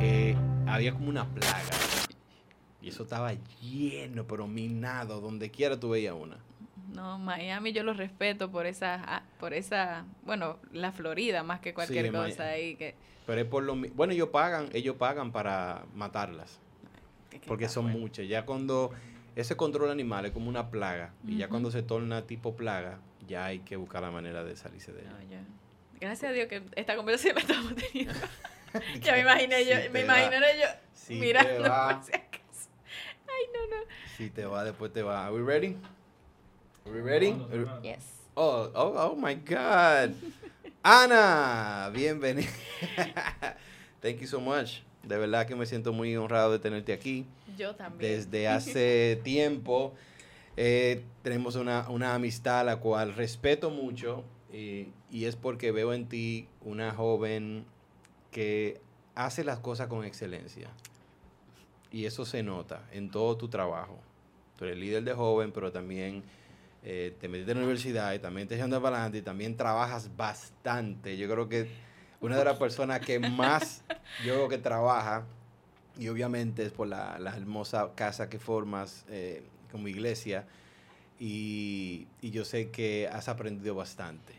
[0.00, 0.36] Eh,
[0.66, 1.62] había como una plaga.
[2.82, 5.20] Y eso estaba lleno, pero minado.
[5.20, 6.36] Donde quiera tú veías una.
[6.94, 11.74] No, Miami yo lo respeto por esa, ah, por esa, bueno, la Florida más que
[11.74, 12.94] cualquier Sí, cosa Mi- ahí que,
[13.26, 16.58] Pero es por lo Bueno, ellos pagan, ellos pagan para matarlas.
[17.28, 17.98] que- que Porque son bueno.
[17.98, 18.26] muchas.
[18.28, 18.92] Ya cuando
[19.36, 21.12] ese control animal es como una plaga.
[21.26, 22.98] Y ya cuando se torna tipo plaga,
[23.28, 25.10] ya hay que buscar la manera de salirse de ella.
[25.10, 25.40] No, ya.
[26.00, 28.14] Gracias a Dios que esta conversación la estamos teniendo.
[29.00, 30.18] ya me imaginé yo, Sí me te va.
[30.18, 32.68] imaginé yo Sí mirando por si acaso.
[33.28, 33.82] Ay, no, no.
[34.16, 35.26] Si te va, después te va.
[35.26, 35.76] Are we ready?
[36.86, 37.34] Are we ready?
[37.82, 38.04] Yes.
[38.34, 40.14] Oh, oh, oh my God.
[40.82, 42.48] Ana, bienvenida.
[44.00, 44.82] Thank you so much.
[45.02, 47.26] De verdad que me siento muy honrado de tenerte aquí.
[47.56, 48.12] Yo también.
[48.12, 49.94] Desde hace tiempo
[50.56, 55.92] eh, tenemos una, una amistad a la cual respeto mucho y, y es porque veo
[55.92, 57.64] en ti una joven
[58.30, 58.80] que
[59.14, 60.70] hace las cosas con excelencia.
[61.90, 63.98] Y eso se nota en todo tu trabajo.
[64.56, 66.22] Tú eres líder de joven, pero también
[66.82, 70.14] eh, te metiste en la universidad y también te echando para adelante y también trabajas
[70.16, 71.16] bastante.
[71.16, 71.68] Yo creo que
[72.20, 73.82] una de las personas que más
[74.24, 75.26] yo creo que trabaja,
[75.98, 80.46] y obviamente es por la, la hermosa casa que formas eh, como iglesia,
[81.18, 84.34] y, y yo sé que has aprendido bastante.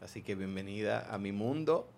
[0.00, 1.88] Así que bienvenida a mi mundo.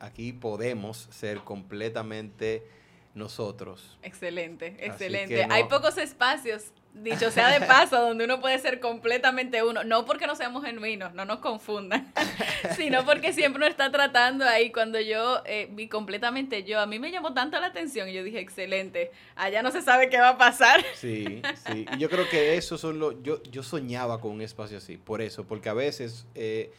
[0.00, 2.66] Aquí podemos ser completamente
[3.14, 3.96] nosotros.
[4.02, 5.46] Excelente, excelente.
[5.46, 9.84] no- Hay pocos espacios, dicho sea de paso, donde uno puede ser completamente uno.
[9.84, 12.12] No porque no seamos genuinos, no nos confundan,
[12.76, 14.70] sino porque siempre uno está tratando ahí.
[14.72, 18.22] Cuando yo eh, vi completamente yo, a mí me llamó tanto la atención y yo
[18.22, 20.84] dije, excelente, allá no se sabe qué va a pasar.
[20.94, 21.86] Sí, sí.
[21.94, 23.22] Y yo creo que eso son los...
[23.22, 26.72] Yo, yo soñaba con un espacio así, por eso, porque a veces eh,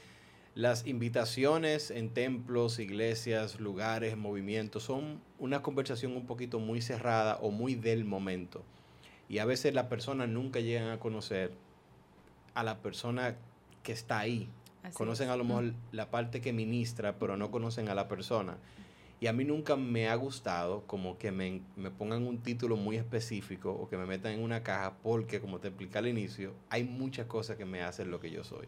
[0.56, 7.52] las invitaciones en templos, iglesias, lugares, movimientos, son una conversación un poquito muy cerrada o
[7.52, 8.64] muy del momento.
[9.30, 11.52] Y a veces las personas nunca llegan a conocer
[12.53, 13.36] a la persona
[13.84, 14.50] que está ahí.
[14.84, 15.34] Así conocen es.
[15.34, 18.58] a lo mejor la parte que ministra, pero no conocen a la persona.
[19.19, 22.97] Y a mí nunca me ha gustado como que me, me pongan un título muy
[22.97, 26.84] específico o que me metan en una caja porque, como te expliqué al inicio, hay
[26.84, 28.68] muchas cosas que me hacen lo que yo soy.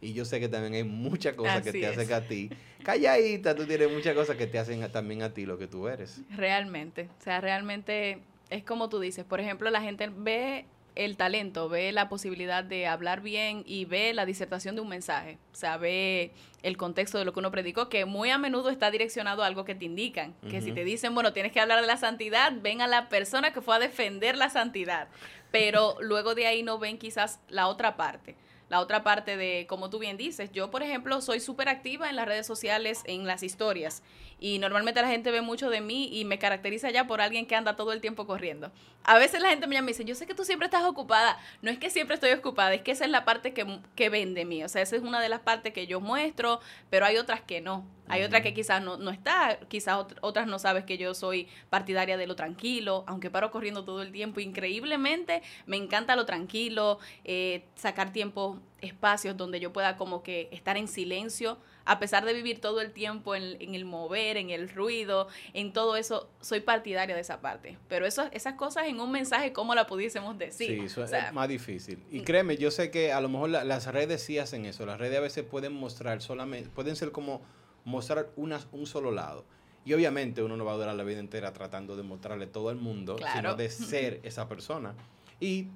[0.00, 1.98] Y yo sé que también hay muchas cosas que te es.
[1.98, 2.50] hacen a ti.
[2.84, 5.88] Calladita, tú tienes muchas cosas que te hacen a- también a ti lo que tú
[5.88, 6.20] eres.
[6.30, 8.18] Realmente, o sea, realmente
[8.50, 9.24] es como tú dices.
[9.24, 14.14] Por ejemplo, la gente ve el talento, ve la posibilidad de hablar bien y ve
[14.14, 15.38] la disertación de un mensaje.
[15.52, 18.90] O sea, ve el contexto de lo que uno predicó, que muy a menudo está
[18.90, 20.34] direccionado a algo que te indican.
[20.50, 23.52] Que si te dicen, bueno, tienes que hablar de la santidad, ven a la persona
[23.52, 25.08] que fue a defender la santidad.
[25.52, 28.34] Pero luego de ahí no ven quizás la otra parte.
[28.68, 32.16] La otra parte de, como tú bien dices, yo, por ejemplo, soy súper activa en
[32.16, 34.02] las redes sociales, en las historias.
[34.38, 37.56] Y normalmente la gente ve mucho de mí y me caracteriza ya por alguien que
[37.56, 38.70] anda todo el tiempo corriendo.
[39.02, 40.84] A veces la gente me llama y me dice, yo sé que tú siempre estás
[40.84, 41.38] ocupada.
[41.62, 43.64] No es que siempre estoy ocupada, es que esa es la parte que,
[43.94, 44.62] que vende mí.
[44.62, 46.60] O sea, esa es una de las partes que yo muestro,
[46.90, 47.86] pero hay otras que no.
[48.08, 51.48] Hay otras que quizás no, no está, quizás ot- otras no sabes que yo soy
[51.70, 54.40] partidaria de lo tranquilo, aunque paro corriendo todo el tiempo.
[54.40, 60.76] Increíblemente me encanta lo tranquilo, eh, sacar tiempo, espacios donde yo pueda como que estar
[60.76, 64.68] en silencio, a pesar de vivir todo el tiempo en, en el mover, en el
[64.68, 67.78] ruido, en todo eso, soy partidaria de esa parte.
[67.88, 70.80] Pero eso, esas cosas en un mensaje, ¿cómo la pudiésemos decir?
[70.80, 72.02] Sí, eso O sea, es más difícil.
[72.10, 72.24] Y mm.
[72.24, 74.84] créeme, yo sé que a lo mejor la- las redes sí hacen eso.
[74.84, 77.40] Las redes a veces pueden mostrar solamente, pueden ser como
[77.84, 79.44] mostrar un solo lado.
[79.84, 82.76] Y obviamente uno no va a durar la vida entera tratando de mostrarle todo al
[82.76, 84.96] mundo, sino de ser esa persona.
[85.38, 85.68] Y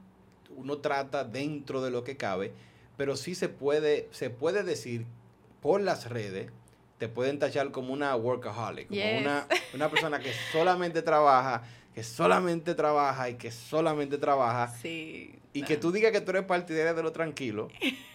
[0.56, 2.52] uno trata dentro de lo que cabe,
[2.96, 5.06] pero sí se puede, se puede decir
[5.60, 6.50] por las redes,
[6.98, 9.20] te pueden tachar como una workaholic, como Yes.
[9.22, 11.62] una, una persona que solamente trabaja,
[11.94, 14.68] que solamente trabaja y que solamente trabaja.
[14.68, 15.36] sí.
[15.52, 15.66] Y no.
[15.66, 17.68] que tú digas que tú eres partidaria de lo tranquilo.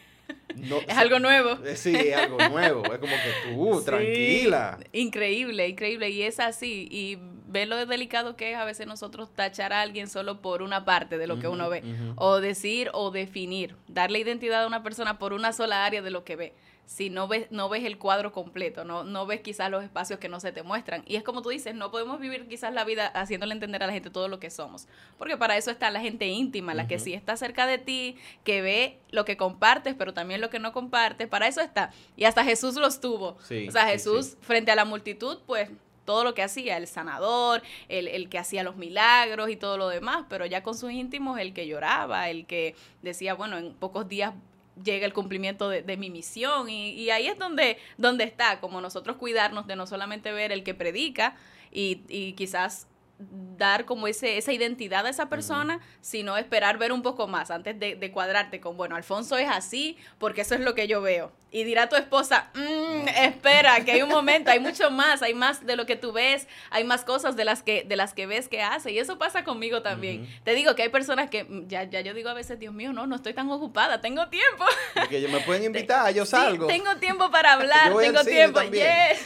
[0.55, 1.51] No, Es algo nuevo.
[1.65, 2.83] eh, Sí, es algo nuevo.
[2.85, 4.79] Es como que tú, Sí, tranquila.
[4.93, 6.09] Increíble, increíble.
[6.09, 6.87] Y es así.
[6.89, 10.83] Y ve lo delicado que es a veces nosotros tachar a alguien solo por una
[10.85, 11.83] parte de lo que uno ve.
[12.15, 13.75] O decir o definir.
[13.87, 16.53] Darle identidad a una persona por una sola área de lo que ve.
[16.85, 20.29] Si no ves, no ves el cuadro completo, no, no ves quizás los espacios que
[20.29, 21.03] no se te muestran.
[21.07, 23.93] Y es como tú dices, no podemos vivir quizás la vida haciéndole entender a la
[23.93, 24.87] gente todo lo que somos.
[25.17, 28.61] Porque para eso está la gente íntima, la que sí está cerca de ti, que
[28.61, 31.27] ve lo que compartes, pero también lo que no compartes.
[31.27, 31.91] Para eso está.
[32.15, 33.37] Y hasta Jesús los tuvo.
[33.43, 34.37] Sí, o sea, sí, Jesús sí.
[34.41, 35.69] frente a la multitud, pues
[36.05, 39.89] todo lo que hacía, el sanador, el, el, que hacía los milagros y todo lo
[39.89, 44.07] demás, pero ya con sus íntimos, el que lloraba, el que decía, bueno, en pocos
[44.07, 44.33] días
[44.83, 46.69] llega el cumplimiento de, de mi misión.
[46.69, 50.63] Y, y, ahí es donde, donde está, como nosotros cuidarnos de no solamente ver el
[50.63, 51.35] que predica
[51.71, 57.01] y, y quizás dar como ese, esa identidad a esa persona, sino esperar ver un
[57.01, 60.75] poco más antes de, de, cuadrarte con, bueno, Alfonso es así porque eso es lo
[60.75, 61.31] que yo veo.
[61.51, 65.65] Y dirá tu esposa, mmm, espera, que hay un momento, hay mucho más, hay más
[65.65, 68.49] de lo que tú ves, hay más cosas de las que, de las que ves
[68.49, 68.91] que hace.
[68.91, 70.23] Y eso pasa conmigo también.
[70.23, 70.43] Uh -huh.
[70.43, 72.91] Te digo que hay personas que mm, ya, ya yo digo a veces, Dios mío,
[72.91, 74.65] no, no estoy tan ocupada, tengo tiempo.
[74.95, 76.67] Porque ellos me pueden invitar, yo salgo.
[76.67, 78.61] Sí, tengo tiempo para hablar, tengo tiempo.
[78.61, 79.25] Yes.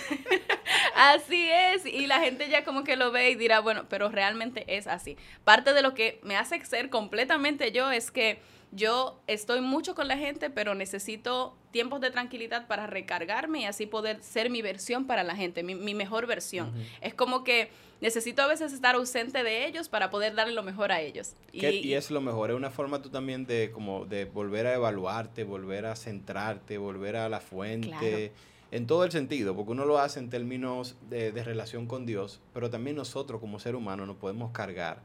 [0.95, 1.85] así es.
[1.87, 5.17] Y la gente ya como que lo ve y dirá, bueno, pero realmente es así.
[5.43, 8.39] Parte de lo que me hace ser completamente yo es que
[8.71, 13.85] yo estoy mucho con la gente, pero necesito tiempos de tranquilidad para recargarme y así
[13.85, 16.69] poder ser mi versión para la gente, mi, mi mejor versión.
[16.69, 16.85] Uh -huh.
[17.01, 17.71] Es como que
[18.01, 21.33] necesito a veces estar ausente de ellos para poder darle lo mejor a ellos.
[21.51, 24.73] Y, y, es lo mejor, es una forma tú también de como de volver a
[24.75, 27.89] evaluarte, volver a centrarte, volver a la fuente.
[27.89, 32.05] Claro en todo el sentido, porque uno lo hace en términos de, de, relación con
[32.05, 35.01] Dios, pero también nosotros como ser humano nos podemos cargar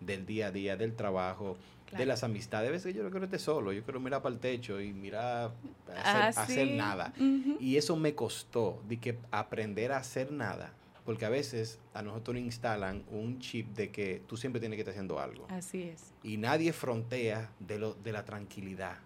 [0.00, 1.56] del día a día, del trabajo,
[1.86, 1.98] claro.
[1.98, 2.68] de las amistades.
[2.68, 5.52] A veces yo no quiero estar solo, yo quiero mirar para el techo y mirar,
[5.88, 6.40] hacer, ah, sí.
[6.40, 7.12] hacer nada.
[7.18, 7.56] Uh -huh.
[7.60, 10.72] Y eso me costó, de que aprender a hacer nada,
[11.04, 14.80] porque a veces a nosotros nos instalan un chip de que tú siempre tienes que
[14.80, 15.46] estar haciendo algo.
[15.48, 16.12] Así es.
[16.22, 18.98] Y nadie frontea de, lo, de la tranquilidad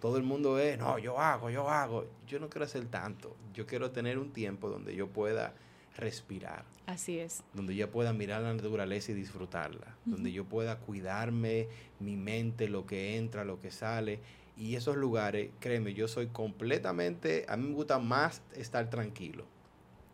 [0.00, 2.06] todo el mundo es, no, yo hago, yo hago.
[2.26, 3.36] Yo no quiero hacer tanto.
[3.52, 5.54] Yo quiero tener un tiempo donde yo pueda
[5.96, 6.64] respirar.
[6.86, 7.42] Así es.
[7.52, 9.96] Donde yo pueda mirar la naturaleza y disfrutarla.
[10.06, 10.12] Uh -huh.
[10.12, 11.68] Donde yo pueda cuidarme,
[11.98, 14.20] mi mente, lo que entra, lo que sale.
[14.56, 19.44] Y esos lugares, créeme, yo soy completamente, a mí me gusta más estar tranquilo.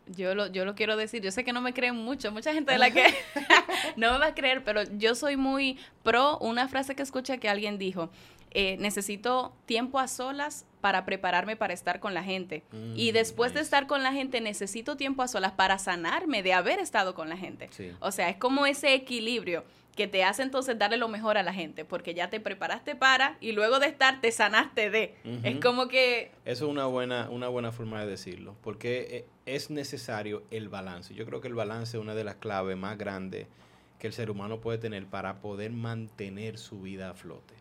[0.07, 2.71] Yo lo, yo lo quiero decir, yo sé que no me creen mucho, mucha gente
[2.71, 3.05] de la que
[3.97, 7.49] no me va a creer, pero yo soy muy pro una frase que escuché que
[7.49, 8.11] alguien dijo,
[8.57, 12.63] eh, necesito tiempo a solas para prepararme para estar con la gente.
[12.71, 13.59] Mm, y después nice.
[13.59, 17.27] de estar con la gente, necesito tiempo a solas para sanarme de haber estado con
[17.27, 17.67] la gente.
[17.71, 17.91] Sí.
[17.99, 19.65] O sea, es como ese equilibrio
[19.97, 23.35] que te hace entonces darle lo mejor a la gente, porque ya te preparaste para
[23.41, 25.15] y luego de estar te sanaste de.
[25.25, 25.39] Uh -huh.
[25.43, 26.31] Es como que...
[26.45, 31.13] Eso es una buena, una buena forma de decirlo, porque eh, es necesario el balance.
[31.13, 33.47] Yo creo que el balance es una de las claves más grandes
[33.99, 37.54] que el ser humano puede tener para poder mantener su vida a flote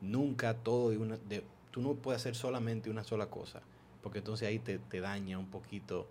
[0.00, 3.60] nunca todo de una, de, tú no puedes hacer solamente una sola cosa,
[4.02, 6.06] porque entonces ahí te, te daña un poquito,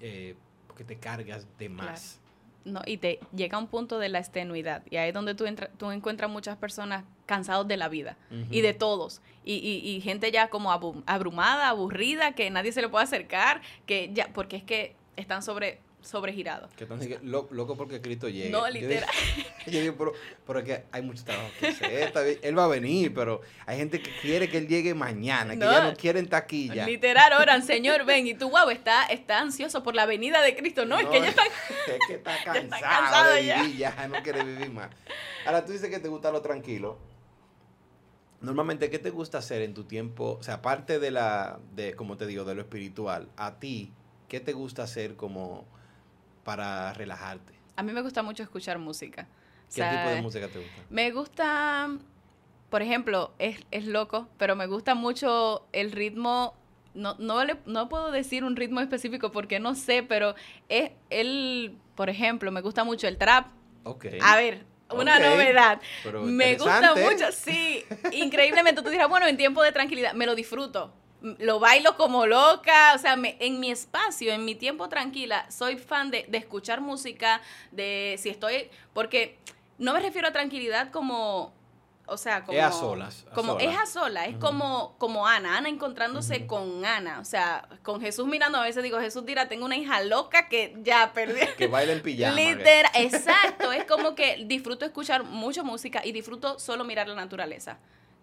[0.00, 0.34] eh,
[0.66, 1.84] porque te cargas de más.
[1.84, 2.28] Claro.
[2.64, 5.46] No, y te llega a un punto de la estenuidad, y ahí es donde tú,
[5.46, 8.46] entra, tú encuentras muchas personas cansados de la vida uh -huh.
[8.50, 12.88] y de todos, y, y, y, gente ya como abrumada, aburrida, que nadie se le
[12.88, 16.68] puede acercar, que ya, porque es que están sobre sobregirado.
[16.76, 18.50] Que entonces, lo, loco porque Cristo llega.
[18.50, 19.08] No, literal.
[19.66, 20.12] Yo digo, yo digo pero,
[20.46, 22.40] pero, es que hay mucho trabajo que hacer.
[22.42, 25.66] Él va a venir, pero hay gente que quiere que él llegue mañana, no, que
[25.66, 26.86] ya no quieren taquilla.
[26.86, 28.26] Literal, oran, Señor, ven.
[28.26, 30.86] Y tú, wow, está, está ansioso por la venida de Cristo.
[30.86, 31.42] No, no es que ya está...
[31.88, 33.96] Es que está cansado, está cansado de vivir, ya.
[33.96, 34.90] ya no quiere vivir más.
[35.44, 36.98] Ahora, tú dices que te gusta lo tranquilo.
[38.40, 40.36] Normalmente, ¿qué te gusta hacer en tu tiempo?
[40.38, 43.92] O sea, aparte de la, de, como te digo, de lo espiritual, a ti,
[44.28, 45.66] ¿qué te gusta hacer como
[46.48, 47.52] para relajarte?
[47.76, 49.24] A mí me gusta mucho escuchar música.
[49.74, 50.82] ¿Qué o sea, tipo de música te gusta?
[50.88, 51.90] Me gusta,
[52.70, 56.54] por ejemplo, es, es loco, pero me gusta mucho el ritmo
[56.94, 60.36] no, no, le, no puedo decir un ritmo específico porque no sé, pero
[60.70, 63.48] es el, por ejemplo, me gusta mucho el trap.
[63.84, 64.18] Okay.
[64.22, 65.28] A ver, una okay.
[65.28, 65.82] novedad.
[66.02, 67.84] Pero me gusta mucho, sí.
[68.12, 72.92] Increíblemente, tú dirás, bueno, en tiempo de tranquilidad, me lo disfruto lo bailo como loca,
[72.94, 76.80] o sea, me, en mi espacio, en mi tiempo tranquila, soy fan de, de, escuchar
[76.80, 77.40] música,
[77.72, 79.36] de si estoy, porque
[79.78, 81.52] no me refiero a tranquilidad como,
[82.06, 82.56] o sea, como...
[82.56, 83.26] Es a solas.
[83.30, 83.74] A como solas.
[83.74, 84.40] es a solas, es uh -huh.
[84.40, 86.46] como, como Ana, Ana encontrándose uh -huh.
[86.46, 90.00] con Ana, o sea, con Jesús mirando, a veces digo, Jesús dirá, tengo una hija
[90.02, 91.40] loca que ya perdí.
[91.58, 92.36] que baila en pijama.
[92.36, 97.78] Literal, exacto, es como que disfruto escuchar mucho música y disfruto solo mirar la naturaleza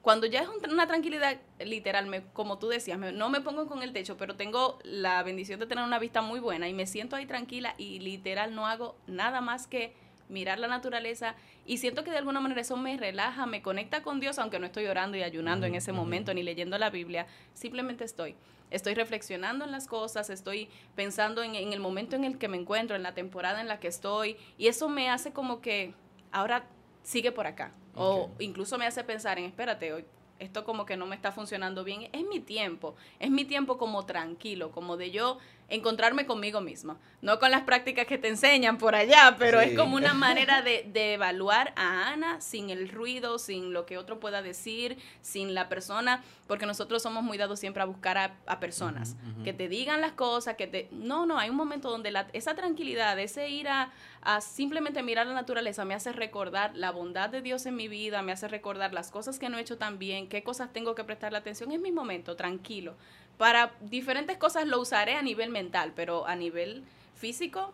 [0.05, 3.81] cuando ya es una tranquilidad literal, me, como tú decías, me, no me pongo con
[3.81, 7.15] el techo, pero tengo la bendición de tener una vista muy buena y me siento
[7.15, 9.95] ahí tranquila y literal no hago nada más que
[10.29, 11.33] mirar la naturaleza
[11.65, 14.67] y siento que de alguna manera eso me relaja, me conecta con Dios, aunque no
[14.67, 18.35] estoy orando y ayunando en ese momento ni leyendo la Biblia, simplemente estoy.
[18.69, 22.57] Estoy reflexionando en las cosas, estoy pensando en, en el momento en el que me
[22.57, 25.95] encuentro, en la temporada en la que estoy y eso me hace como que
[26.31, 26.67] ahora
[27.05, 27.71] sigue por acá.
[27.95, 30.03] O incluso me hace pensar en, espérate, hoy
[30.39, 32.09] esto como que no me está funcionando bien.
[32.12, 35.38] Es mi tiempo, es mi tiempo como tranquilo, como de yo
[35.69, 36.97] encontrarme conmigo mismo.
[37.21, 41.13] No con las prácticas que te enseñan por allá, pero es como una manera de,
[41.13, 46.24] evaluar a Ana sin el ruido, sin lo que otro pueda decir, sin la persona,
[46.47, 50.55] porque nosotros somos muy dados siempre a buscar a, personas, que te digan las cosas,
[50.55, 50.88] que te...
[50.91, 53.91] No, no, hay un momento donde la, esa tranquilidad, ese ir a,
[54.25, 58.22] a simplemente mirar la naturaleza me hace recordar la bondad de Dios en mi vida,
[58.22, 61.03] me hace recordar las cosas que no he hecho tan bien, qué cosas tengo que
[61.03, 62.96] prestarle atención, es mi momento, tranquilo
[63.38, 66.84] para diferentes cosas lo usaré a nivel mental, pero a nivel
[67.15, 67.74] físico,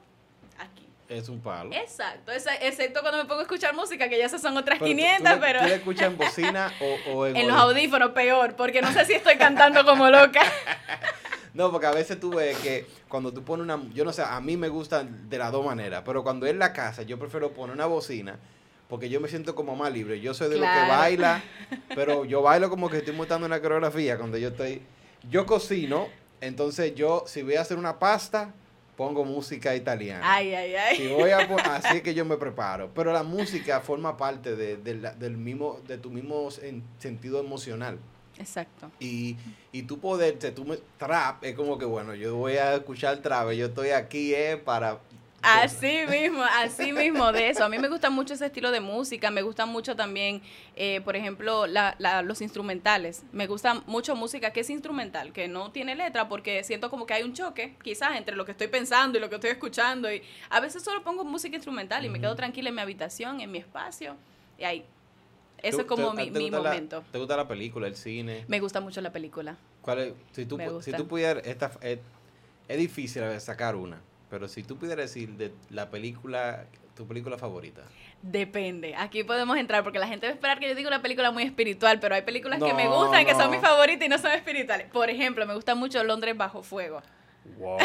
[0.60, 0.88] aquí.
[1.10, 1.72] Es un palo.
[1.74, 5.60] Exacto, excepto cuando me pongo a escuchar música, que ya esas son otras 500, pero...
[5.60, 6.74] ¿Tú escuchas en bocina
[7.14, 7.36] o, en...
[7.38, 10.42] en los audífonos, peor, porque no sé si estoy cantando como loca.
[11.54, 13.82] No, porque a veces tú ves que cuando tú pones una...
[13.94, 16.72] Yo no sé, a mí me gusta de las dos maneras, pero cuando es la
[16.74, 18.40] casa, yo prefiero poner una bocina
[18.88, 20.20] porque yo me siento como más libre.
[20.20, 21.42] Yo soy de lo que baila,
[21.96, 24.82] pero yo bailo como que estoy montando una coreografía cuando yo estoy
[25.30, 26.10] yo cocino,
[26.42, 28.54] entonces yo, si voy a hacer una pasta,
[28.98, 30.22] pongo música italiana.
[30.24, 30.98] Ay, ay, ay.
[30.98, 31.38] Si voy a
[31.76, 32.92] así es que yo me preparo.
[32.94, 36.50] Pero la música forma parte de, del mismo, de tu mismo
[37.00, 37.98] sentido emocional.
[38.42, 38.92] Exacto.
[39.00, 39.38] Y,
[39.72, 43.52] y tú poderte, tú me, trap, es como que bueno, yo voy a escuchar trap,
[43.52, 45.00] yo estoy aquí eh, para
[45.42, 47.66] Así mismo, así mismo de eso.
[47.66, 50.42] A mí me gusta mucho ese estilo de música, me gusta mucho también,
[50.76, 53.24] eh, por ejemplo, la, la, los instrumentales.
[53.32, 57.16] Me gusta mucho música que es instrumental, que no tiene letra, porque siento como que
[57.16, 60.14] hay un choque, quizás, entre lo que estoy pensando y lo que estoy escuchando.
[60.14, 63.52] Y a veces solo pongo música instrumental y me quedo tranquila en mi habitación, en
[63.52, 64.16] mi espacio,
[64.60, 64.86] y ahí.
[65.62, 67.04] Eso es como mi, mi momento.
[67.12, 68.46] ¿Te gusta la película, el cine?
[68.48, 69.58] Me gusta mucho la película.
[69.82, 70.14] ¿Cuál es?
[70.32, 72.00] Si tú, si tú pudieras, esta, es,
[72.68, 74.02] es difícil sacar una
[74.32, 76.66] pero si tú pudieras decir de la película,
[76.96, 77.82] tu película favorita.
[78.22, 78.96] Depende.
[78.96, 81.44] Aquí podemos entrar porque la gente va a esperar que yo diga una película muy
[81.44, 84.88] espiritual, pero hay películas que me gustan, que son mis favoritas y no son espirituales.
[84.88, 87.02] Por ejemplo, me gusta mucho Londres bajo fuego.
[87.58, 87.78] Wow,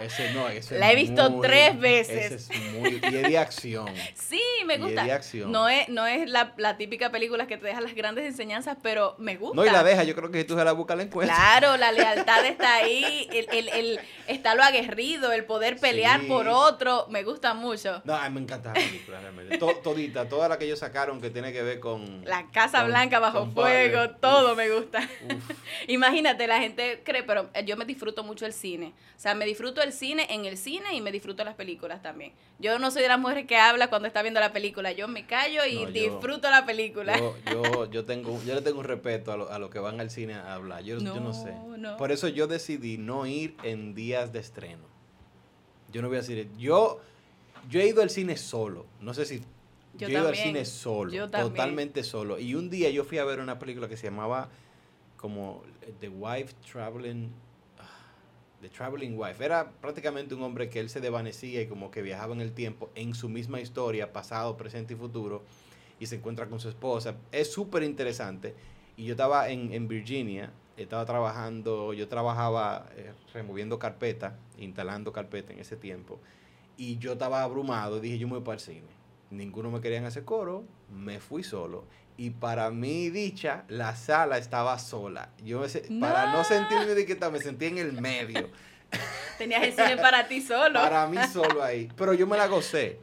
[0.00, 2.32] ese no, ese La he visto tres veces.
[2.32, 3.88] Ese es muy, y es de acción.
[4.14, 5.04] Sí, me gusta.
[5.04, 5.50] de acción.
[5.50, 9.16] No es, no es la, la, típica película que te deja las grandes enseñanzas, pero
[9.18, 9.56] me gusta.
[9.56, 11.36] No, y la deja, yo creo que si tú se la buscas la encuentras.
[11.36, 16.46] Claro, la lealtad está ahí, el, el, el, está lo aguerrido, el poder pelear por
[16.46, 18.02] otro, me gusta mucho.
[18.04, 19.58] No, me encanta la película, realmente.
[19.58, 22.24] todita, toda la que ellos sacaron que tiene que ver con...
[22.24, 25.08] La Casa Blanca bajo fuego, todo me gusta.
[25.88, 28.92] Imagínate, la gente cree, pero yo me disfruto mucho el cine.
[29.16, 32.32] O sea, me disfruto el cine en el cine y me disfruto las películas también.
[32.58, 34.92] Yo no soy de las mujeres que habla cuando está viendo la película.
[34.92, 37.18] Yo me callo y disfruto la película.
[37.50, 40.10] Yo, yo, tengo, yo le tengo un respeto a lo, a lo que van al
[40.10, 40.82] cine a hablar.
[40.82, 41.54] Yo no, yo no sé.
[41.98, 44.84] Por eso yo decidí no ir en días de estreno.
[45.92, 47.00] Yo no voy a decir, yo,
[47.68, 48.86] yo he ido al cine solo.
[49.00, 49.42] No sé si
[49.94, 52.38] yo, he ido al cine solo, totalmente solo.
[52.38, 54.48] Y un día yo fui a ver una película que se llamaba
[55.16, 55.62] como
[56.00, 57.30] The Wife Traveling
[58.60, 59.44] The Traveling Wife.
[59.44, 62.90] Era prácticamente un hombre que él se desvanecía y como que viajaba en el tiempo
[62.94, 65.42] en su misma historia, pasado, presente y futuro,
[65.98, 67.16] y se encuentra con su esposa.
[67.32, 68.54] Es súper interesante.
[68.96, 75.60] Y yo estaba en, Virginia, estaba trabajando, yo trabajaba eh, removiendo carpeta, instalando carpeta en
[75.60, 76.20] ese tiempo,
[76.76, 79.00] y yo estaba abrumado, dije yo me voy para el cine.
[79.30, 81.84] Ninguno me querían hacer coro, me fui solo
[82.20, 85.30] y para mi dicha, la sala estaba sola.
[85.42, 85.64] Yo
[86.02, 88.50] para no sentirme de que me sentí en el medio.
[89.38, 90.74] Tenías el cine para ti solo.
[90.74, 91.88] para mí solo ahí.
[91.96, 92.98] Pero yo me la gocé,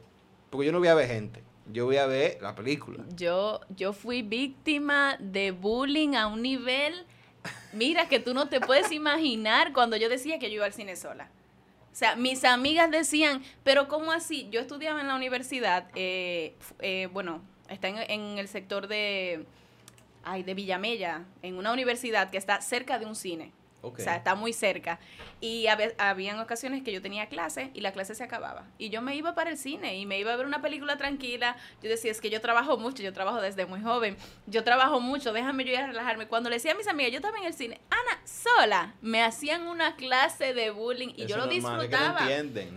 [0.50, 1.42] porque yo no voy a ver gente.
[1.66, 3.04] Yo voy a ver la película.
[3.16, 7.04] Yo, yo fui víctima de bullying a un nivel,
[7.72, 10.94] mira, que tú no te puedes imaginar cuando yo decía que yo iba al cine
[10.94, 11.28] sola.
[11.92, 14.48] O sea, mis amigas decían, pero ¿cómo así?
[14.52, 19.44] Yo estudiaba en la universidad, eh, eh, bueno, está en, el sector de,
[20.24, 23.52] ay, de Villamella, en una universidad que está cerca de un cine.
[23.80, 24.98] O sea, está muy cerca.
[25.40, 28.66] Y había, habían ocasiones que yo tenía clase y la clase se acababa.
[28.76, 31.56] Y yo me iba para el cine y me iba a ver una película tranquila.
[31.82, 34.16] Yo decía, es que yo trabajo mucho, yo trabajo desde muy joven.
[34.46, 36.26] Yo trabajo mucho, déjame yo ir a relajarme.
[36.26, 39.66] Cuando le decía a mis amigas, yo estaba en el cine, Ana, sola, me hacían
[39.66, 42.26] una clase de bullying y yo lo disfrutaba.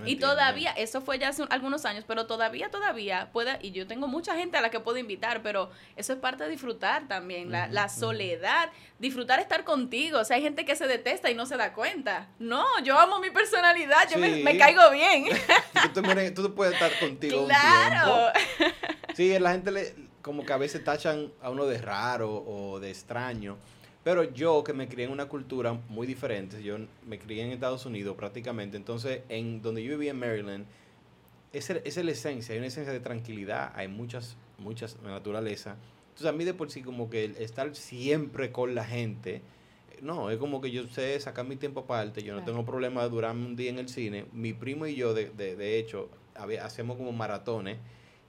[0.05, 4.07] y todavía, eso fue ya hace algunos años, pero todavía, todavía puede, y yo tengo
[4.07, 7.67] mucha gente a la que puedo invitar, pero eso es parte de disfrutar también, la,
[7.67, 8.69] la soledad,
[9.01, 10.19] disfrutar estar contigo.
[10.19, 12.29] O sea, hay gente que se detesta y no se da cuenta.
[12.39, 15.25] No, yo amo mi personalidad, yo me, caigo bien.
[16.35, 18.31] tú, puedes estar contigo claro.
[19.15, 22.91] Sí, la gente le, como que a veces tachan a uno de raro o de
[22.91, 23.57] extraño.
[24.03, 27.85] Pero yo que me crié en una cultura muy diferente, yo me crié en Estados
[27.85, 30.65] Unidos prácticamente, entonces en donde yo vivía en Maryland,
[31.53, 35.75] esa es la esencia, hay una esencia de tranquilidad, hay muchas, muchas naturaleza.
[36.11, 39.41] Entonces a mí de por sí como que estar siempre con la gente,
[40.01, 43.09] No, es como que yo sé sacar mi tiempo aparte, yo no tengo problema de
[43.09, 44.25] durarme un día en el cine.
[44.33, 46.09] Mi primo y yo, de, de, de hecho,
[46.61, 47.77] hacemos como maratones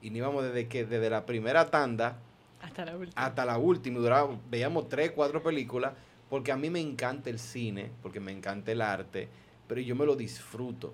[0.03, 2.19] y no íbamos desde que desde la primera tanda
[2.61, 3.25] hasta la última.
[3.25, 3.99] Hasta la última.
[4.01, 5.95] Duraba, veíamos tres, cuatro películas,
[6.29, 9.29] porque a mí me encanta el cine, porque me encanta el arte,
[9.67, 10.93] pero yo me lo disfruto.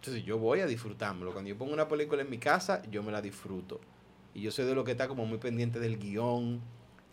[0.00, 1.32] Entonces yo voy a disfrutármelo.
[1.32, 3.80] Cuando yo pongo una película en mi casa, yo me la disfruto.
[4.34, 6.60] Y yo soy de lo que está como muy pendiente del guion.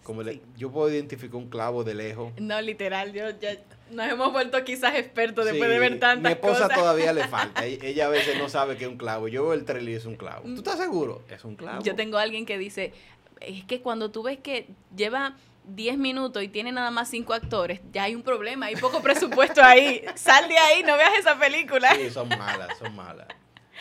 [0.04, 0.24] Como
[0.58, 2.34] yo puedo identificar un clavo de lejos.
[2.40, 3.58] No, literal, yo ya
[3.92, 7.66] nos hemos vuelto quizás expertos después de ver tantas Mi esposa todavía le falta.
[7.66, 9.28] Ella a veces no sabe que es un clavo.
[9.28, 10.44] Yo veo el trailer y es un clavo.
[10.44, 11.22] ¿Tú estás seguro?
[11.30, 11.84] Es un clavo.
[11.84, 12.94] Yo tengo a alguien que dice,
[13.42, 15.36] es que cuando tú ves que lleva
[15.66, 19.62] 10 minutos y tiene nada más 5 actores, ya hay un problema, hay poco presupuesto
[19.62, 20.04] ahí.
[20.16, 21.94] Sal de ahí, no veas esa película.
[21.96, 23.28] Sí, son malas, son malas.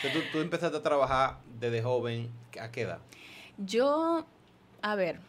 [0.01, 2.29] tú, tú empezaste a trabajar desde joven,
[2.59, 2.99] ¿a qué edad?
[3.59, 4.25] Yo,
[4.81, 5.19] a ver,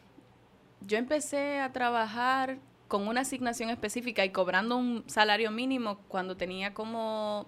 [0.87, 6.73] yo empecé a trabajar con una asignación específica y cobrando un salario mínimo cuando tenía
[6.73, 7.47] como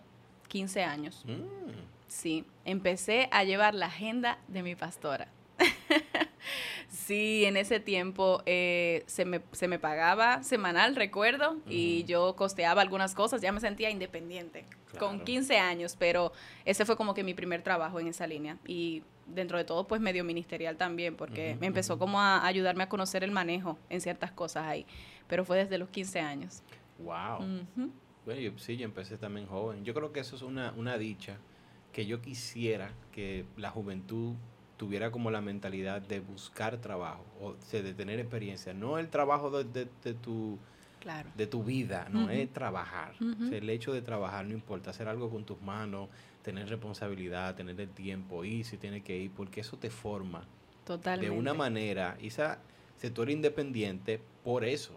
[0.48, 1.24] 15 años.
[1.26, 1.72] Mm.
[2.08, 5.28] Sí, empecé a llevar la agenda de mi pastora.
[6.88, 12.82] sí, en ese tiempo eh, se, me, se, me, pagaba semanal, recuerdo, y yo costeaba
[12.82, 14.64] algunas cosas, ya me sentía independiente,
[14.98, 16.32] con 15 años, pero
[16.64, 18.58] ese fue como que mi primer trabajo en esa línea.
[18.66, 22.88] Y dentro de todo, pues medio ministerial también, porque me empezó como a ayudarme a
[22.88, 24.86] conocer el manejo en ciertas cosas ahí,
[25.28, 26.62] pero fue desde los 15 años.
[26.98, 27.66] ¡Wow!
[28.24, 29.84] Bueno, yo, sí, yo empecé también joven.
[29.84, 31.38] Yo creo que eso es una, una dicha
[31.92, 34.34] que yo quisiera que la juventud
[34.76, 39.86] tuviera como la mentalidad de buscar trabajo o de tener experiencia, no el trabajo de,
[40.02, 40.58] de, tu
[41.36, 43.14] de tu vida, no es trabajar.
[43.20, 46.08] el hecho de trabajar no importa, hacer algo con tus manos,
[46.42, 50.44] tener responsabilidad, tener el tiempo, ir si tienes que ir, porque eso te forma.
[50.84, 51.32] Totalmente.
[51.32, 52.58] De una manera, esa
[52.96, 54.92] sector independiente por eso.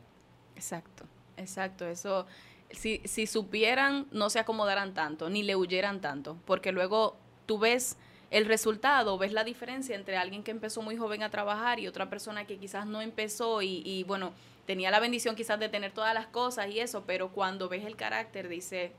[0.56, 1.06] Exacto,
[1.38, 1.88] exacto.
[1.88, 2.25] Eso,
[2.72, 7.98] si, si supieran, no se acomodaran tanto, ni le huyeran tanto, porque luego tú ves
[8.32, 12.10] el resultado, ves la diferencia entre alguien que empezó muy joven a trabajar y otra
[12.10, 14.34] persona que quizás no empezó y, y bueno,
[14.66, 17.96] tenía la bendición quizás de tener todas las cosas y eso, pero cuando ves el
[17.96, 18.92] carácter dice,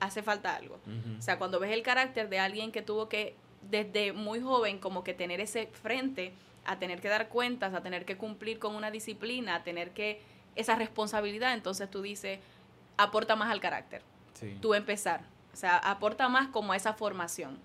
[0.00, 0.78] hace falta algo.
[1.18, 3.34] O sea, cuando ves el carácter de alguien que tuvo que
[3.70, 6.32] desde muy joven como que tener ese frente
[6.64, 10.20] a tener que dar cuentas, a tener que cumplir con una disciplina, a tener que
[10.56, 12.40] esa responsabilidad, entonces tú dices,
[12.96, 14.02] aporta más al carácter.
[14.60, 15.22] Tú empezar.
[15.52, 17.58] O sea, aporta más como a esa formación.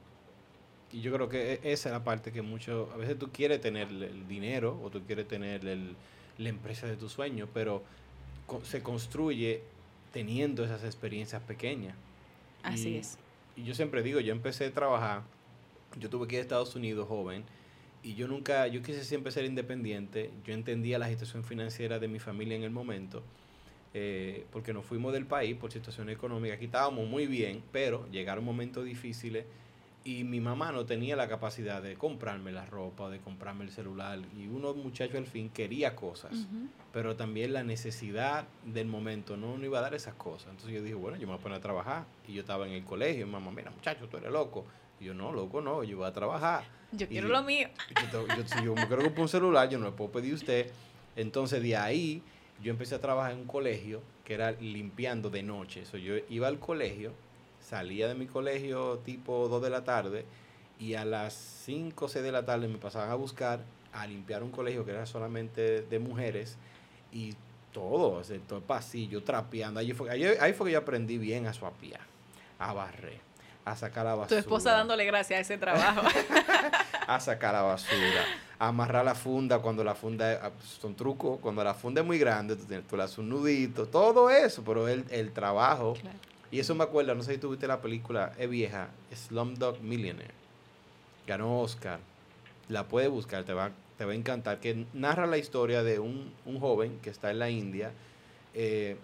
[0.91, 3.59] Y yo creo que e, esa es la parte que mucho, a veces tú quieres
[3.59, 5.95] tener el dinero o tú quieres tener el,
[6.37, 7.83] la empresa de tus sueños, pero
[8.63, 9.63] se construye
[10.11, 11.95] teniendo esas experiencias pequeñas.
[12.63, 13.17] Así es.
[13.55, 15.23] Y yo siempre digo, yo empecé a trabajar,
[15.99, 17.43] yo tuve que ir a Estados Unidos joven,
[18.03, 22.19] y yo nunca, yo quise siempre ser independiente, yo entendía la situación financiera de mi
[22.19, 23.21] familia en el momento,
[23.93, 28.43] eh, porque nos fuimos del país por situación económica, aquí estábamos muy bien, pero llegaron
[28.43, 29.45] momentos difíciles
[30.03, 34.19] y mi mamá no tenía la capacidad de comprarme la ropa, de comprarme el celular.
[34.35, 36.47] Y uno muchacho al fin quería cosas,
[36.91, 40.49] pero también la necesidad del momento no, no iba a dar esas cosas.
[40.51, 42.05] Entonces yo dije, bueno, yo me voy a poner a trabajar.
[42.27, 44.65] Y yo estaba en el colegio, y mamá, mira muchacho, tú eres loco.
[44.99, 46.63] Y yo, no, loco, no, yo voy a trabajar.
[46.91, 47.69] Yo quiero lo mío.
[48.11, 50.35] Yo, yo, si yo me quiero comprar un celular, yo no le puedo pedir a
[50.35, 50.71] usted.
[51.15, 52.23] Entonces de ahí
[52.63, 55.85] yo empecé a trabajar en un colegio que era limpiando de noche.
[55.85, 57.11] So, yo iba al colegio
[57.71, 60.25] salía de mi colegio tipo 2 de la tarde
[60.77, 61.33] y a las
[61.65, 63.61] 5 o 6 de la tarde me pasaban a buscar
[63.93, 66.57] a limpiar un colegio que era solamente de mujeres
[67.13, 67.33] y
[67.71, 69.79] todo, todo el pasillo, trapeando.
[69.79, 72.01] Ahí fue, ahí, fue que yo aprendí bien a suapiar,
[72.59, 73.21] a barrer,
[73.63, 74.27] a sacar la basura.
[74.27, 76.01] Tu esposa dándole gracias a ese trabajo.
[77.07, 78.25] a sacar la basura,
[78.59, 82.19] a amarrar la funda cuando la funda, ah, son trucos, cuando la funda es muy
[82.19, 85.95] grande, tú, tú le haces un nudito, todo eso, pero el, el trabajo
[86.51, 90.33] y eso me acuerda, no sé si tú viste la película, es vieja, Slumdog Millionaire.
[91.25, 91.99] Ganó Oscar.
[92.67, 94.59] La puedes buscar, te va, te va a encantar.
[94.59, 97.93] Que narra la historia de un, joven que está en la India.
[98.53, 98.97] Eh,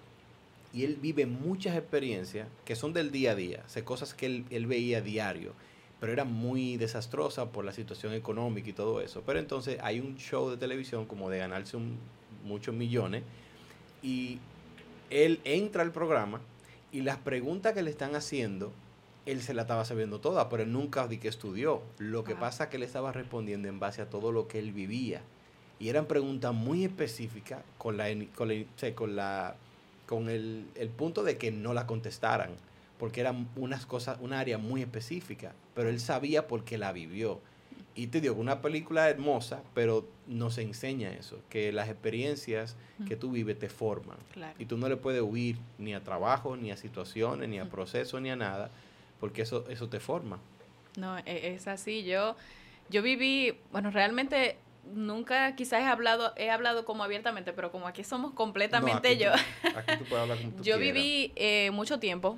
[0.73, 4.45] y él vive muchas experiencias que son del día a día, o cosas que él,
[4.49, 5.53] él veía diario,
[6.01, 9.23] pero era muy desastrosa por la situación económica y todo eso.
[9.25, 11.77] Pero entonces hay un show de televisión como de ganarse
[12.43, 13.23] muchos millones
[14.03, 14.39] y
[15.09, 16.41] él entra al programa
[16.91, 18.71] y las preguntas que le están haciendo,
[19.25, 21.81] él se la estaba sabiendo toda, pero él nunca di que estudió.
[21.97, 24.71] Lo que pasa es que él estaba respondiendo en base a todo lo que él
[24.71, 25.21] vivía.
[25.79, 28.49] Y eran preguntas muy específicas con la, con,
[28.95, 29.55] con, la,
[30.05, 32.51] con el, el, punto de que no la contestaran,
[32.97, 37.41] porque eran unas cosas, un área muy específica, pero él sabía porque la vivió.
[37.97, 42.75] Y te digo, una película hermosa, pero nos enseña eso, que las experiencias
[43.07, 44.17] que tú vives te forman.
[44.59, 48.21] Y tú no le puedes huir ni a trabajo, ni a situaciones, ni a procesos,
[48.21, 48.69] ni a nada,
[49.19, 50.37] porque eso, eso te forma.
[50.95, 52.03] No, e, es así.
[52.03, 52.35] Yo,
[52.91, 54.57] yo viví, bueno, realmente
[54.93, 59.31] nunca quizás he hablado, he hablado como abiertamente, pero como aquí somos completamente yo.
[59.33, 62.37] aquí tú puedes hablar como tú yo viví eh, mucho tiempo,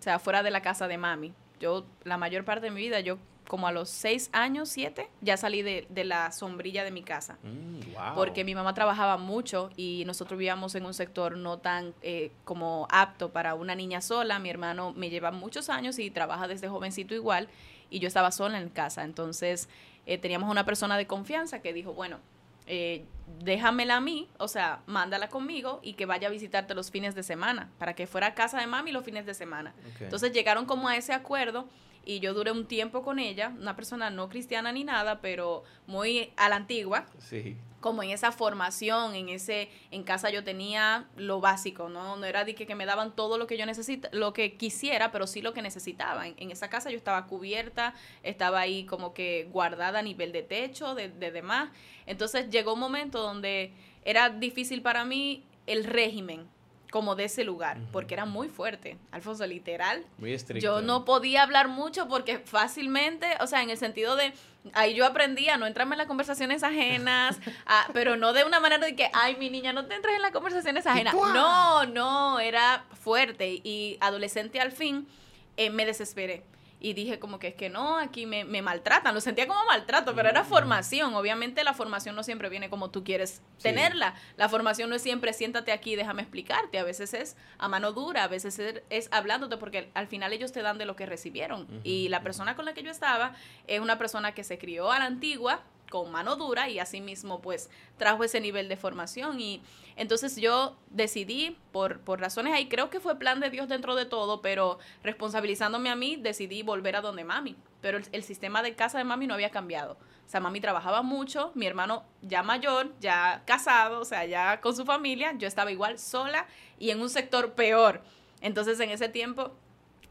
[0.00, 1.32] o sea, fuera de la casa de mami.
[1.60, 5.36] Yo, la mayor parte de mi vida, yo como a los seis años, siete, ya
[5.36, 7.38] salí de, la sombrilla de mi casa.
[7.42, 12.32] Mm, Porque mi mamá trabajaba mucho y nosotros vivíamos en un sector no tan eh,
[12.44, 14.38] como apto para una niña sola.
[14.38, 17.48] Mi hermano me lleva muchos años y trabaja desde jovencito igual
[17.90, 19.04] y yo estaba sola en casa.
[19.04, 19.68] Entonces
[20.06, 22.18] eh, teníamos una persona de confianza que dijo, bueno,
[22.66, 23.04] eh,
[23.42, 27.22] déjamela a mí, o sea, mándala conmigo y que vaya a visitarte los fines de
[27.22, 29.74] semana, para que fuera a casa de mami los fines de semana.
[30.00, 31.68] Entonces llegaron como a ese acuerdo
[32.04, 36.32] y yo duré un tiempo con ella, una persona no cristiana ni nada, pero muy
[36.36, 37.06] a la antigua.
[37.18, 37.56] Sí.
[37.80, 42.16] Como en esa formación, en ese, en casa yo tenía lo básico, ¿no?
[42.16, 45.26] No era de que, me daban todo lo que yo necesita, lo que quisiera, pero
[45.26, 46.26] sí lo que necesitaba.
[46.26, 50.94] En, esa casa yo estaba cubierta, estaba ahí como que guardada a nivel de techo,
[50.94, 51.70] de, de demás.
[52.06, 53.72] Entonces llegó un momento donde
[54.04, 56.46] era difícil para mí el régimen
[56.94, 60.04] como de ese lugar, porque era muy fuerte, Alfonso, literal.
[60.18, 60.64] Muy estricto.
[60.64, 64.32] Yo no podía hablar mucho porque fácilmente, o sea, en el sentido de,
[64.74, 67.40] ahí yo aprendí a no entrarme en las conversaciones ajenas,
[67.92, 70.30] pero no de una manera de que, ay, mi niña, no te entres en las
[70.30, 71.14] conversaciones ajenas.
[71.14, 75.08] No, no, era fuerte y adolescente al fin
[75.56, 76.44] eh, me desesperé
[76.84, 80.14] y dije como que es que no, aquí me, me maltratan, lo sentía como maltrato,
[80.14, 80.46] pero era mm.
[80.46, 85.00] formación, obviamente la formación no siempre viene como tú quieres tenerla, la formación no es
[85.00, 89.56] siempre siéntate aquí, déjame explicarte, a veces es a mano dura, a veces es, hablándote
[89.56, 92.74] porque al final ellos te dan de lo que recibieron y la persona con la
[92.74, 93.34] que yo estaba
[93.66, 95.62] es una persona que se crió a la antigua,
[95.94, 99.62] con mano dura y asimismo pues trajo ese nivel de formación y
[99.94, 104.04] entonces yo decidí por, por razones ahí, creo que fue plan de Dios dentro de
[104.04, 108.98] todo, pero responsabilizándome a mí decidí volver a donde mami, pero el, sistema de casa
[108.98, 109.92] de mami no había cambiado.
[110.26, 114.74] O sea, mami trabajaba mucho, mi hermano ya mayor, ya casado, o sea, ya con
[114.74, 118.02] su familia, yo estaba igual sola y en un sector peor.
[118.40, 119.52] Entonces en ese tiempo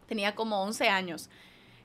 [0.07, 1.29] tenía como 11 años,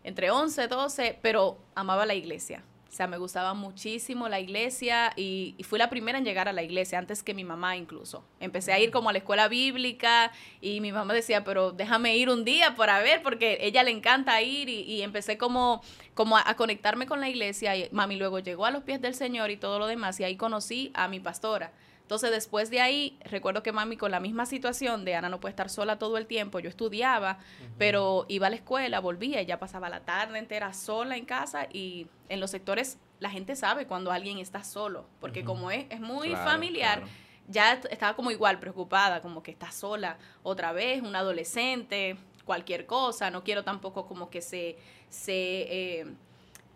[0.05, 2.63] entre 11, 12, pero amaba la iglesia.
[2.89, 6.63] O sea, me gustaba muchísimo la iglesia y, fui la primera en llegar a la
[6.63, 8.25] iglesia, antes que mi mamá incluso.
[8.41, 12.31] Empecé a ir como a la escuela bíblica y mi mamá decía, pero déjame ir
[12.31, 15.83] un día para ver, porque ella le encanta ir y, empecé como,
[16.15, 19.51] como a, conectarme con la iglesia y mami luego llegó a los pies del Señor
[19.51, 21.73] y todo lo demás y ahí conocí a mi pastora.
[22.09, 25.51] Entonces, después de ahí, recuerdo que mami con la misma situación de Ana no puede
[25.51, 27.37] estar sola todo el tiempo, yo estudiaba,
[27.77, 31.69] pero iba a la escuela, volvía y ya pasaba la tarde entera sola en casa
[31.71, 36.01] y en los sectores la gente sabe cuando alguien está solo, porque como es, es
[36.01, 37.03] muy familiar,
[37.47, 42.17] ya estaba como igual preocupada, como que está sola otra vez, un adolescente,
[42.47, 44.79] cualquier cosa, no quiero tampoco como que se...
[45.11, 46.07] se eh,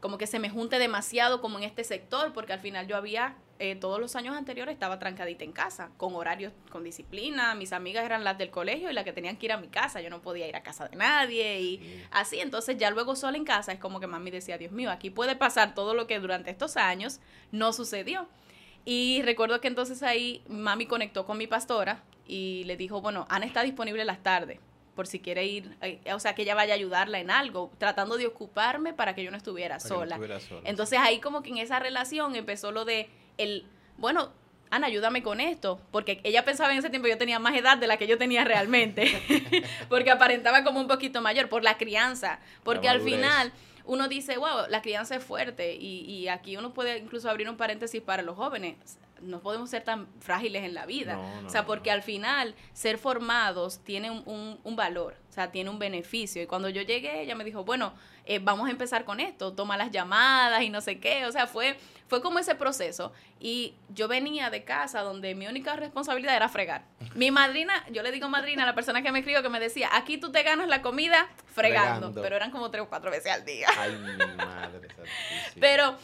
[0.00, 3.36] como que se me junte demasiado como en este sector, porque al final yo había
[3.62, 7.54] eh, todos los años anteriores estaba trancadita en casa, con horarios, con disciplina.
[7.54, 10.00] Mis amigas eran las del colegio y las que tenían que ir a mi casa.
[10.00, 12.40] Yo no podía ir a casa de nadie y así.
[12.40, 15.36] Entonces ya luego sola en casa es como que mami decía, Dios mío, aquí puede
[15.36, 17.20] pasar todo lo que durante estos años
[17.52, 18.26] no sucedió.
[18.84, 23.46] Y recuerdo que entonces ahí mami conectó con mi pastora y le dijo, bueno, Ana
[23.46, 24.58] está disponible las tardes
[24.96, 28.16] por si quiere ir, eh, o sea, que ella vaya a ayudarla en algo, tratando
[28.16, 30.18] de ocuparme para que yo no estuviera sola.
[30.64, 33.64] Entonces ahí como que en esa relación empezó lo de el,
[33.98, 34.30] bueno,
[34.70, 37.86] Ana, ayúdame con esto, porque ella pensaba en ese tiempo yo tenía más edad de
[37.86, 39.20] la que yo tenía realmente,
[39.90, 43.52] porque aparentaba como un poquito mayor por la crianza, porque al final
[43.84, 47.58] uno dice, wow, la crianza es fuerte y, y aquí uno puede incluso abrir un
[47.58, 48.76] paréntesis para los jóvenes
[49.22, 51.18] no podemos ser tan frágiles en la vida.
[51.46, 55.78] o sea, porque al final ser formados tiene un, un, valor, o sea, tiene un
[55.78, 56.42] beneficio.
[56.42, 59.76] Y cuando yo llegué, ella me dijo, bueno, eh, vamos a empezar con esto, toma
[59.76, 61.26] las llamadas y no sé qué.
[61.26, 61.76] O sea, fue,
[62.08, 63.12] fue como ese proceso.
[63.40, 66.84] Y yo venía de casa donde mi única responsabilidad era fregar.
[67.14, 69.88] Mi madrina, yo le digo madrina a la persona que me escribió que me decía,
[69.92, 72.12] aquí tú te ganas la comida fregando.
[72.14, 73.68] Pero eran como tres o cuatro veces al día.
[73.76, 74.88] Ay, mi madre.
[75.60, 75.96] pero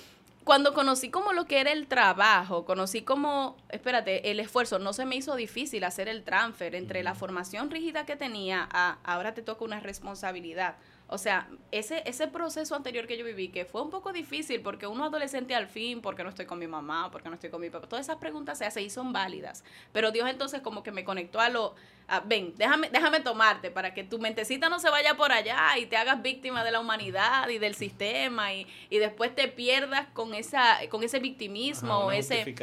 [0.49, 5.05] cuando conocí como lo que era el trabajo, conocí como, espérate, el esfuerzo, no se
[5.05, 9.43] me hizo difícil hacer el transfer entre la formación rígida que tenía a ahora te
[9.43, 10.77] toca una responsabilidad.
[11.07, 14.87] O sea, ese, ese proceso anterior que yo viví, que fue un poco difícil porque
[14.87, 17.69] uno adolescente al fin, porque no estoy con mi mamá, porque no estoy con mi
[17.69, 19.65] papá, todas esas preguntas se hacen y son válidas.
[19.93, 21.75] Pero Dios entonces como que me conectó a lo,
[22.25, 25.97] ven, déjame, déjame tomarte para que tu mentecita no se vaya por allá y te
[25.97, 30.79] hagas víctima de la humanidad y del sistema y, y después te pierdas con, esa,
[30.89, 32.55] con ese victimismo, ese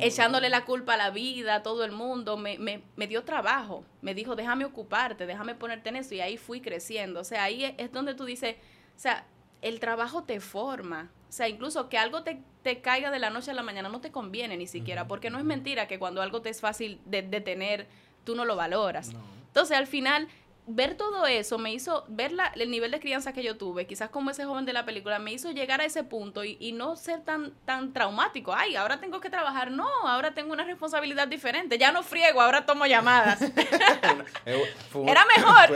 [0.00, 2.38] echándole la culpa a la vida, a todo el mundo.
[2.38, 6.38] Me, me, me dio trabajo, me dijo, déjame ocuparte, déjame ponerte en eso y ahí
[6.38, 7.20] fui creciendo.
[7.20, 8.56] O sea, ahí es donde tú dices,
[8.96, 9.26] o sea,
[9.60, 11.10] el trabajo te forma.
[11.28, 14.00] O sea, incluso que algo te, te caiga de la noche a la mañana no
[14.00, 17.20] te conviene ni siquiera, porque no es mentira que cuando algo te es fácil de,
[17.20, 17.86] de tener,
[18.28, 19.12] tú no lo valoras.
[19.46, 20.28] Entonces, al final,
[20.66, 24.10] ver todo eso me hizo, ver la, el nivel de crianza que yo tuve, quizás
[24.10, 26.94] como ese joven de la película, me hizo llegar a ese punto y, y, no
[26.96, 28.52] ser tan, tan traumático.
[28.54, 29.70] Ay, ahora tengo que trabajar.
[29.70, 31.78] No, ahora tengo una responsabilidad diferente.
[31.78, 33.40] Ya no friego, ahora tomo llamadas.
[34.44, 35.74] era mejor.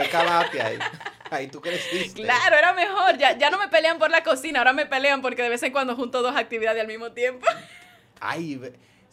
[0.61, 0.77] ahí.
[1.31, 2.21] ahí tú creciste.
[2.21, 3.17] Claro, era mejor.
[3.17, 5.71] Ya, ya no me pelean por la cocina, ahora me pelean porque de vez en
[5.71, 7.47] cuando junto dos actividades al mismo tiempo.
[8.19, 8.61] Ay,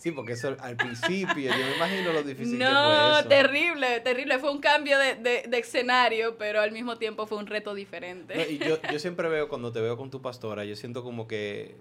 [0.01, 3.29] Sí, porque eso al principio, yo me imagino lo difícil no, que fue eso.
[3.29, 4.39] terrible, terrible.
[4.39, 8.51] Fue un cambio de, de, de, escenario, pero al mismo tiempo fue un reto diferente.
[8.51, 11.77] y yo, yo siempre veo, cuando te veo con tu pastora, yo siento como que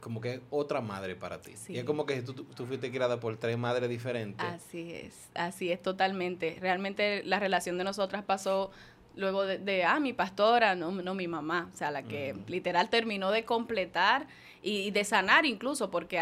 [0.00, 1.52] como que otra madre para ti.
[1.68, 4.44] Y es como que tú, tú fuiste criada por tres madres diferentes.
[4.44, 6.58] Así es, así es totalmente.
[6.60, 8.72] Realmente la relación de nosotras pasó
[9.14, 13.30] luego de, ah, mi pastora, no, no mi mamá, o sea, la que literal terminó
[13.30, 14.26] de completar
[14.62, 16.20] y, de sanar incluso, porque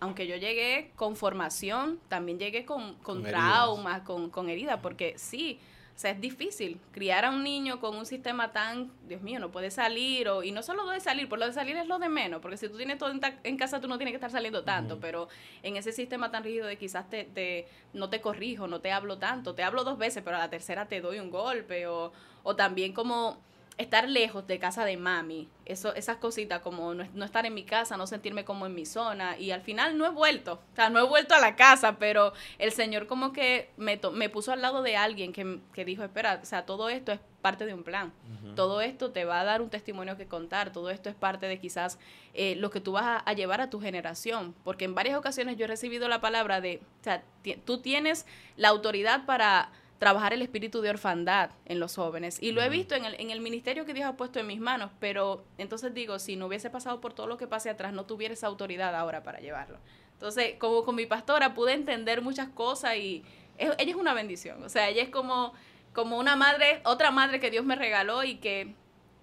[0.00, 5.58] aunque yo llegué con formación, también llegué con, con, traumas, con, con heridas, porque sí,
[5.94, 9.50] o sea, es difícil criar a un niño con un sistema tan, Dios mío, no
[9.50, 11.98] puede salir, o, y no solo lo de salir, por lo de salir es lo
[11.98, 14.62] de menos, porque si tú tienes todo en, casa, tú no tienes que estar saliendo
[14.62, 15.28] tanto, pero
[15.62, 19.18] en ese sistema tan rígido de quizás te, te, no te corrijo, no te hablo
[19.18, 22.12] tanto, te hablo dos veces, pero a la tercera te doy un golpe, o,
[22.44, 23.38] o también como
[23.78, 27.96] estar lejos de casa de mami, eso, esas cositas como no, estar en mi casa,
[27.96, 31.00] no sentirme como en mi zona y al final no he vuelto, o sea, no
[31.00, 34.82] he vuelto a la casa, pero el Señor como que me, me puso al lado
[34.82, 38.12] de alguien que, que, dijo, espera, o sea, todo esto es parte de un plan,
[38.54, 41.58] todo esto te va a dar un testimonio que contar, todo esto es parte de
[41.58, 41.98] quizás
[42.34, 45.56] eh, lo que tú vas a, a, llevar a tu generación, porque en varias ocasiones
[45.56, 47.24] yo he recibido la palabra de, o sea,
[47.64, 49.72] tú tienes la autoridad para
[50.02, 52.42] trabajar el espíritu de orfandad en los jóvenes.
[52.42, 54.58] Y lo he visto en el, en el ministerio que Dios ha puesto en mis
[54.58, 58.04] manos, pero entonces digo, si no hubiese pasado por todo lo que pase atrás, no
[58.04, 59.78] tuviera esa autoridad ahora para llevarlo.
[60.14, 63.22] Entonces, como con mi pastora pude entender muchas cosas y
[63.56, 64.60] ella es una bendición.
[64.64, 65.52] O sea, ella es como,
[65.92, 68.74] como una madre, otra madre que Dios me regaló y que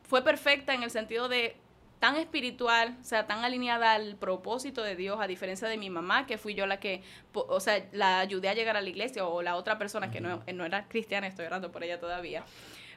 [0.03, 1.57] fue perfecta en el sentido de
[1.99, 6.25] tan espiritual, o sea, tan alineada al propósito de Dios, a diferencia de mi mamá,
[6.25, 9.41] que fui yo la que, o sea, la ayudé a llegar a la iglesia, o
[9.41, 12.43] la otra persona que no, no era cristiana, estoy orando por ella todavía.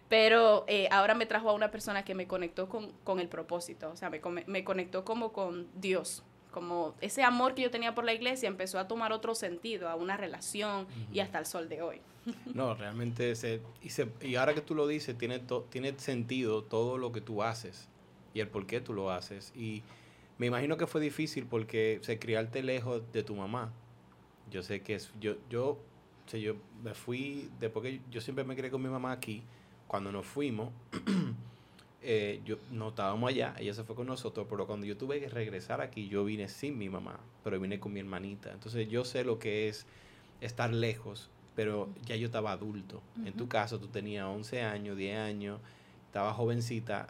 [0.09, 3.91] Pero eh, ahora me trajo a una persona que me conectó con, con el propósito,
[3.91, 8.05] o sea, me, me conectó como con Dios, como ese amor que yo tenía por
[8.05, 11.83] la iglesia empezó a tomar otro sentido, a una relación y hasta el sol de
[11.83, 12.01] hoy.
[12.55, 13.91] No, realmente, se, y,
[14.29, 17.89] y ahora que tú lo dices, tiene, tiene sentido todo lo que tú haces
[18.35, 19.53] y el por qué tú lo haces.
[19.57, 19.83] Y
[20.39, 23.73] me imagino que fue difícil porque se criarte lejos de tu mamá.
[24.51, 25.79] Yo sé que es, yo, yo,
[26.33, 29.43] o yo me fui, después que yo siempre me crié con mi mamá aquí,
[29.87, 30.71] cuando nos fuimos,
[32.03, 35.29] eh, yo no estábamos allá, ella se fue con nosotros, pero cuando yo tuve que
[35.29, 38.51] regresar aquí, yo vine sin mi mamá, pero vine con mi hermanita.
[38.53, 39.87] Entonces yo sé lo que es
[40.41, 43.03] estar lejos, pero ya yo estaba adulto.
[43.25, 45.61] En tu caso, tú tenías 11 años, 10 años,
[46.07, 47.09] estaba jovencita,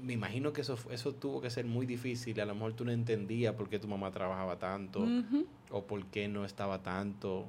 [0.00, 2.40] me imagino que eso, eso tuvo que ser muy difícil.
[2.40, 5.06] A lo mejor tú no entendías por qué tu mamá trabajaba tanto
[5.70, 7.46] o por qué no estaba tanto.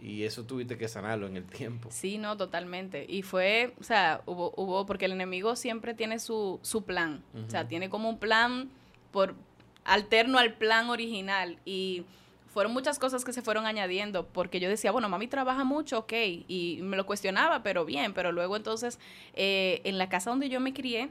[0.00, 1.88] Y eso tuviste que sanarlo en el tiempo.
[1.92, 3.06] Sí, no, totalmente.
[3.08, 7.22] Y fue, o sea, hubo, hubo porque el enemigo siempre tiene su, su plan.
[7.46, 8.68] O sea, tiene como un plan
[9.12, 9.36] por
[9.84, 11.58] alterno al plan original.
[11.64, 12.04] Y
[12.52, 16.12] fueron muchas cosas que se fueron añadiendo, porque yo decía, bueno, mami trabaja mucho, ok,
[16.48, 18.98] y me lo cuestionaba, pero bien, pero luego entonces,
[19.32, 21.08] eh, en la casa donde yo me crié,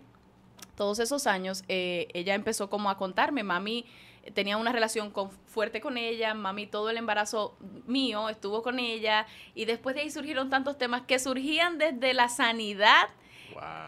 [0.82, 3.86] todos esos años, eh, ella empezó como a contarme, mami
[4.34, 9.28] tenía una relación con, fuerte con ella, mami todo el embarazo mío estuvo con ella
[9.54, 13.10] y después de ahí surgieron tantos temas que surgían desde la sanidad,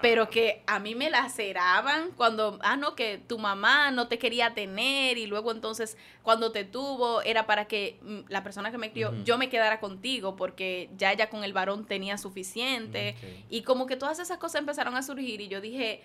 [0.03, 4.53] pero que a mí me laceraban cuando, ah, no, que tu mamá no te quería
[4.53, 8.91] tener y luego entonces cuando te tuvo era para que mm, la persona que me
[8.91, 13.15] crió, yo me quedara contigo porque ya ella con el varón tenía suficiente
[13.49, 16.03] y como que todas esas cosas empezaron a surgir y yo dije,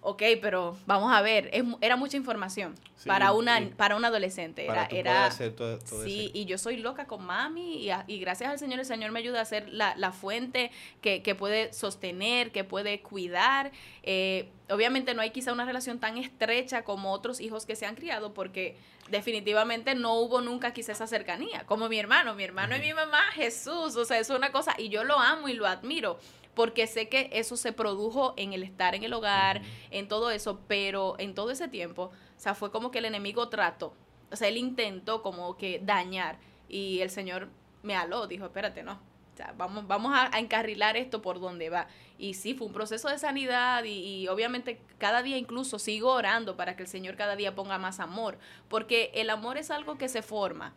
[0.00, 4.64] ok, pero vamos a ver, era mucha información para, una, para un adolescente.
[4.64, 9.10] Era, era sí, y yo soy loca con mami y, gracias al Señor, el Señor
[9.10, 13.72] me ayuda a ser la, fuente que, puede sostener, que puede cuidar.
[14.02, 17.94] Eh, obviamente no hay quizá una relación tan estrecha como otros hijos que se han
[17.94, 18.76] criado porque
[19.10, 23.22] definitivamente no hubo nunca quizá esa cercanía, como mi hermano, mi hermano y mi mamá,
[23.32, 26.18] Jesús, o sea, es una cosa, y yo lo amo y lo admiro,
[26.56, 30.58] porque sé que eso se produjo en el estar en el hogar, en todo eso,
[30.66, 33.92] pero en todo ese tiempo, o sea, fue como que el enemigo trató,
[34.32, 37.50] o sea, él intentó como que dañar y el Señor
[37.82, 41.88] me aló, dijo, espérate, no, o sea, vamos, vamos a, encarrilar esto por donde va.
[42.16, 46.56] Y sí, fue un proceso de sanidad y, y, obviamente cada día incluso sigo orando
[46.56, 48.38] para que el Señor cada día ponga más amor,
[48.68, 50.72] porque el amor es algo que se forma.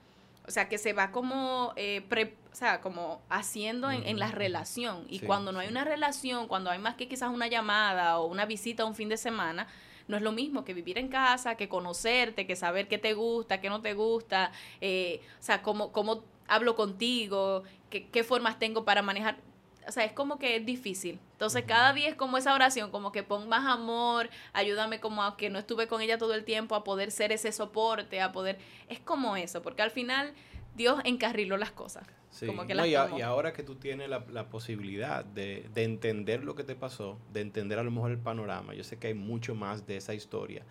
[0.47, 2.03] O sea, que se va como, eh,
[2.51, 5.05] o sea, como haciendo en, la relación.
[5.07, 8.45] Y cuando no hay una relación, cuando hay más que quizás una llamada o una
[8.45, 9.67] visita un fin de semana,
[10.07, 13.61] no es lo mismo que vivir en casa, que conocerte, que saber qué te gusta,
[13.61, 18.85] qué no te gusta, eh, o sea, cómo, cómo hablo contigo, qué, qué formas tengo
[18.85, 19.37] para manejar
[19.89, 21.19] o sea, es como que es difícil.
[21.33, 25.35] Entonces, cada día es como esa oración, como que pon más amor, ayúdame como a
[25.35, 28.59] que no estuve con ella todo el tiempo, a poder ser ese soporte, a poder...
[28.87, 30.33] Es como eso, porque al final
[30.75, 32.07] Dios encarriló las cosas.
[32.45, 36.63] como que y, ahora que tú tienes la, la posibilidad de, de, entender lo que
[36.63, 39.87] te pasó, de entender a lo mejor el panorama, yo sé que hay mucho más
[39.87, 40.63] de esa historia,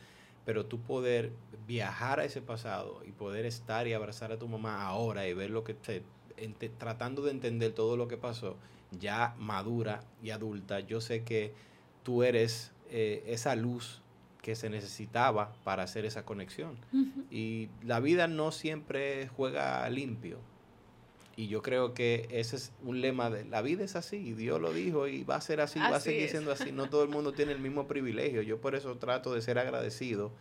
[0.45, 1.33] pero tú poder
[1.67, 5.51] viajar a ese pasado y poder estar y abrazar a tu mamá ahora y ver
[5.51, 6.03] lo que te,
[6.79, 8.57] tratando de entender todo lo que pasó,
[8.93, 11.53] ya madura y adulta, yo sé que
[12.03, 14.03] tú eres eh, esa luz
[14.43, 16.79] que se necesitaba para hacer esa conexión.
[17.31, 20.39] Y la vida no siempre juega limpio.
[21.37, 24.73] Y yo creo que ese es un lema de la vida es así, Dios lo
[24.73, 26.73] dijo y va a ser así, va a seguir siendo así.
[26.73, 28.43] No todo el mundo tiene el mismo privilegio.
[28.43, 30.33] Yo por eso trato de ser agradecido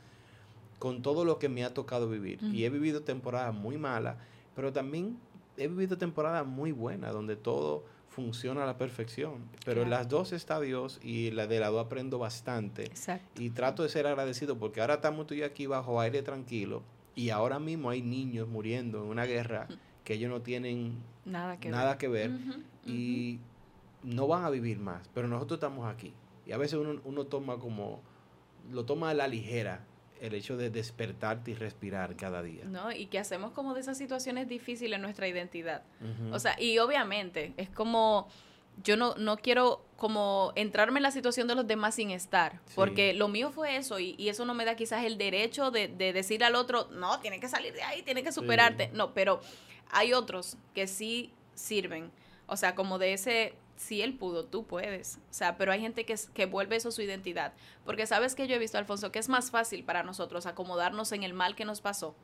[0.79, 2.39] con todo lo que me ha tocado vivir.
[2.41, 4.15] Y he vivido temporadas muy malas,
[4.55, 5.19] pero también
[5.57, 7.83] he vivido temporadas muy buenas, donde todo
[8.17, 9.47] funciona a la perfección.
[9.63, 12.85] Pero en las dos está Dios y la de la dos aprendo bastante.
[12.85, 13.39] Exacto.
[13.39, 16.81] Y trato de ser agradecido porque ahora estamos tú y yo aquí bajo aire tranquilo
[17.13, 19.67] y ahora mismo hay niños muriendo en una guerra
[20.03, 22.31] que ellos no tienen nada que nada ver, que ver
[22.87, 23.39] y
[24.01, 25.07] no van a vivir más.
[25.13, 26.11] Pero nosotros estamos aquí.
[26.47, 28.01] Y a veces uno, uno toma como,
[28.71, 29.85] lo toma a la ligera
[30.21, 32.65] el hecho de despertarte y respirar cada día.
[32.65, 35.83] No, y que hacemos como de esas situaciones difíciles en nuestra identidad.
[36.31, 38.27] O sea, y obviamente es como,
[38.83, 43.13] yo no, no quiero como entrarme en la situación de los demás sin estar, porque
[43.13, 46.43] lo mío fue eso y, eso no me da quizás el derecho de, de, decir
[46.43, 48.89] al otro, no, tiene que salir de ahí, tiene que superarte.
[48.93, 49.41] No, pero
[49.89, 52.11] hay otros que sí sirven.
[52.45, 55.19] O sea, como de ese si él pudo, tú puedes.
[55.29, 57.53] O sea, pero hay gente que, que vuelve eso su identidad.
[57.85, 61.23] Porque sabes que yo he visto, Alfonso, que es más fácil para nosotros acomodarnos en
[61.23, 62.15] el mal que nos pasó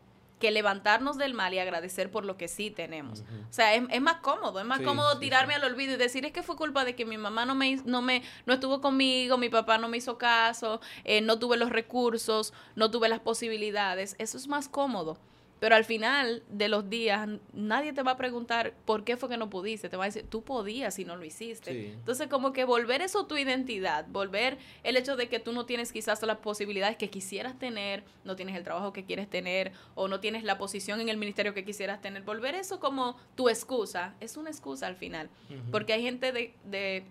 [0.44, 3.22] que levantarnos del mal y agradecer por lo que sí tenemos.
[3.50, 6.44] O sea, es, más cómodo, es más cómodo tirarme al olvido y decir es que
[6.44, 9.78] fue culpa de que mi mamá no me no me no estuvo conmigo, mi papá
[9.78, 14.18] no me hizo caso, eh, no tuve los recursos, no tuve las posibilidades.
[14.20, 15.18] Eso es más cómodo.
[15.64, 19.38] Pero al final de los días, nadie te va a preguntar por qué fue que
[19.38, 19.88] no pudiste.
[19.88, 21.94] Te va a decir, tú podías y no lo hiciste.
[21.94, 25.94] Entonces, como que volver eso tu identidad, volver el hecho de que tú no tienes
[25.94, 30.20] quizás las posibilidades que quisieras tener, no tienes el trabajo que quieres tener o no
[30.20, 34.36] tienes la posición en el ministerio que quisieras tener, volver eso como tu excusa, es
[34.36, 35.30] una excusa al final.
[35.72, 37.06] Porque hay gente de, de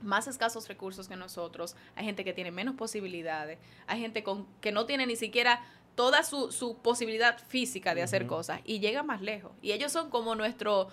[0.00, 4.72] más escasos recursos que nosotros, hay gente que tiene menos posibilidades, hay gente con, que
[4.72, 5.62] no tiene ni siquiera
[5.94, 9.52] toda su, su posibilidad física de hacer cosas y llega más lejos.
[9.60, 10.88] Y ellos son como nuestro,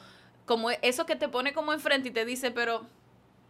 [0.45, 2.85] como eso que te pone como enfrente y te dice, pero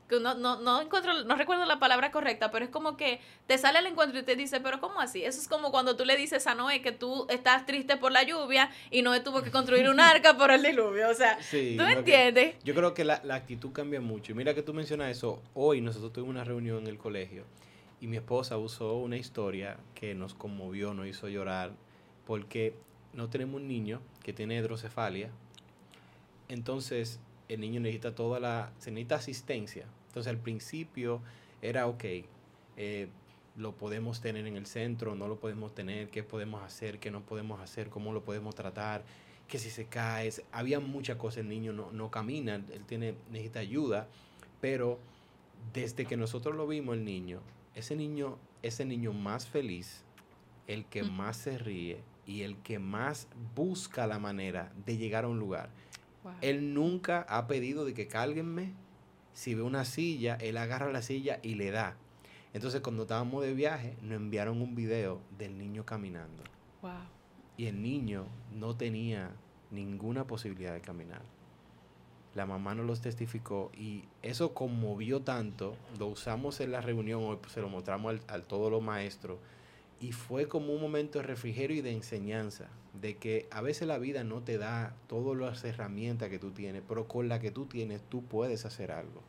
[0.09, 3.57] que no, no, no encuentro, no recuerdo la palabra correcta, pero es como que te
[3.57, 5.23] sale al encuentro y te dice, pero ¿cómo así?
[5.23, 8.23] Eso es como cuando tú le dices a Noé que tú estás triste por la
[8.23, 11.09] lluvia y Noé tuvo que construir un arca por el diluvio.
[11.09, 12.55] O sea, ¿tú entiendes?
[12.63, 14.31] yo creo que la, la actitud cambia mucho.
[14.31, 15.41] Y mira que tú mencionas eso.
[15.53, 17.45] Hoy nosotros tuvimos una reunión en el colegio
[18.01, 21.71] y mi esposa usó una historia que nos conmovió, nos hizo llorar,
[22.25, 22.73] porque
[23.13, 25.29] no tenemos un niño que tiene hidrocefalia,
[26.47, 29.85] entonces el niño necesita toda la, se necesita asistencia.
[30.07, 31.21] Entonces al principio
[31.61, 32.03] era ok,
[32.77, 33.07] eh,
[33.57, 37.21] lo podemos tener en el centro, no lo podemos tener, qué podemos hacer, qué no
[37.21, 39.03] podemos hacer, cómo lo podemos tratar,
[39.47, 43.59] que si se cae, había muchas cosas, el niño no, no camina, él tiene, necesita
[43.59, 44.07] ayuda,
[44.61, 44.99] pero
[45.73, 47.41] desde que nosotros lo vimos el niño,
[47.75, 50.03] ese niño, ese niño más feliz,
[50.67, 55.27] el que más se ríe y el que más busca la manera de llegar a
[55.27, 55.69] un lugar.
[56.41, 58.73] Él nunca ha pedido de que cálguenme.
[59.33, 61.95] Si ve una silla, él agarra la silla y le da.
[62.53, 66.43] Entonces, cuando estábamos de viaje, nos enviaron un video del niño caminando.
[66.81, 66.91] Wow.
[67.57, 69.31] Y el niño no tenía
[69.71, 71.21] ninguna posibilidad de caminar.
[72.39, 75.75] La mamá nos los testificó y eso conmovió tanto.
[75.99, 79.39] Lo usamos en la reunión, hoy pues, se lo mostramos al, a todos los maestros.
[79.99, 82.67] Y fue como un momento de refrigerio y de enseñanza.
[82.93, 86.81] De que a veces la vida no te da todas las herramientas que tú tienes,
[86.87, 89.21] pero con la que tú tienes, tú puedes hacer algo.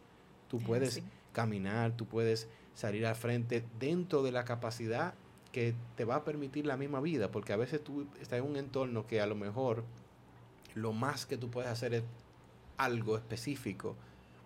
[0.49, 1.03] Tú puedes Sí.
[1.33, 2.47] caminar, tú puedes
[2.77, 5.15] salir al frente dentro de la capacidad
[5.51, 8.57] que te va a permitir la misma vida, porque a veces tú estás en un
[8.57, 9.83] entorno que a lo mejor
[10.77, 12.05] lo más que tú puedes hacer es
[12.85, 13.95] algo específico.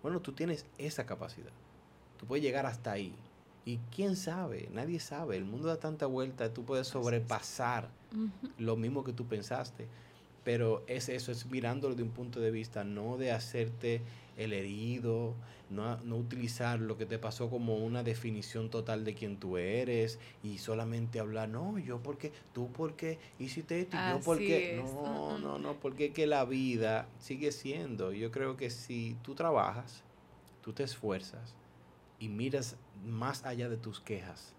[0.02, 1.52] Bueno, tú tienes esa capacidad.
[2.18, 3.14] Tú puedes llegar hasta ahí.
[3.64, 5.36] Y quién sabe, nadie sabe.
[5.36, 7.88] El mundo da tanta vuelta, tú puedes sobrepasar
[8.58, 9.86] lo mismo que tú pensaste.
[10.44, 14.02] Pero es eso, es mirándolo de un punto de vista, no de hacerte
[14.36, 15.34] el herido,
[15.70, 20.18] no, no utilizar lo que te pasó como una definición total de quién tú eres
[20.42, 24.84] y solamente hablar, no, yo porque, tú porque hiciste esto, yo porque, es.
[24.84, 28.12] no, no, no, porque que la vida sigue siendo.
[28.12, 30.02] Yo creo que si tú trabajas,
[30.62, 31.54] tú te esfuerzas
[32.18, 34.54] y miras más allá de tus quejas,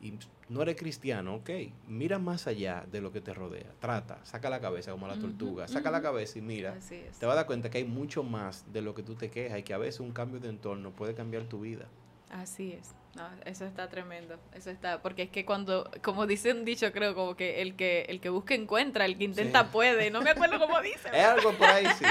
[0.00, 0.14] y
[0.48, 1.50] no eres cristiano, ok,
[1.88, 3.66] mira más allá de lo que te rodea.
[3.80, 6.74] Trata, saca la cabeza como la tortuga, saca la cabeza y mira.
[6.78, 7.18] Así es.
[7.18, 9.58] Te vas a dar cuenta que hay mucho más de lo que tú te quejas
[9.58, 11.86] y que a veces un cambio de entorno puede cambiar tu vida.
[12.30, 12.94] Así es.
[13.16, 14.36] No, eso está tremendo.
[14.54, 18.02] Eso está, porque es que cuando, como dice un dicho, creo, como que el que
[18.02, 19.68] el que busca encuentra, el que intenta Sí.
[19.72, 20.10] puede.
[20.10, 21.08] No me acuerdo cómo dice.
[21.12, 22.04] Es algo por ahí, sí.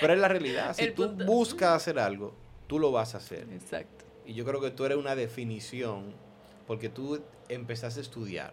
[0.00, 0.72] Pero es la realidad.
[0.76, 2.32] Si El tú punto- buscas hacer algo,
[2.68, 3.46] tú lo vas a hacer.
[3.52, 4.04] Exacto.
[4.24, 6.14] Y yo creo que tú eres una definición
[6.66, 7.20] porque tú
[7.54, 8.52] empezaste a estudiar.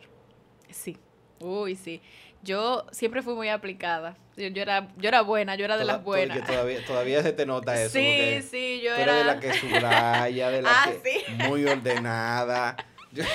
[0.69, 0.97] Sí.
[1.39, 2.01] Uy, sí.
[2.43, 4.15] Yo siempre fui muy aplicada.
[4.35, 6.43] Yo, yo era, yo era buena, yo era de las buenas.
[6.45, 7.93] todavía, todavía se te nota eso.
[7.93, 9.13] sí, sí, yo tú era.
[9.13, 11.33] eres de la que subraya, de la Ah, que sí.
[11.47, 12.75] muy ordenada.
[13.11, 13.23] Yo-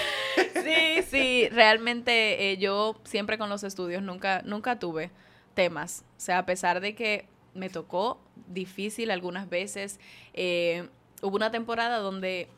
[0.63, 5.11] Sí, sí, realmente eh, yo siempre con los estudios nunca, nunca tuve
[5.55, 6.05] temas.
[6.17, 9.99] O sea, a pesar de que me tocó difícil algunas veces,
[10.35, 10.89] eh,
[11.21, 12.49] hubo una temporada donde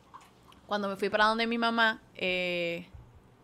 [0.67, 2.87] cuando me fui para donde mi mamá, eh,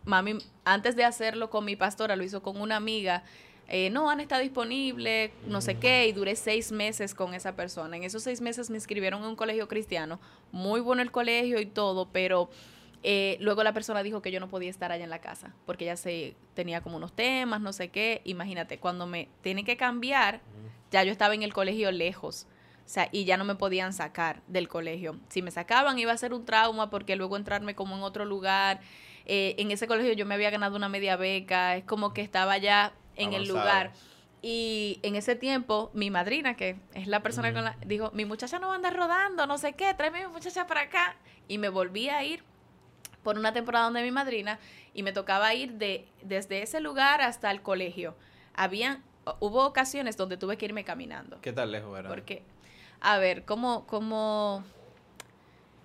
[0.04, 3.24] mami, antes de hacerlo con mi pastora, lo hizo con una amiga.
[3.68, 7.96] eh, no, Ana está disponible, no sé qué, y duré seis meses con esa persona.
[7.96, 11.66] En esos seis meses me inscribieron en un colegio cristiano, muy bueno el colegio y
[11.66, 12.50] todo, pero
[13.02, 15.84] eh, luego la persona dijo que yo no podía estar allá en la casa, porque
[15.84, 18.20] ella se tenía como unos temas, no sé qué.
[18.24, 20.40] Imagínate, cuando me tienen que cambiar,
[20.90, 22.46] ya yo estaba en el colegio lejos.
[22.84, 25.16] O sea, y ya no me podían sacar del colegio.
[25.30, 28.80] Si me sacaban iba a ser un trauma porque luego entrarme como en otro lugar.
[29.26, 31.76] Eh, en ese colegio yo me había ganado una media beca.
[31.76, 33.92] Es como que estaba ya en el lugar.
[34.42, 37.76] Y en ese tiempo, mi madrina, que es la persona con la...
[37.86, 40.66] Dijo, mi muchacha no va a andar rodando, no sé qué, tráeme a mi muchacha
[40.66, 41.14] para acá.
[41.46, 42.42] Y me volví a ir
[43.22, 44.58] por una temporada donde mi madrina
[44.94, 48.16] y me tocaba ir de, desde ese lugar hasta el colegio.
[48.54, 49.00] Había,
[49.38, 51.40] hubo ocasiones donde tuve que irme caminando.
[51.40, 52.08] ¿Qué tan lejos era?
[52.08, 52.42] Porque,
[53.00, 54.64] a ver, ¿cómo, cómo,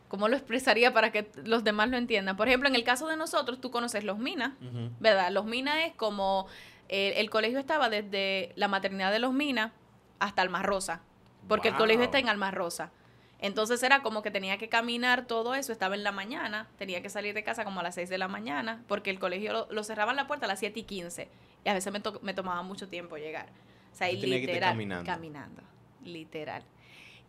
[0.08, 2.38] ¿cómo lo expresaría para que los demás lo entiendan?
[2.38, 4.52] Por ejemplo, en el caso de nosotros, tú conoces Los Minas.
[5.00, 5.32] ¿verdad?
[5.32, 6.48] Los Minas es como,
[6.90, 9.72] eh, el colegio estaba desde la maternidad de Los Minas
[10.20, 11.02] hasta Alma Rosa,
[11.48, 12.92] porque el colegio está en Alma Rosa.
[13.40, 17.10] Entonces era como que tenía que caminar todo eso, estaba en la mañana, tenía que
[17.10, 19.84] salir de casa como a las 6 de la mañana, porque el colegio lo, lo
[19.84, 21.30] cerraban la puerta a las 7 y 15,
[21.64, 23.46] y a veces me, to- me tomaba mucho tiempo llegar.
[23.94, 25.06] O sea, y que literal, caminando.
[25.06, 25.62] caminando,
[26.04, 26.64] literal.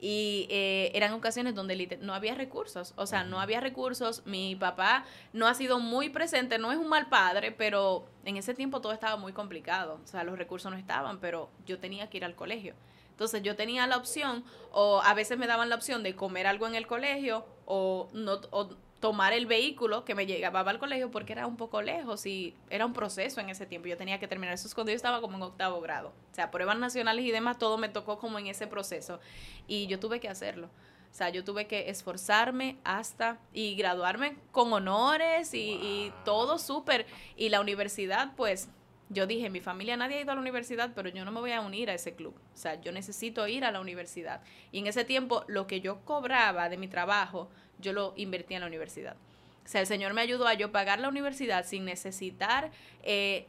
[0.00, 4.22] Y eh, eran ocasiones donde no había recursos, o sea, no había recursos.
[4.26, 8.54] Mi papá no ha sido muy presente, no es un mal padre, pero en ese
[8.54, 10.00] tiempo todo estaba muy complicado.
[10.04, 12.74] O sea, los recursos no estaban, pero yo tenía que ir al colegio.
[13.10, 16.68] Entonces yo tenía la opción, o a veces me daban la opción de comer algo
[16.68, 18.68] en el colegio, o, no, o
[19.00, 22.84] tomar el vehículo que me llegaba al colegio porque era un poco lejos y era
[22.84, 23.88] un proceso en ese tiempo.
[23.88, 26.08] Yo tenía que terminar eso es cuando yo estaba como en octavo grado.
[26.08, 29.20] O sea, pruebas nacionales y demás, todo me tocó como en ese proceso.
[29.68, 30.68] Y yo tuve que hacerlo.
[31.10, 37.06] O sea, yo tuve que esforzarme hasta y graduarme con honores y, y todo súper.
[37.36, 38.68] Y la universidad, pues,
[39.10, 41.52] yo dije, mi familia nadie ha ido a la universidad, pero yo no me voy
[41.52, 42.34] a unir a ese club.
[42.54, 44.42] O sea, yo necesito ir a la universidad.
[44.70, 48.62] Y en ese tiempo, lo que yo cobraba de mi trabajo, yo lo invertía en
[48.62, 49.16] la universidad.
[49.64, 52.70] O sea, el Señor me ayudó a yo pagar la universidad sin necesitar
[53.02, 53.46] eh,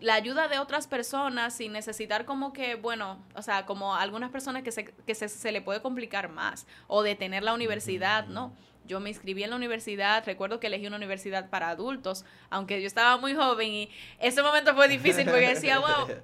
[0.00, 4.62] la ayuda de otras personas, sin necesitar como que, bueno, o sea, como algunas personas
[4.62, 8.52] que se, que se, se le puede complicar más, o detener la universidad, ¿no?
[8.86, 12.86] Yo me inscribí en la universidad, recuerdo que elegí una universidad para adultos, aunque yo
[12.86, 16.16] estaba muy joven y ese momento fue difícil porque decía, wow,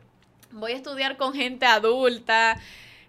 [0.53, 2.59] voy a estudiar con gente adulta.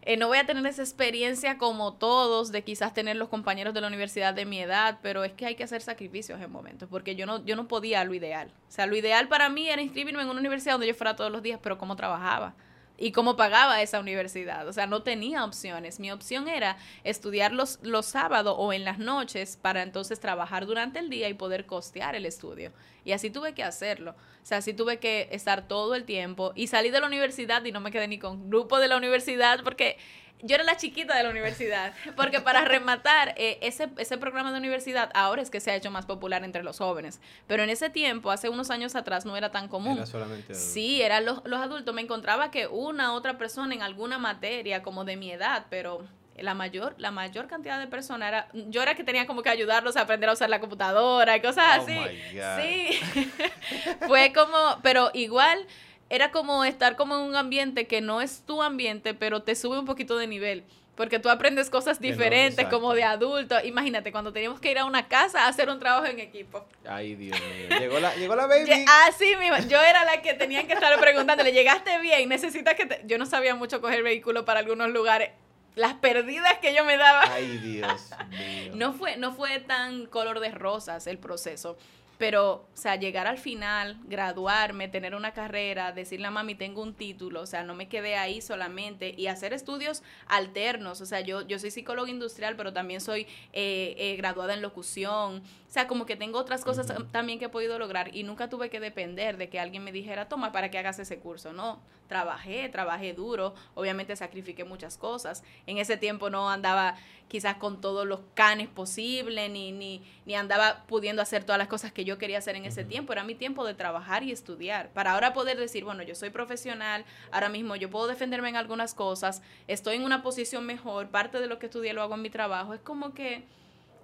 [0.06, 3.82] Eh, no voy a tener esa experiencia como todos de quizás tener los compañeros de
[3.82, 7.16] la universidad de mi edad, pero es que hay que hacer sacrificios en momentos, porque
[7.16, 8.52] yo no, yo no podía lo ideal.
[8.68, 11.32] O sea, lo ideal para mí era inscribirme en una universidad donde yo fuera todos
[11.32, 12.54] los días, pero ¿cómo trabajaba?
[12.98, 14.68] Y cómo pagaba esa universidad.
[14.68, 16.00] O sea, no tenía opciones.
[16.00, 21.00] Mi opción era estudiar los, los sábados o en las noches para entonces trabajar durante
[21.00, 22.72] el día y poder costear el estudio.
[23.04, 24.12] Y así tuve que hacerlo.
[24.12, 27.72] O sea, así tuve que estar todo el tiempo y salí de la universidad y
[27.72, 29.98] no me quedé ni con grupo de la universidad porque
[30.42, 34.60] yo era la chiquita de la universidad, porque para rematar, eh, ese, ese programa de
[34.60, 37.90] universidad ahora es que se ha hecho más popular entre los jóvenes, pero en ese
[37.90, 39.98] tiempo, hace unos años atrás, no era tan común.
[39.98, 41.96] Era solamente Sí, eran los, los adultos.
[41.96, 46.06] Me encontraba que una otra persona en alguna materia como de mi edad, pero
[46.38, 49.96] la mayor, la mayor cantidad de personas era, yo era que tenía como que ayudarlos
[49.96, 51.94] a aprender a usar la computadora y cosas Oh así.
[51.94, 52.62] my God.
[52.62, 53.32] Sí.
[54.08, 55.66] Fue como, pero igual
[56.10, 59.80] era como estar como en un ambiente que no es tu ambiente, pero te sube
[59.80, 60.64] un poquito de nivel.
[60.96, 63.56] Porque tú aprendes cosas diferentes como de adulto.
[63.66, 66.66] Imagínate, cuando teníamos que ir a una casa a hacer un trabajo en equipo.
[66.88, 67.80] Ay, Dios mío.
[67.80, 68.86] Llegó la, llegó la baby.
[69.06, 72.30] Así mismo, yo era la que tenían que estar preguntándole, ¿llegaste bien?
[72.30, 75.32] ¿Necesitas que te-?" Yo no sabía mucho coger vehículo para algunos lugares.
[75.76, 77.24] Las perdidas que yo me daba.
[77.30, 78.72] Ay, Dios mío.
[78.76, 81.78] No fue, no fue tan color de rosas el proceso.
[82.18, 86.94] Pero, o sea, llegar al final, graduarme, tener una carrera, decirle a mami, tengo un
[86.94, 91.42] título, o sea, no me quedé ahí solamente y hacer estudios alternos, o sea, yo,
[91.42, 96.06] yo soy psicóloga industrial, pero también soy eh, eh, graduada en locución, o sea, como
[96.06, 99.50] que tengo otras cosas también que he podido lograr y nunca tuve que depender de
[99.50, 104.16] que alguien me dijera, toma, para que hagas ese curso, no, trabajé, trabajé duro, obviamente
[104.16, 106.96] sacrifiqué muchas cosas, en ese tiempo no andaba
[107.28, 111.92] quizás con todos los canes posibles, ni, ni, ni andaba pudiendo hacer todas las cosas
[111.92, 113.14] que yo quería hacer en ese tiempo.
[113.14, 114.90] Era mi tiempo de trabajar y estudiar.
[114.94, 118.94] Para ahora poder decir, bueno, yo soy profesional, ahora mismo yo puedo defenderme en algunas
[118.94, 122.30] cosas, estoy en una posición mejor, parte de lo que estudié lo hago en mi
[122.30, 122.74] trabajo.
[122.74, 123.44] Es como que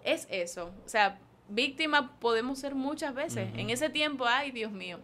[0.04, 0.72] es eso.
[0.86, 1.20] O sea,
[1.50, 3.50] víctima podemos ser muchas veces.
[3.56, 5.00] En ese tiempo, ay, Dios mío.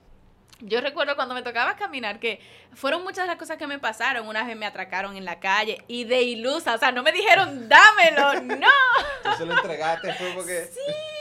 [0.62, 2.40] Yo recuerdo cuando me tocaba caminar que
[2.74, 4.28] fueron muchas de las cosas que me pasaron.
[4.28, 7.70] Una vez me atracaron en la calle y de ilusa, o sea, no me dijeron
[7.70, 8.68] dámelo, no.
[9.24, 10.70] Tú se lo entregaste fue porque...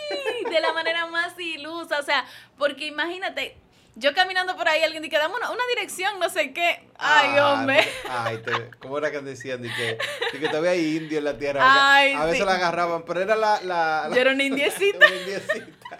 [0.08, 2.24] Sí, de la manera más ilusa, o sea,
[2.56, 3.56] porque imagínate,
[3.96, 6.88] yo caminando por ahí, alguien dice, dame una, una dirección, no sé qué.
[6.96, 7.88] Ay, Ah, hombre.
[8.08, 9.62] Ay, te- ¿cómo era que decían?
[9.62, 9.98] De que,
[10.32, 11.60] de que todavía hay indio en la tierra.
[11.64, 12.44] Ay, a veces sí.
[12.46, 13.60] la agarraban, pero era la...
[13.62, 14.96] la, la Yo era una indiecita.
[14.98, 15.98] una indiecita.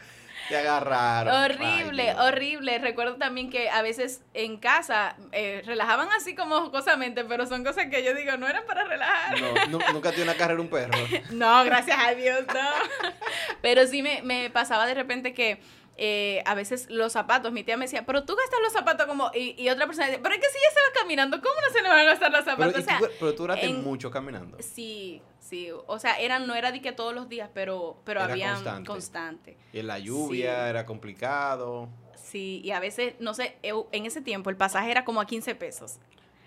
[0.49, 1.34] Te agarraron.
[1.34, 2.78] Horrible, Ay, horrible.
[2.78, 7.86] Recuerdo también que a veces en casa eh, relajaban así como jocosamente, pero son cosas
[7.90, 9.40] que yo digo, no eran para relajar.
[9.40, 10.92] No, nu- nunca tiene una carrera un perro.
[11.30, 13.11] No, gracias a Dios, no.
[13.62, 15.61] Pero sí me, me pasaba de repente que
[15.99, 19.30] eh, a veces los zapatos, mi tía me decía, pero tú gastas los zapatos como,
[19.34, 21.72] y, y otra persona decía, pero es que si ella se va caminando, ¿cómo no
[21.72, 22.80] se le van a gastar los Pero, zapatos?
[22.80, 24.59] y o sea, tú, pero tú duraste en- mucho caminando.
[24.61, 28.32] sí, sí, o sea, eran, no era de que todos los días, pero, pero Era
[28.32, 28.86] había constante.
[28.88, 29.57] constante.
[29.72, 30.70] Y en la lluvia Sí.
[30.70, 31.88] era complicado.
[32.14, 35.55] Sí, y a veces, no sé, en ese tiempo el pasaje era como a 15
[35.55, 35.99] pesos.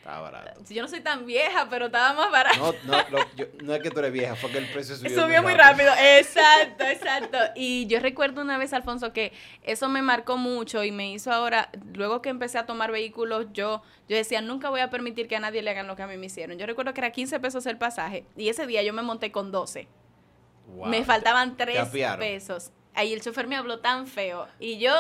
[0.09, 0.61] Estaba barato.
[0.69, 2.75] Yo no soy tan vieja, pero estaba más barato.
[2.85, 5.21] No, no, lo- yo- no es que tú eres vieja, fue que el precio subió,
[5.21, 7.37] Subió muy rápido, exacto, exacto.
[7.55, 9.31] Y yo recuerdo una vez, Alfonso, que
[9.63, 13.83] eso me marcó mucho y me hizo ahora, luego que empecé a tomar vehículos, yo,
[14.07, 16.17] yo decía, nunca voy a permitir que a nadie le hagan lo que a mí
[16.17, 16.57] me hicieron.
[16.57, 19.51] Yo recuerdo que era 15 pesos el pasaje y ese día yo me monté con
[19.51, 19.87] 12.
[20.75, 20.87] Wow.
[20.87, 22.19] me faltaban 3 apiaron.
[22.19, 22.71] pesos.
[22.95, 24.91] Ahí el chofer me habló tan feo y yo...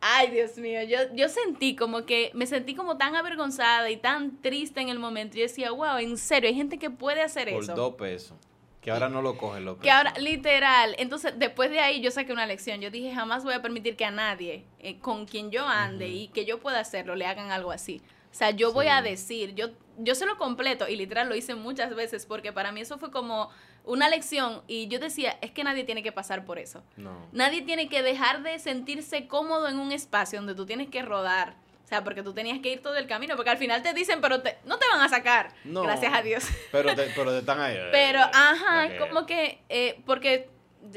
[0.00, 4.40] Ay, Dios mío, yo, yo sentí como que, me sentí como tan avergonzada y tan
[4.40, 5.36] triste en el momento.
[5.36, 7.74] Yo decía, wow, en serio, hay gente que puede hacer Por eso.
[7.74, 8.36] dos pesos.
[8.80, 12.32] Que ahora no lo cogen los Que ahora, literal, entonces después de ahí yo saqué
[12.32, 12.80] una lección.
[12.80, 16.28] Yo dije, jamás voy a permitir que a nadie eh, con quien yo ande y
[16.28, 18.00] que yo pueda hacerlo le hagan algo así.
[18.30, 21.56] O sea, yo voy a decir, yo, yo se lo completo y literal lo hice
[21.56, 23.50] muchas veces porque para mí eso fue como
[23.88, 26.82] una lección y yo decía, es que nadie tiene que pasar por eso.
[26.96, 27.26] No.
[27.32, 31.56] Nadie tiene que dejar de sentirse cómodo en un espacio donde tú tienes que rodar.
[31.84, 34.20] O sea, porque tú tenías que ir todo el camino, porque al final te dicen,
[34.20, 35.54] pero te- no te van a sacar.
[35.64, 35.82] No.
[35.82, 36.44] Gracias a Dios.
[36.70, 37.78] Pero te, pero te están ahí.
[37.90, 40.50] Pero, ajá, como que, eh, porque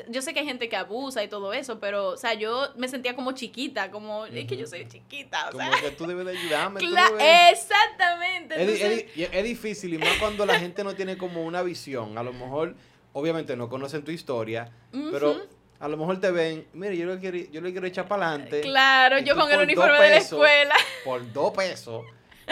[0.10, 2.88] yo sé que hay gente que abusa y todo eso, pero, o sea, yo me
[2.88, 5.82] sentía como chiquita, como, es que yo soy chiquita, o Como sea.
[5.82, 6.80] que tú debes de ayudarme.
[6.80, 8.56] tú debes- exactamente.
[8.62, 12.18] Entonces- es di- es difícil y más cuando la gente no tiene como una visión.
[12.18, 12.76] A lo mejor,
[13.14, 14.72] obviamente no conocen tu historia,
[15.12, 15.42] pero
[15.80, 18.62] a lo mejor te ven, mire, yo le quiero, yo le quiero echar para adelante
[18.62, 20.76] Claro, yo con el uniforme de la escuela.
[21.04, 22.06] por dos pesos.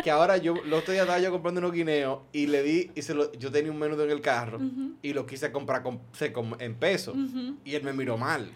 [0.04, 3.02] Que ahora yo, los otro día estaba yo comprando unos guineos y le di, y
[3.02, 4.60] se lo, yo tenía un menudo en el carro
[5.02, 7.16] y lo quise comprar con, se- con- en pesos.
[7.16, 7.58] Ujú.
[7.66, 8.50] Y él me miró mal.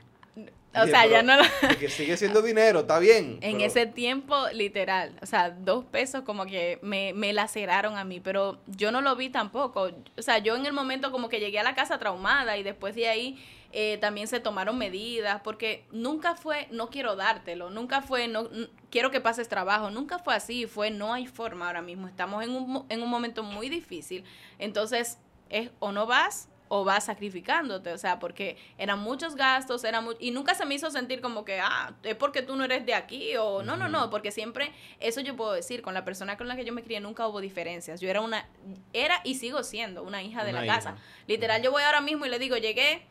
[0.75, 1.43] O sea, ya no lo...
[1.79, 3.37] Que sigue siendo dinero, está bien.
[3.41, 8.19] En ese tiempo, literal, o sea, dos pesos como que me, me laceraron a mí,
[8.19, 9.91] pero yo no lo vi tampoco.
[10.17, 12.95] O sea, yo en el momento como que llegué a la casa traumada y después
[12.95, 13.43] de ahí
[13.75, 18.47] eh, también se tomaron medidas, porque nunca fue, no quiero dártelo, nunca fue, no
[18.91, 22.51] quiero que pases trabajo, nunca fue así, fue, no hay forma ahora mismo, estamos en
[22.51, 24.25] un, en un momento muy difícil,
[24.59, 25.17] entonces
[25.49, 30.31] es o no vas o vas sacrificándote, o sea, porque eran muchos gastos, era y
[30.31, 33.35] nunca se me hizo sentir como que, ah, es porque tú no eres de aquí,
[33.37, 36.55] o no, no, no, porque siempre, eso yo puedo decir, con la persona con la
[36.55, 38.47] que yo me crié nunca hubo diferencias, yo era una,
[38.93, 40.95] era y sigo siendo una hija de la casa,
[41.27, 43.05] literal, yo voy ahora mismo y le digo, llegué,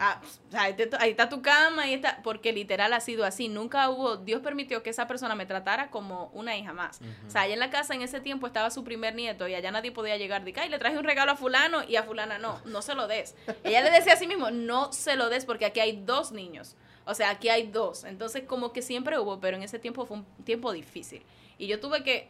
[0.00, 0.20] Ah,
[0.52, 3.48] ahí, está tu cama, ahí está, porque literal ha sido así.
[3.48, 7.00] Nunca hubo, Dios permitió que esa persona me tratara como una hija más.
[7.26, 9.72] O sea, allá en la casa en ese tiempo estaba su primer nieto y allá
[9.72, 10.44] nadie podía llegar.
[10.44, 13.08] De y le traje un regalo a fulano y a fulana no, no se lo
[13.08, 13.34] des.
[13.64, 16.76] Ella le decía a sí mismo, no se lo des porque aquí hay dos niños.
[17.04, 18.04] O sea, aquí hay dos.
[18.04, 21.22] Entonces, como que siempre hubo, pero en ese tiempo fue un tiempo difícil.
[21.58, 22.28] Y yo tuve que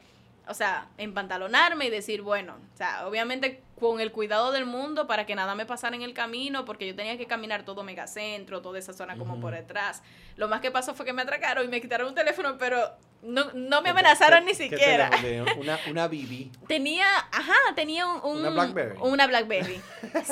[0.48, 5.26] o sea, empantalonarme y decir, bueno, o sea, obviamente con el cuidado del mundo para
[5.26, 8.78] que nada me pasara en el camino, porque yo tenía que caminar todo Megacentro, toda
[8.78, 10.02] esa zona como por detrás.
[10.36, 12.90] Lo más que pasó fue que me atracaron y me quitaron un teléfono, pero
[13.22, 15.10] no, no me amenazaron ni siquiera.
[15.58, 16.66] Una, una BB.
[16.66, 18.98] Tenía, ajá, tenía un, una Blackberry.
[19.00, 19.80] Una Blackberry.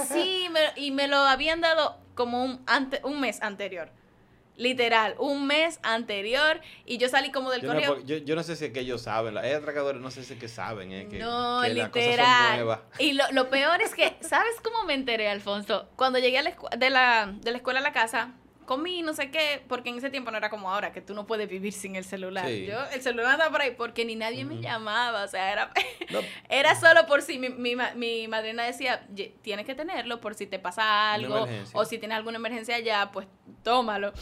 [0.09, 3.91] sí, y me lo habían dado como un, ante, un mes anterior.
[4.57, 8.01] Literal, un mes anterior y yo salí como del yo correo.
[8.05, 10.39] yo, yo, no sé si es que ellos saben, hay atracadores no sé si es
[10.39, 12.81] que saben, eh, que, no, literal.
[12.99, 15.89] y lo, lo, peor es que, ¿sabes cómo me enteré, Alfonso?
[15.97, 18.35] Cuando llegué a la de, la, de la escuela a la casa,
[18.67, 21.27] comí, no sé qué, porque en ese tiempo no era como ahora, que tú no
[21.27, 22.49] puedes vivir sin el celular.
[22.51, 25.73] Yo, el celular andaba por ahí porque ni nadie me llamaba, o sea, era,
[26.51, 29.07] era solo por si mi, mi, mi, madrina decía,
[29.43, 33.27] tienes que tenerlo por si te pasa algo, o si tienes alguna emergencia allá, pues
[33.63, 34.13] tómalo.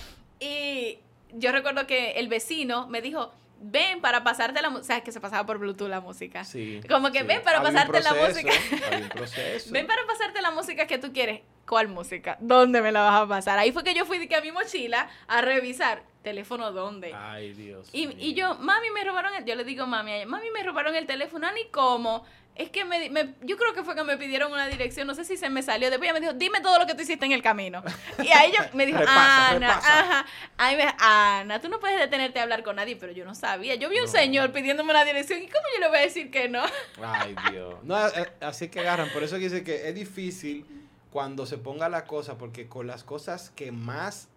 [0.45, 0.99] Y
[1.33, 4.83] yo recuerdo que el vecino me dijo, ven para pasarte la música.
[4.83, 6.45] O sea, que se pasaba por Bluetooth la música.
[6.45, 6.81] Sí.
[6.89, 8.53] Como que ven para pasarte la música.
[9.71, 11.41] ven para pasarte la música que tú quieres.
[11.67, 12.37] ¿Cuál música?
[12.41, 13.59] ¿Dónde me la vas a pasar?
[13.59, 16.03] Ahí fue que yo fui a mi mochila a revisar.
[16.25, 17.13] ¿Teléfono dónde?
[17.15, 17.91] Ay, Dios.
[17.93, 19.45] Y, y yo, mami, me robaron el.
[19.45, 22.25] Yo le digo, mami, mami, me robaron el teléfono, ni cómo.
[22.55, 25.27] Es que me, me, yo creo que fue que me pidieron una dirección, no sé
[25.27, 25.91] si se me salió.
[25.91, 27.83] Después ella me dijo, dime todo lo que tú hiciste en el camino.
[28.23, 30.27] Y ahí ella me dijo, Ana, ajá.
[30.57, 33.75] Ahí me Ana, tú no puedes detenerte a hablar con nadie, pero yo no sabía.
[33.75, 36.49] Yo vi un señor pidiéndome una dirección y ¿cómo yo le voy a decir que
[36.49, 36.63] no?
[37.03, 37.75] Ay, Dios.
[37.83, 39.11] No, eh, así que agarran.
[39.11, 40.65] Por eso dice que es difícil
[41.11, 44.29] cuando se ponga la cosa, porque con las cosas que más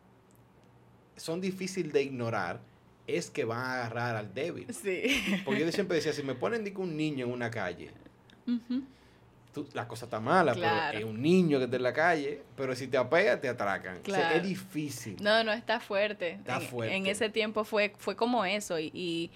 [1.17, 2.59] son difíciles de ignorar,
[3.05, 4.67] es que van a agarrar al débil.
[4.73, 5.41] Sí.
[5.45, 7.91] Porque yo siempre decía, si me ponen un niño en una calle,
[9.73, 12.87] la cosa está mala, pero es un niño que está en la calle, pero si
[12.87, 13.99] te apega, te atracan.
[14.05, 15.17] es difícil.
[15.21, 16.31] No, no, está fuerte.
[16.31, 16.95] Está en, fuerte.
[16.95, 18.79] En ese tiempo fue, fue como eso.
[18.79, 19.31] y,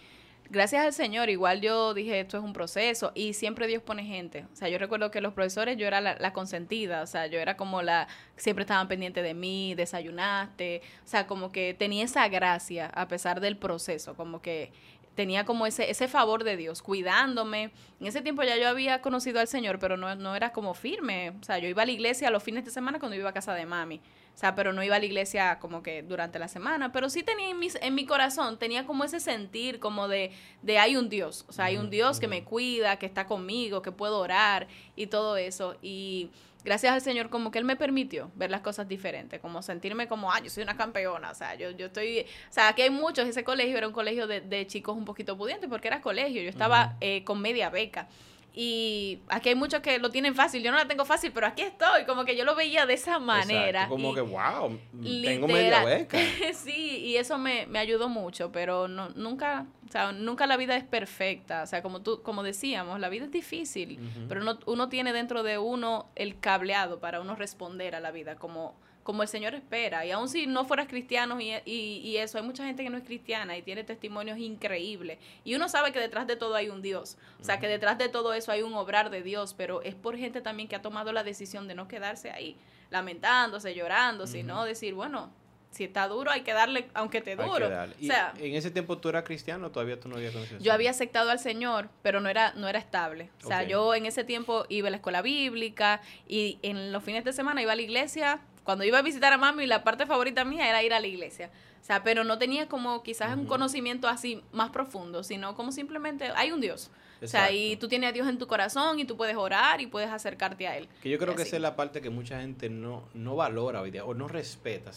[0.52, 4.46] gracias al Señor, igual yo dije, esto es un proceso y siempre Dios pone gente.
[4.52, 7.56] O sea, yo recuerdo que los profesores, yo era la, consentida, o sea, yo era
[7.56, 12.88] como la, siempre estaban pendientes de mí, desayunaste, o sea, como que tenía esa gracia
[12.88, 14.74] a pesar del proceso, como que
[15.16, 17.72] tenía como ese, ese favor de Dios, cuidándome.
[18.00, 21.32] En ese tiempo ya yo había conocido al Señor, pero no, no era como firme.
[21.42, 23.54] O sea, yo iba a la iglesia los fines de semana cuando iba a casa
[23.54, 24.02] de mami.
[24.34, 26.92] O sea, pero no iba a la iglesia como que durante la semana.
[26.92, 30.80] Pero sí tenía en, mis, en mi corazón, tenía como ese sentir como de, de
[30.80, 31.46] hay un Dios.
[31.48, 35.08] O sea, hay un Dios que me cuida, que está conmigo, que puedo orar y
[35.08, 35.76] todo eso.
[35.82, 36.32] Y
[36.64, 40.32] gracias al Señor como que Él me permitió ver las cosas diferentes, como sentirme como,
[40.32, 43.28] ah, yo soy una campeona, o sea, yo, yo estoy, o sea, aquí hay muchos,
[43.28, 46.50] ese colegio era un colegio de, de chicos un poquito pudientes porque era colegio, yo
[46.50, 48.08] estaba eh, con media beca.
[48.54, 50.62] Y aquí hay muchos que lo tienen fácil.
[50.62, 52.04] Yo no la tengo fácil, pero aquí estoy.
[52.06, 53.88] Como que yo lo veía de esa manera.
[53.88, 56.18] como que, wow, tengo media beca.
[56.54, 60.76] sí, y eso me, me, ayudó mucho, pero no, nunca, o sea, nunca la vida
[60.76, 61.64] es perfecta.
[61.64, 65.44] O sea, como tú, como decíamos, la vida es difícil, pero uno, uno tiene dentro
[65.44, 70.06] de uno el cableado para uno responder a la vida, como como el Señor espera.
[70.06, 73.04] Y aun si no fueras cristiano y, y, eso, hay mucha gente que no es
[73.04, 75.18] cristiana y tiene testimonios increíbles.
[75.44, 77.18] Y uno sabe que detrás de todo hay un Dios.
[77.40, 80.18] O sea, que detrás de todo eso hay un obrar de Dios, pero es por
[80.18, 82.56] gente también que ha tomado la decisión de no quedarse ahí,
[82.90, 85.32] lamentándose, llorando, sino decir, bueno,
[85.72, 87.68] si está duro, hay que darle, aunque te duro.
[87.68, 90.60] O sea, en ese tiempo tú eras cristiano, todavía tú no habías conocido.
[90.60, 93.30] Yo había aceptado al Señor, pero no era, no era estable.
[93.44, 97.24] O sea, yo en ese tiempo iba a la escuela bíblica y en los fines
[97.24, 100.46] de semana iba a la iglesia cuando iba a visitar a mami, la parte favorita
[100.46, 101.50] mía era ir a la iglesia.
[101.82, 106.30] O sea, pero no tenía como quizás un conocimiento así más profundo, sino como simplemente
[106.36, 106.92] hay un Dios.
[107.24, 109.88] O sea, y tú tienes a Dios en tu corazón y tú puedes orar y
[109.88, 110.88] puedes acercarte a Él.
[111.02, 113.92] Que yo creo que esa es la parte que mucha gente no, no valora hoy
[113.92, 114.92] día o no respeta.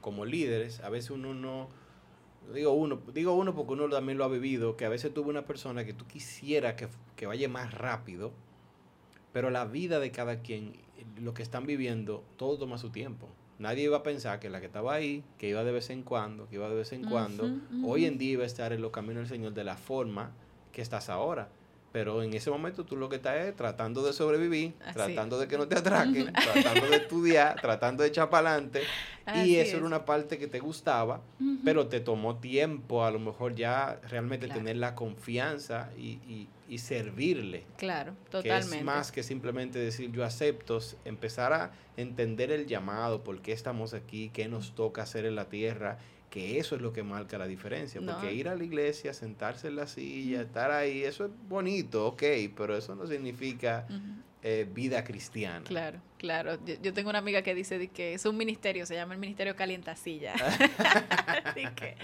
[0.00, 1.68] como líderes, a veces uno no,
[2.52, 5.46] digo uno, digo uno porque uno también lo ha vivido, que a veces tuve una
[5.46, 8.32] persona que tú quisieras que, que vaya más rápido,
[9.32, 10.76] pero la vida de cada quien,
[11.20, 13.28] lo que están viviendo, todo toma su tiempo.
[13.58, 16.48] Nadie iba a pensar que la que estaba ahí, que iba de vez en cuando,
[16.48, 17.48] que iba de vez en cuando,
[17.84, 20.32] hoy en día iba a estar en los caminos del Señor de la forma
[20.72, 21.48] que estás ahora.
[21.92, 25.58] Pero en ese momento tú lo que estás es tratando de sobrevivir, tratando de que
[25.58, 28.82] no te atraquen, tratando de estudiar, tratando de echar para adelante.
[29.44, 31.20] Y eso era una parte que te gustaba,
[31.64, 36.78] pero te tomó tiempo a lo mejor ya realmente tener la confianza y, y, y,
[36.78, 37.64] servirle.
[37.76, 38.70] Claro, totalmente.
[38.70, 43.52] Que es más que simplemente decir yo acepto, empezar a entender el llamado, por qué
[43.52, 45.98] estamos aquí, qué nos toca hacer en la tierra
[46.32, 48.00] que eso es lo que marca la diferencia.
[48.00, 52.22] Porque ir a la iglesia, sentarse en la silla, estar ahí, eso es bonito, ok,
[52.56, 53.86] pero eso no significa
[54.44, 55.64] eh, vida cristiana.
[55.64, 56.58] Claro, claro.
[56.82, 60.34] Yo, tengo una amiga que dice que es un ministerio, se llama el Ministerio Calientacilla.
[61.54, 61.96] ni, que,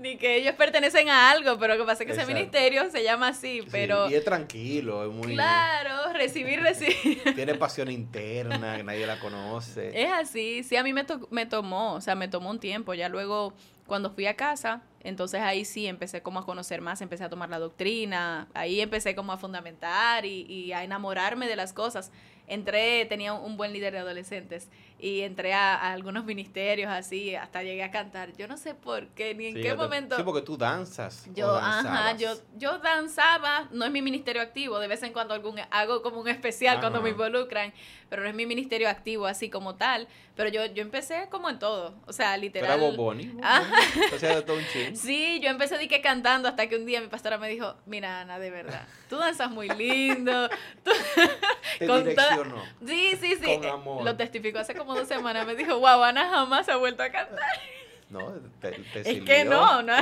[0.00, 3.02] ni que ellos pertenecen a algo, pero lo que pasa es que ese ministerio se
[3.02, 4.08] llama así, pero...
[4.10, 5.34] y es tranquilo, es muy...
[5.34, 7.22] Claro, recibir, recibir.
[7.34, 9.90] Tiene pasión interna, que nadie la conoce.
[9.94, 13.10] Es así, sí, a mí me, me tomó, o sea, me tomó un tiempo, ya
[13.10, 13.52] luego
[13.86, 17.50] cuando fui a casa, entonces ahí sí empecé como a conocer más, empecé a tomar
[17.50, 22.10] la doctrina, ahí empecé como a fundamentar y, y a enamorarme de las cosas.
[22.46, 24.68] Entré, tenía un buen líder de adolescentes
[25.04, 28.34] y entré a, algunos ministerios así, hasta llegué a cantar.
[28.38, 30.16] Yo no sé por qué, ni en qué momento.
[30.16, 31.28] Sí, porque tú danzas.
[31.34, 35.60] Yo, ajá, yo, yo danzaba, no es mi ministerio activo, de vez en cuando algún,
[35.70, 37.74] hago como un especial cuando me involucran,
[38.08, 40.08] pero no es mi ministerio activo así como tal.
[40.36, 42.70] Pero yo, yo empecé como en todo, o sea, literal.
[42.70, 43.26] Era Boboni.
[44.46, 47.48] todo un Sí, yo empecé de que cantando hasta que un día mi pastora me
[47.48, 50.48] dijo, mira Ana, de verdad, tú danzas muy lindo.
[51.78, 52.62] Te direccionó.
[52.86, 53.44] Sí, sí, sí.
[53.44, 54.04] Con amor.
[54.04, 55.46] Lo testificó hace como dos semanas.
[55.46, 57.38] Me dijo, wow, Ana jamás ha vuelto a cantar.
[58.10, 59.94] No, te, te Es que no, no.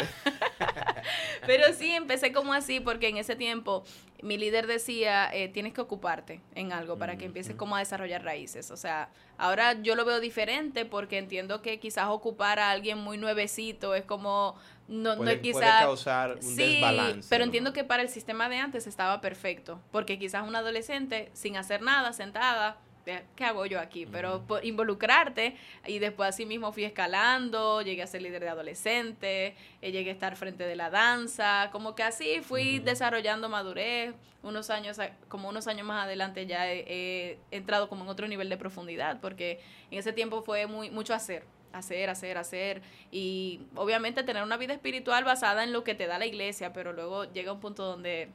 [1.47, 3.85] Pero sí, empecé como así porque en ese tiempo
[4.23, 8.23] mi líder decía, eh, tienes que ocuparte en algo para que empieces como a desarrollar
[8.23, 8.71] raíces.
[8.71, 13.19] O sea, ahora yo lo veo diferente porque entiendo que quizás ocupar a alguien muy
[13.19, 14.57] nuevecito es como...
[14.89, 15.61] No, puede, no quizás...
[15.61, 17.29] Puede causar un sí, desbalance.
[17.29, 19.81] Pero entiendo que para el sistema de antes estaba perfecto.
[19.91, 24.07] Porque quizás un adolescente sin hacer nada, sentada, ¿qué hago yo aquí?
[24.07, 29.57] Pero por involucrarte y después así mismo fui escalando, llegué a ser líder de adolescente,
[29.81, 34.71] eh, llegué a estar frente de la danza, como que así fui desarrollando madurez, unos
[34.71, 34.99] años,
[35.29, 39.61] como unos años más adelante ya he, entrado como en otro nivel de profundidad, porque
[39.91, 44.75] en ese tiempo fue muy, mucho hacer, hacer, hacer, hacer, y obviamente tener una vida
[44.75, 48.31] espiritual basada en lo que te da la iglesia, pero luego llega un punto donde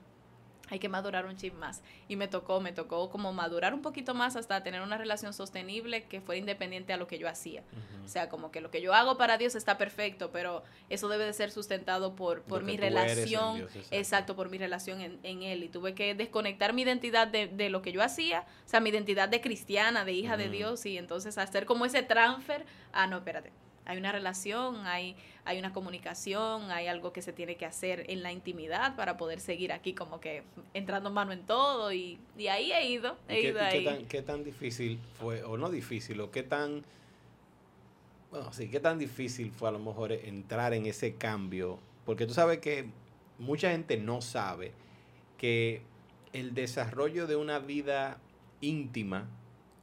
[0.69, 1.81] hay que madurar un chip más.
[2.07, 6.03] Y me tocó, me tocó como madurar un poquito más hasta tener una relación sostenible
[6.03, 7.63] que fuera independiente a lo que yo hacía.
[8.03, 11.25] O sea, como que lo que yo hago para Dios está perfecto, pero eso debe
[11.25, 14.35] de ser sustentado por, por mi relación, exacto.
[14.35, 15.63] por mi relación en, en, Él.
[15.63, 18.89] Y tuve que desconectar mi identidad de, de, lo que yo hacía, o sea, mi
[18.89, 23.17] identidad de cristiana, de hija de Dios, y entonces hacer como ese transfer, ah, no,
[23.17, 23.51] espérate,
[23.87, 25.15] hay una relación, hay,
[25.47, 29.39] hay una comunicación, hay algo que se tiene que hacer en la intimidad para poder
[29.39, 30.43] seguir aquí como que
[30.73, 33.79] entrando mano en todo y, y ahí he ido, he qué, ido ahí.
[33.79, 36.83] Qué tan, qué tan difícil fue, o no difícil, o qué tan,
[38.29, 41.79] bueno, sí, qué tan difícil fue a lo mejor entrar en ese cambio?
[42.05, 42.89] Porque tú sabes que
[43.39, 44.73] mucha gente no sabe
[45.37, 45.81] que
[46.33, 48.19] el desarrollo de una vida
[48.59, 49.29] íntima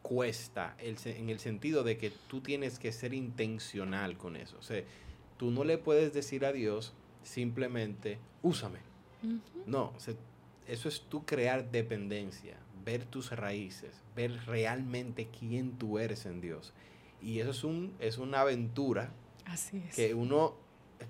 [0.02, 4.58] cuesta en el sentido de que tú tienes que ser intencional con eso.
[4.58, 4.82] O sea,
[5.44, 8.78] tú no le puedes decir a Dios simplemente, úsame.
[9.66, 9.92] No,
[10.66, 16.72] eso es tú crear dependencia, ver tus raíces, ver realmente quién tú eres en Dios.
[17.20, 19.10] Y eso es, un, es una aventura
[19.44, 19.94] Así es.
[19.94, 20.54] que uno,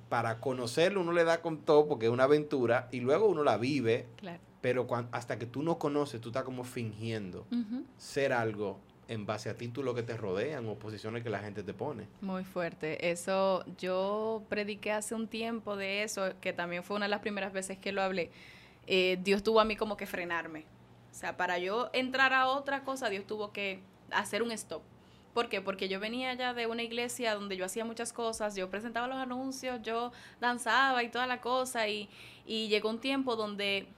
[0.09, 3.57] para conocerlo, uno le da con todo porque es una aventura y luego uno la
[3.57, 4.07] vive.
[4.17, 7.47] Claro pero hasta que tú no conoces, tú estás como fingiendo
[7.99, 8.79] ser algo
[9.09, 12.07] en base a títulos que te rodean o posiciones que la gente te pone.
[12.21, 13.11] Muy fuerte.
[13.11, 17.53] Eso, yo prediqué hace un tiempo de eso, que también fue una de las primeras
[17.53, 18.31] veces que lo hablé.
[18.87, 20.65] Eh, Dios tuvo a mí como que frenarme.
[21.11, 23.81] O sea, para yo entrar a otra cosa, Dios tuvo que
[24.11, 24.83] hacer un stop.
[25.33, 25.61] ¿Por qué?
[25.61, 29.17] Porque yo venía ya de una iglesia donde yo hacía muchas cosas, yo presentaba los
[29.17, 32.09] anuncios, yo danzaba y toda la cosa, y,
[32.47, 33.89] y llegó un tiempo donde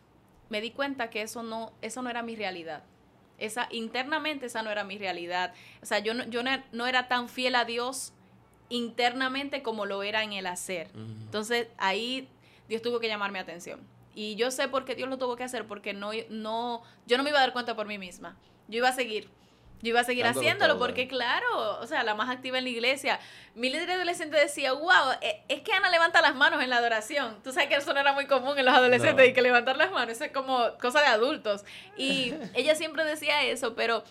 [0.49, 2.85] me di cuenta que eso no, eso no era mi realidad.
[3.39, 5.53] Esa, internamente esa no era mi realidad.
[5.83, 8.13] O sea, yo no, yo no, era tan fiel a Dios
[8.69, 10.91] internamente como lo era en el hacer.
[10.95, 12.29] Entonces ahí
[12.69, 13.81] Dios tuvo que llamar mi atención.
[14.15, 17.23] Y yo sé por qué Dios lo tuvo que hacer, porque no, no, yo no
[17.23, 18.37] me iba a dar cuenta por mí misma.
[18.67, 19.29] Yo iba a seguir
[19.83, 23.21] yo iba a seguir haciéndolo porque, claro, o sea, la más activa en la iglesia.
[23.55, 27.43] Mi líder adolescente decía, wow, e, es que Ana levanta las manos en la adoración.
[27.45, 29.93] Tú sabes que eso no era muy común en los adolescentes y que levantar las
[29.93, 31.65] manos, eso es como cosa de adultos.
[31.97, 34.03] Y ella siempre decía eso, pero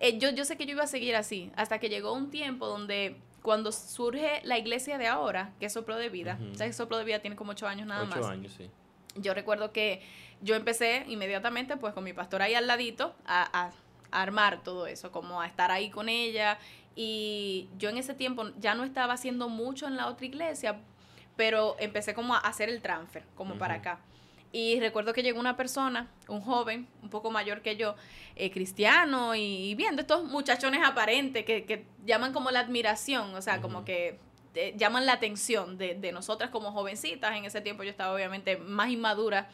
[0.00, 2.66] eh, yo, yo sé que yo iba a seguir así, hasta que llegó un tiempo
[2.66, 6.72] donde cuando surge la iglesia de ahora, que es Soplo de Vida, o sea, que
[6.72, 8.18] Soplo de Vida tiene como ocho años nada más.
[8.18, 8.70] Ocho años, sí.
[9.16, 10.00] Yo recuerdo que
[10.40, 13.70] yo empecé inmediatamente, pues con mi pastor ahí al ladito, a
[14.12, 16.58] armar todo eso, como a estar ahí con ella.
[16.94, 20.78] Y yo en ese tiempo ya no estaba haciendo mucho en la otra iglesia,
[21.36, 23.98] pero empecé como a hacer el transfer, como para acá.
[24.52, 27.94] Y recuerdo que llegó una persona, un joven, un poco mayor que yo,
[28.36, 33.62] eh, cristiano, y, viendo estos muchachones aparentes que, que, llaman como la admiración, o sea,
[33.62, 34.18] como que
[34.54, 37.34] eh, llaman la atención de, de nosotras como jovencitas.
[37.34, 39.48] En ese tiempo yo estaba obviamente más inmadura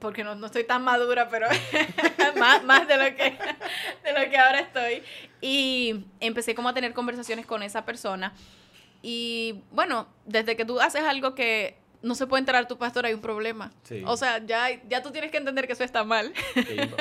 [0.00, 1.48] porque no, no estoy tan madura, pero
[2.38, 3.38] más, más de, lo que,
[4.04, 5.02] de lo que ahora estoy.
[5.40, 8.34] Y empecé como a tener conversaciones con esa persona.
[9.02, 13.14] Y bueno, desde que tú haces algo que no se puede enterar tu pastor, hay
[13.14, 13.72] un problema.
[14.04, 16.32] O sea, ya, ya tú tienes que entender que eso está mal.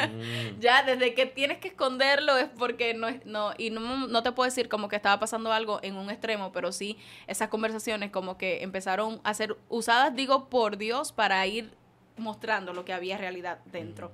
[0.04, 0.60] Mm.
[0.60, 4.32] ya desde que tienes que esconderlo es porque no es, no, y no, no te
[4.32, 8.38] puedo decir como que estaba pasando algo en un extremo, pero sí esas conversaciones como
[8.38, 11.72] que empezaron a ser usadas, digo, por Dios para ir
[12.18, 14.12] mostrando lo que había realidad dentro.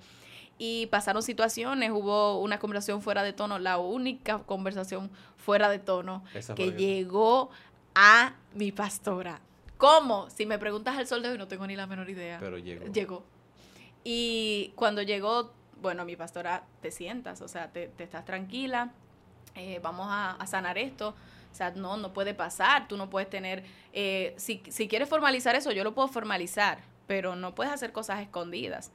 [0.57, 6.23] Y pasaron situaciones, hubo una conversación fuera de tono, la única conversación fuera de tono
[6.55, 7.49] que llegó
[7.95, 9.39] a mi pastora.
[9.77, 10.29] ¿Cómo?
[10.29, 12.37] Si me preguntas al sol de hoy, no tengo ni la menor idea.
[12.41, 12.85] Pero llegó.
[12.87, 13.23] Llegó.
[14.03, 18.91] Y cuando llegó, bueno, mi pastora, te sientas, o sea, te, estás tranquila,
[19.55, 21.15] eh, vamos a, sanar esto.
[21.51, 25.55] O sea, no, no puede pasar, tú no puedes tener, eh, si, si quieres formalizar
[25.55, 26.79] eso, yo lo puedo formalizar,
[27.09, 28.91] pero no puedes hacer cosas escondidas.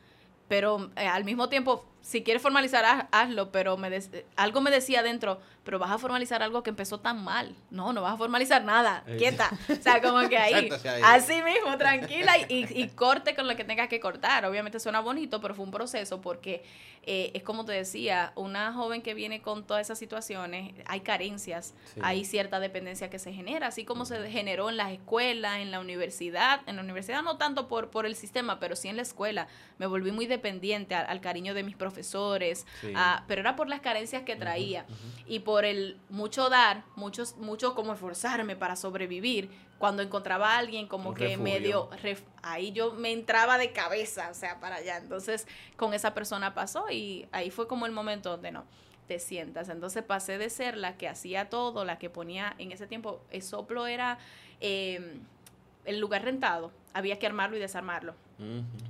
[0.46, 3.98] Pero eh, al mismo tiempo, si quieres formalizar, hazlo, pero me
[4.36, 7.57] algo me decía adentro, pero vas a formalizar algo que empezó tan mal.
[7.70, 9.50] No, no vas a formalizar nada, quieta.
[9.70, 10.68] O sea, como que ahí,
[11.02, 14.44] así mismo, tranquila y, y, corte con lo que tengas que cortar.
[14.44, 16.62] Obviamente suena bonito, pero fue un proceso porque
[17.07, 21.74] eh, es como te decía, una joven que viene con todas esas situaciones, hay carencias,
[22.00, 25.80] hay cierta dependencia que se genera, así como se generó en las escuelas, en la
[25.80, 29.48] universidad, en la universidad no tanto por, por el sistema, pero sí en la escuela.
[29.76, 31.93] Me volví muy dependiente al, cariño de mis profesores,
[33.26, 34.86] pero era por las carencias que traía
[35.26, 40.86] y por el mucho dar, mucho, mucho como esforzarme para sobrevivir cuando encontraba a alguien
[40.86, 41.90] como que medio,
[42.42, 44.97] ahí yo me entraba de cabeza, o sea, para allá.
[44.97, 48.64] Entonces, con esa persona pasó y ahí fue como el momento donde no
[49.07, 49.68] te sientas.
[49.68, 53.42] Entonces pasé de ser la que hacía todo, la que ponía, en ese tiempo, el
[53.42, 54.18] soplo era
[54.61, 55.20] em,
[55.84, 58.14] el lugar rentado, había que armarlo y desarmarlo.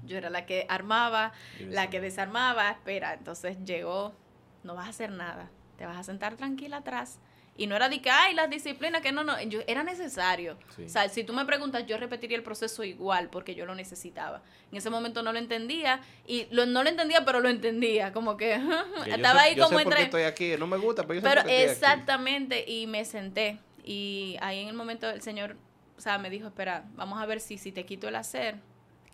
[0.05, 4.15] Yo era la que armaba, la que desarmaba, espera, entonces llegó,
[4.63, 7.19] no vas a hacer nada, te vas a sentar tranquila atrás
[7.57, 10.59] y no era de que, ay, las disciplinas, que no, no, yo, era necesario.
[10.85, 14.43] O sea, si tú me preguntas, yo repetiría el proceso igual porque yo lo necesitaba.
[14.73, 18.13] En ese momento no lo entendía y lo, no lo entendía, pero lo entendía.
[18.13, 18.55] Como que
[19.07, 20.03] estaba ahí como entre...
[20.03, 23.61] estoy aquí, no me gusta, pero yo Pero exactamente, y me senté.
[23.85, 25.57] Y ahí en el momento el Señor,
[25.97, 28.57] o sea, me dijo, espera, vamos a ver si, si te quito el hacer,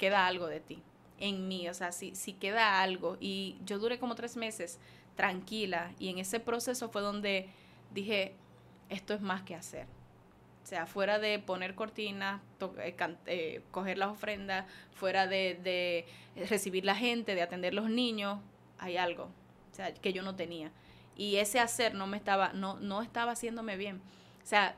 [0.01, 0.83] queda algo de ti,
[1.19, 1.69] en mí.
[1.69, 3.19] O sea, si, si queda algo.
[3.21, 4.81] Y yo duré como tres meses
[5.15, 7.51] tranquila y en ese proceso fue donde
[7.93, 8.35] dije,
[8.89, 9.87] esto es más que hacer.
[10.63, 12.41] O sea, fuera de poner cortinas,
[12.79, 12.97] eh,
[13.27, 16.07] eh, coger las ofrendas, fuera de,
[16.49, 18.39] recibir la gente, de atender los niños,
[18.79, 19.29] hay algo
[20.01, 20.71] que yo no tenía.
[21.17, 24.01] Y ese hacer no me estaba, no, no estaba haciéndome bien.
[24.43, 24.75] O sea,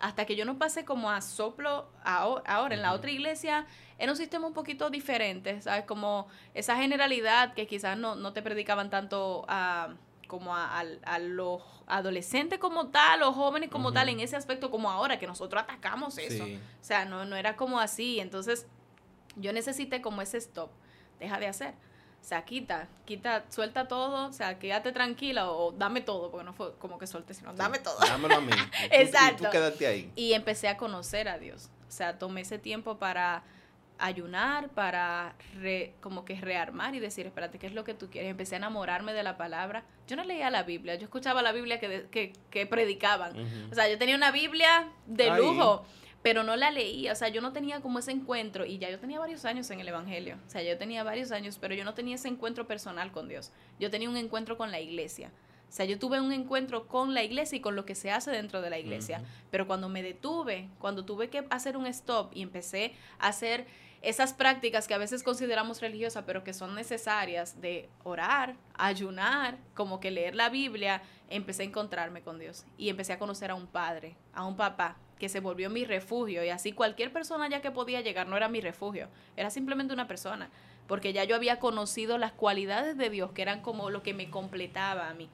[0.00, 3.66] hasta que yo no pasé como a soplo ahora, en la otra iglesia,
[3.98, 5.84] era un sistema un poquito diferente, ¿sabes?
[5.84, 9.94] Como esa generalidad que quizás no, no te predicaban tanto a
[10.26, 10.84] como a,
[11.18, 15.60] los adolescentes como tal, los jóvenes como tal, en ese aspecto como ahora, que nosotros
[15.64, 16.44] atacamos eso.
[16.44, 18.20] O sea, no, no era como así.
[18.20, 18.68] Entonces,
[19.34, 20.70] yo necesité como ese stop.
[21.18, 21.74] Deja de hacer.
[22.20, 26.52] O sea, quita, quita, suelta todo, o sea, quédate tranquila o dame todo, porque no
[26.52, 27.98] fue como que suelte, sino dame todo.
[27.98, 28.52] Dámelo a mí.
[28.90, 29.44] Exacto.
[29.44, 30.12] tú quédate ahí.
[30.14, 31.70] Y empecé a conocer a Dios.
[31.88, 33.42] O sea, tomé ese tiempo para
[34.00, 35.34] ayunar, para
[36.00, 38.30] como que rearmar y decir, espérate, ¿qué es lo que tú quieres?
[38.30, 39.84] Empecé a enamorarme de la palabra.
[40.06, 43.32] Yo no leía la Biblia, yo escuchaba la Biblia que, que, predicaban.
[43.70, 45.84] O sea, yo tenía una Biblia de lujo,
[46.22, 47.12] pero no la leía.
[47.12, 49.80] O sea, yo no tenía como ese encuentro y ya yo tenía varios años en
[49.80, 50.36] el Evangelio.
[50.46, 53.52] O sea, yo tenía varios años, pero yo no tenía ese encuentro personal con Dios.
[53.78, 55.30] Yo tenía un encuentro con la iglesia.
[55.68, 58.32] O sea, yo tuve un encuentro con la iglesia y con lo que se hace
[58.32, 59.22] dentro de la iglesia.
[59.50, 63.66] Pero cuando me detuve, cuando tuve que hacer un stop y empecé a hacer
[64.02, 70.00] esas prácticas que a veces consideramos religiosas, pero que son necesarias de orar, ayunar, como
[70.00, 73.66] que leer la Biblia, empecé a encontrarme con Dios y empecé a conocer a un
[73.66, 77.70] padre, a un papá que se volvió mi refugio y así cualquier persona ya que
[77.70, 80.50] podía llegar no era mi refugio, era simplemente una persona,
[80.88, 84.30] porque ya yo había conocido las cualidades de Dios que eran como lo que me
[84.30, 85.28] completaba a mí.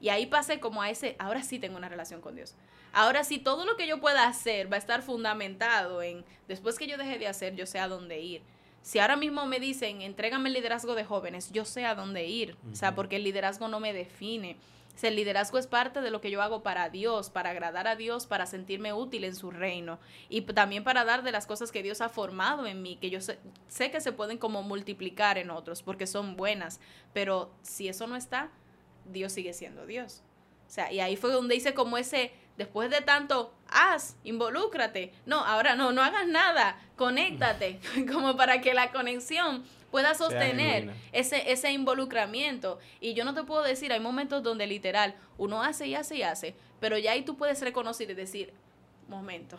[0.00, 2.54] Y ahí pasé como a ese, ahora sí tengo una relación con Dios.
[2.92, 6.86] Ahora sí, todo lo que yo pueda hacer va a estar fundamentado en, después que
[6.86, 8.42] yo deje de hacer, yo sé a dónde ir.
[8.82, 12.56] Si ahora mismo me dicen, entrégame el liderazgo de jóvenes, yo sé a dónde ir.
[12.72, 14.56] O sea, porque el liderazgo no me define.
[15.02, 18.26] El liderazgo es parte de lo que yo hago para Dios, para agradar a Dios,
[18.26, 19.98] para sentirme útil en su reino.
[20.28, 23.20] Y también para dar de las cosas que Dios ha formado en mí, que yo
[23.20, 23.38] sé,
[23.68, 26.80] sé que se pueden como multiplicar en otros, porque son buenas.
[27.12, 28.50] Pero si eso no está,
[29.04, 30.22] Dios sigue siendo Dios.
[30.66, 35.12] O sea, y ahí fue donde hice como ese, después de tanto, haz, involúcrate.
[35.26, 37.80] No, ahora no, no hagas nada, conéctate,
[38.12, 42.78] como para que la conexión pueda sostener ese, ese involucramiento.
[43.00, 46.22] Y yo no te puedo decir, hay momentos donde literal uno hace y hace y
[46.22, 48.52] hace, pero ya ahí tú puedes reconocer y decir,
[49.08, 49.58] momento,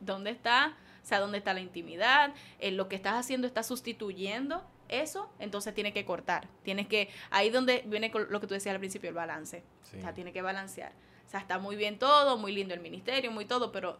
[0.00, 0.76] ¿dónde está?
[1.02, 2.32] O sea, ¿dónde está la intimidad?
[2.58, 6.48] ¿En lo que estás haciendo está sustituyendo eso, entonces tiene que cortar.
[6.62, 9.62] Tienes que, ahí donde viene lo que tú decías al principio, el balance.
[9.96, 10.92] O sea, tiene que balancear.
[11.26, 13.98] O sea, está muy bien todo, muy lindo el ministerio, muy todo, pero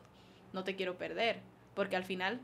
[0.52, 1.40] no te quiero perder,
[1.74, 2.40] porque al final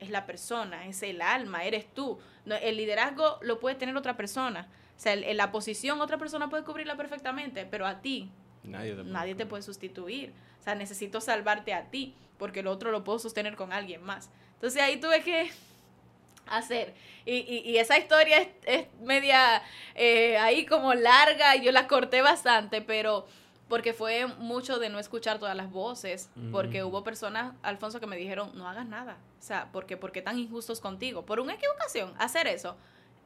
[0.00, 2.18] es la persona, es el alma, eres tú.
[2.46, 4.68] el liderazgo lo puede tener otra persona.
[4.96, 8.30] O sea, en la posición otra persona puede cubrirla perfectamente, pero a ti
[8.64, 10.32] nadie te, nadie te puede sustituir.
[10.60, 14.30] O sea, necesito salvarte a ti, porque el otro lo puedo sostener con alguien más.
[14.54, 15.50] Entonces ahí tuve que
[16.46, 16.94] hacer.
[17.24, 19.62] Y, y, esa historia es, media
[19.94, 23.26] eh, ahí como larga, y yo la corté bastante, pero
[23.68, 28.16] porque fue mucho de no escuchar todas las voces, porque hubo personas, Alfonso, que me
[28.16, 32.46] dijeron, no hagas nada, o sea, porque porque tan injustos contigo, por una equivocación, hacer
[32.46, 32.76] eso,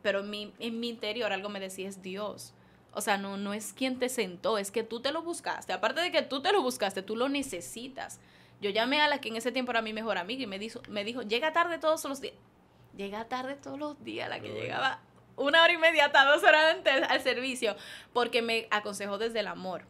[0.02, 2.54] pero en mi, en mi interior algo me decía, es Dios,
[2.92, 6.00] o sea, no, no es quien te sentó, es que tú te lo buscaste, aparte
[6.00, 8.20] de que tú te lo buscaste, tú lo necesitas.
[8.60, 10.82] Yo llamé a la que en ese tiempo era mi mejor amiga y me dijo,
[10.88, 12.34] me dijo llega tarde todos los días
[12.96, 15.00] llega tarde todos los días, la que llegaba
[15.36, 17.76] una hora y media hasta dos horas antes al servicio,
[18.12, 19.84] porque me aconsejó desde el amor.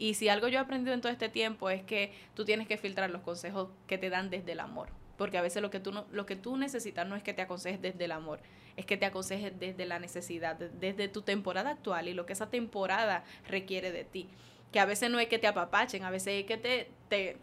[0.00, 2.78] Y si algo yo he aprendido en todo este tiempo es que tú tienes que
[2.78, 4.88] filtrar los consejos que te dan desde el amor.
[5.18, 7.42] Porque a veces lo que tú, no, lo que tú necesitas no es que te
[7.42, 8.40] aconsejes desde el amor,
[8.76, 12.48] es que te aconsejes desde la necesidad, desde tu temporada actual y lo que esa
[12.48, 14.30] temporada requiere de ti.
[14.72, 17.36] Que a veces no es que te apapachen, a veces es que te, te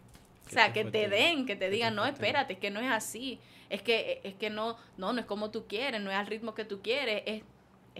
[0.44, 3.38] o sea, que te den, que te digan, no, espérate, es que no es así
[3.70, 6.54] es que, es que no, no, no es como tú quieres, no es al ritmo
[6.54, 7.42] que tú quieres, es,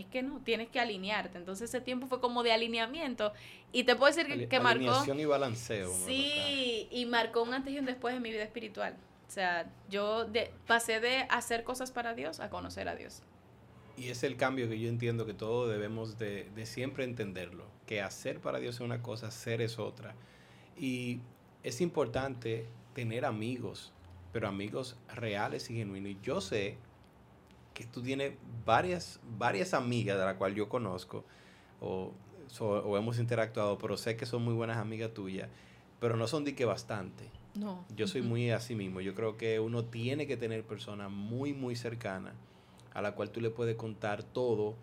[0.01, 1.39] es que no, tienes que alinearte.
[1.39, 3.33] Entonces ese tiempo fue como de alineamiento
[3.73, 4.79] y te puedo decir que, marcó...
[4.81, 5.93] Alineación y balanceo.
[6.07, 8.97] Sí, y marcó un antes y un después en mi vida espiritual.
[9.27, 13.23] O sea, yo de, pasé de hacer cosas para Dios a conocer a Dios.
[13.97, 18.01] Y es el cambio que yo entiendo que todos debemos de, de siempre entenderlo, que
[18.01, 20.15] hacer para Dios es una cosa, hacer es otra.
[20.79, 21.21] Y
[21.65, 23.93] es importante tener amigos
[24.33, 26.13] pero amigos reales y genuinos.
[26.13, 26.77] Y yo sé
[27.79, 28.33] que tú tienes
[28.67, 31.25] varias, varias amigas de las cuales yo conozco
[31.81, 32.13] o,
[32.97, 35.49] hemos interactuado, pero sé que son muy buenas amigas tuyas,
[36.01, 37.25] pero no son de que bastante.
[37.55, 37.85] No.
[37.95, 39.01] Yo soy muy así mismo.
[39.01, 42.35] Yo creo que uno tiene que tener personas muy, muy cercanas
[42.95, 44.75] a la cual tú le puedes contar todo,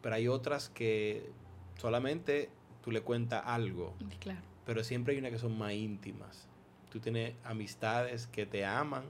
[0.00, 1.30] pero hay otras que
[1.76, 2.48] solamente
[2.82, 3.94] tú le cuentas algo.
[4.18, 4.40] Claro.
[4.64, 6.48] Pero siempre hay una que son más íntimas
[6.94, 9.02] tú tienes amistades que te aman,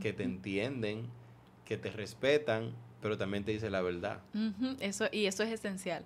[0.00, 1.08] que te entienden,
[1.64, 4.20] que te respetan, pero también te dicen la verdad.
[4.80, 6.04] Eso, y eso es esencial.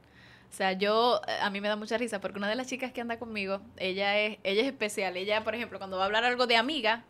[0.51, 2.93] O sea, yo, eh, a mí me da mucha risa porque una de las chicas
[2.93, 5.17] que anda conmigo, ella es, ella es especial.
[5.17, 7.05] Ella, por ejemplo, cuando va a hablar algo de amiga,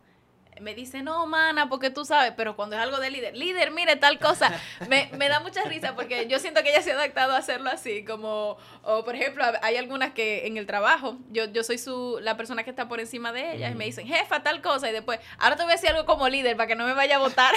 [0.61, 3.95] me dice, no, mana, porque tú sabes, pero cuando es algo de líder, líder, mire
[3.95, 4.51] tal cosa,
[4.89, 7.69] me, me, da mucha risa porque yo siento que ella se ha adaptado a hacerlo
[7.69, 12.19] así, como, o por ejemplo, hay algunas que en el trabajo, yo, yo soy su,
[12.21, 14.93] la persona que está por encima de ella y me dicen, jefa, tal cosa, y
[14.93, 17.19] después, ahora te voy a decir algo como líder para que no me vaya a
[17.19, 17.53] votar.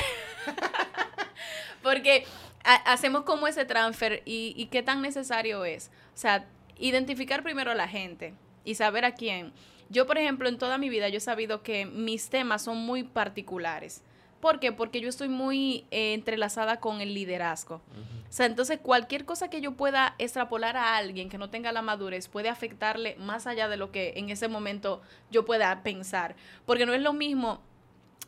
[1.82, 2.26] porque
[2.64, 5.90] hacemos como ese transfer y, y qué tan necesario es.
[6.14, 6.46] O sea,
[6.78, 8.34] identificar primero a la gente
[8.64, 9.52] y saber a quién.
[9.90, 13.02] Yo, por ejemplo, en toda mi vida yo he sabido que mis temas son muy
[13.02, 14.02] particulares.
[14.40, 14.72] ¿Por qué?
[14.72, 17.76] Porque yo estoy muy eh, entrelazada con el liderazgo.
[17.76, 21.82] O sea, entonces cualquier cosa que yo pueda extrapolar a alguien que no tenga la
[21.82, 26.36] madurez puede afectarle más allá de lo que en ese momento yo pueda pensar.
[26.64, 27.60] Porque no es lo mismo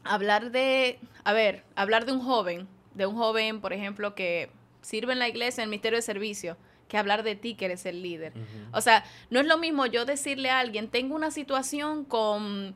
[0.05, 4.51] hablar de, a ver, hablar de un joven, de un joven, por ejemplo, que
[4.83, 6.57] sirve en la iglesia en el ministerio de servicio
[6.93, 8.35] que hablar de ti que eres el líder.
[8.71, 12.75] O sea, no es lo mismo yo decirle a alguien, tengo una situación con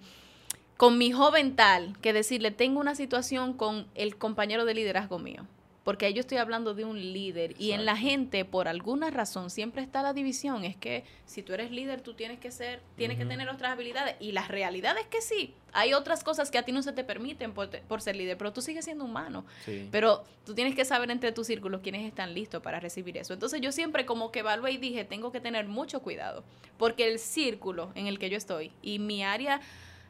[0.79, 5.47] con mi joven tal que decirle, tengo una situación con el compañero de liderazgo mío
[5.87, 7.55] porque yo estoy hablando de un líder.
[7.61, 11.53] Y en la gente por alguna razón siempre está la división, es que si tú
[11.53, 14.16] eres líder tú tienes que ser, tienes que tener otras habilidades.
[14.18, 17.05] Y la realidad es que sí, hay otras cosas que a ti no se te
[17.05, 19.45] permiten por, ser líder, pero tú sigues siendo humano,
[19.93, 23.32] pero tú tienes que saber entre tus círculos quiénes están listos para recibir eso.
[23.32, 26.43] Entonces yo siempre como que evalué y dije, tengo que tener mucho cuidado,
[26.78, 29.61] porque el círculo en el que yo estoy y mi área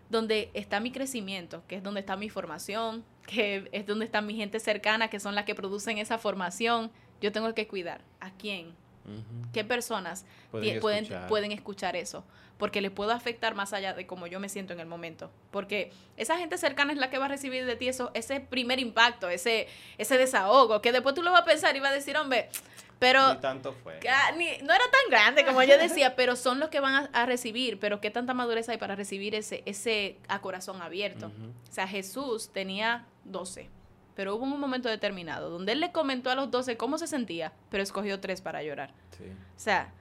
[0.09, 4.35] donde está mi crecimiento, que es donde está mi formación, que es donde está mi
[4.35, 8.01] gente cercana, que son las que producen esa formación, yo tengo que cuidar.
[8.21, 8.75] ¿A quién?
[9.53, 11.29] ¿Qué personas pueden escuchar.
[11.29, 12.25] pueden, escuchar eso?
[12.59, 15.31] Porque les puedo afectar más allá de cómo yo me siento en el momento.
[15.51, 18.81] Porque esa gente cercana es la que va a recibir de ti eso, ese primer
[18.81, 19.69] impacto, ese,
[19.99, 22.49] ese desahogo, que después tú lo vas a pensar y vas a decir, hombre,
[22.99, 24.01] pero tanto fue.
[24.63, 27.79] no era tan grande como yo decía, pero son los que van a, recibir.
[27.79, 31.27] Pero qué tanta madurez hay para recibir ese, ese a corazón abierto.
[31.27, 33.69] O sea, Jesús tenía 12,
[34.15, 37.53] pero hubo un momento determinado donde él le comentó a los 12 cómo se sentía,
[37.71, 38.95] pero escogió tres para llorar.
[39.21, 39.93] O sea,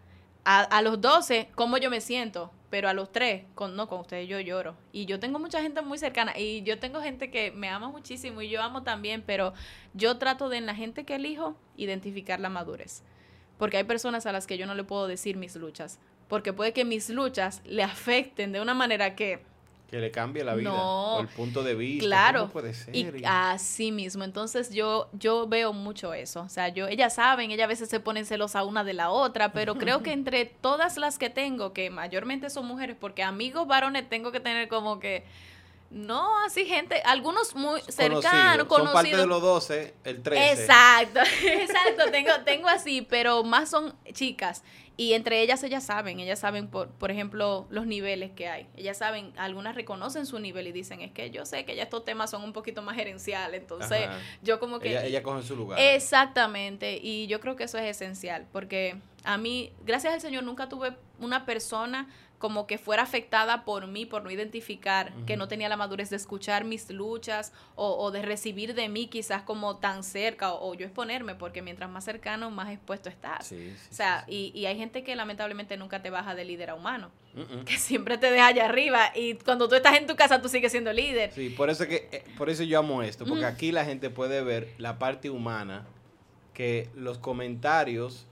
[0.43, 4.01] a, a, los 12, cómo yo me siento, pero a los tres, con, no, con
[4.01, 4.75] ustedes yo lloro.
[4.91, 8.41] Y yo tengo mucha gente muy cercana y yo tengo gente que me ama muchísimo
[8.41, 9.53] y yo amo también, pero
[9.93, 13.01] yo trato de en la gente que elijo identificar la madurez.
[13.57, 16.73] Porque hay personas a las que yo no le puedo decir mis luchas, porque puede
[16.73, 19.41] que mis luchas le afecten de una manera que
[19.89, 22.05] que le cambie la vida o el punto de vista.
[22.05, 22.49] Claro.
[22.49, 22.95] puede ser?
[22.95, 24.23] Y así mismo.
[24.23, 26.41] Entonces yo, yo veo mucho eso.
[26.41, 29.11] O sea, yo, ellas saben, ellas a veces se ponen celos a una de la
[29.11, 33.67] otra, pero creo que entre todas las que tengo, que mayormente son mujeres, porque amigos
[33.67, 35.23] varones tengo que tener como que
[35.91, 38.93] no, así gente, algunos muy cercanos, conocidos.
[38.93, 40.51] Son parte de los 12, el 13.
[40.51, 44.63] Exacto, exacto, tengo, tengo así, pero más son chicas.
[44.97, 48.67] Y entre ellas, ellas saben, ellas saben, por, por ejemplo, los niveles que hay.
[48.77, 52.05] Ellas saben, algunas reconocen su nivel y dicen, es que yo sé que ya estos
[52.05, 54.07] temas son un poquito más gerenciales, entonces
[54.41, 54.91] yo como que...
[54.91, 55.79] Ella, ella coge su lugar.
[55.79, 60.69] Exactamente, y yo creo que eso es esencial, porque a mí, gracias al Señor, nunca
[60.69, 65.69] tuve una persona como que fuera afectada por mí, por no identificar que no tenía
[65.69, 70.53] la madurez de escuchar mis luchas o, de recibir de mí quizás como tan cerca
[70.53, 73.51] o, yo exponerme, porque mientras más cercano, más expuesto estás.
[73.51, 77.11] o sea, Y, hay gente que lamentablemente nunca te baja de líder a humano,
[77.65, 80.71] que siempre te deja allá arriba y cuando tú estás en tu casa tú sigues
[80.71, 81.31] siendo líder.
[81.33, 84.41] Sí, por eso, que, eh, por eso yo amo esto, porque aquí la gente puede
[84.41, 85.85] ver la parte humana,
[86.53, 88.25] que los comentarios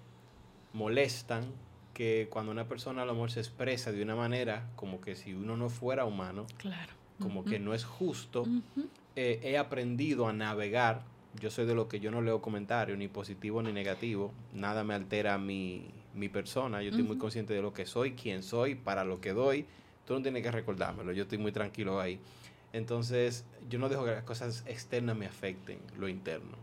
[0.73, 1.51] molestan,
[1.93, 5.33] que cuando una persona a lo mejor se expresa de una manera como que si
[5.33, 6.93] uno no fuera humano, claro.
[7.19, 8.45] como que no es justo,
[9.15, 11.03] eh, he aprendido a navegar.
[11.39, 14.31] Yo soy de lo que yo no leo comentarios, ni positivo ni negativo.
[14.53, 16.81] Nada me altera mi, mi persona.
[16.81, 19.65] Yo estoy muy consciente de lo que soy, quién soy, para lo que doy.
[20.05, 21.11] Tú no tienes que recordármelo.
[21.11, 22.19] Yo estoy muy tranquilo ahí.
[22.71, 26.57] Entonces, yo no dejo que las cosas externas me afecten lo interno.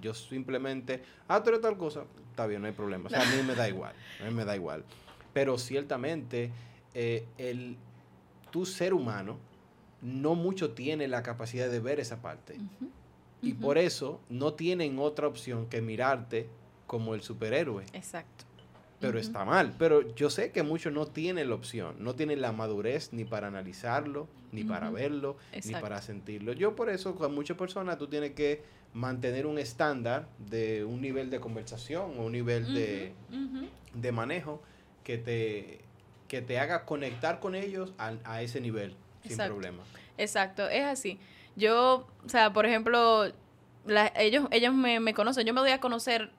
[0.00, 3.06] Yo simplemente, ah, tú eres tal cosa, está bien, no hay problema.
[3.06, 4.84] O sea, a mí me da igual, a mí me da igual.
[5.32, 6.50] Pero ciertamente,
[6.94, 7.76] eh, el,
[8.50, 9.38] tu ser humano
[10.02, 12.56] no mucho tiene la capacidad de ver esa parte.
[13.42, 16.48] Y por eso no tienen otra opción que mirarte
[16.86, 17.84] como el superhéroe.
[17.92, 18.44] Exacto.
[18.98, 19.74] Pero está mal.
[19.78, 23.48] Pero yo sé que muchos no tienen la opción, no tienen la madurez ni para
[23.48, 26.52] analizarlo, ni para verlo, ni para sentirlo.
[26.54, 28.62] Yo por eso con muchas personas tú tienes que
[28.96, 33.12] mantener un estándar de un nivel de conversación o un nivel de,
[33.92, 34.62] de, manejo
[35.04, 35.80] que te,
[36.28, 39.82] que te haga conectar con ellos a, ese nivel sin problema.
[40.16, 41.18] Exacto, es así.
[41.56, 43.30] Yo, o sea, por ejemplo,
[44.14, 46.30] ellos, ellos me, me conocen, yo me doy a conocer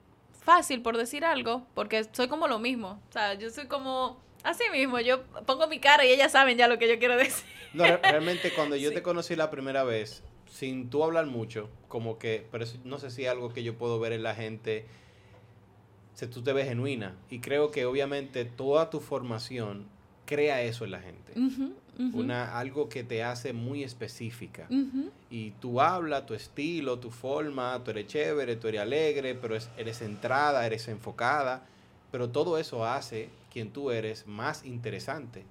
[0.42, 3.00] fácil por decir algo, porque soy como lo mismo.
[3.08, 6.68] O sea, yo soy como así mismo, yo pongo mi cara y ellas saben ya
[6.68, 7.46] lo que yo quiero decir.
[7.74, 10.24] No, realmente cuando yo te conocí la primera vez,
[10.58, 14.00] sin tú hablar mucho, como que, pero no sé si es algo que yo puedo
[14.00, 14.86] ver en la gente,
[16.16, 17.16] si tú te ves genuina.
[17.30, 19.86] Y creo que obviamente toda tu formación
[20.26, 21.34] crea eso en la gente.
[22.14, 24.68] Una, algo que te hace muy específica.
[25.30, 29.98] Y tú hablas, tu estilo, tu forma, tú eres chévere, tú eres alegre, pero eres
[30.00, 31.68] centrada, eres enfocada.
[32.12, 35.46] Pero todo eso hace quien tú eres más interesante.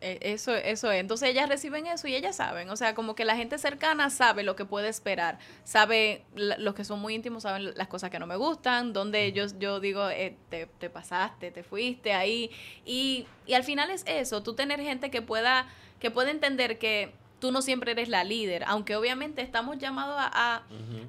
[0.00, 1.00] E, eso, eso es.
[1.00, 2.70] Entonces ellas reciben eso y ellas saben.
[2.70, 5.38] O sea, como que la gente cercana sabe lo que puede esperar.
[5.64, 9.46] Sabe, los que son muy íntimos saben las cosas que no me gustan, donde yo,
[9.58, 12.50] yo digo, eh, te, te, pasaste, te fuiste ahí.
[12.84, 15.66] Y, y al final es eso, tú tener gente que pueda,
[16.00, 20.62] que pueda entender que tú no siempre eres la líder, aunque obviamente estamos llamados a,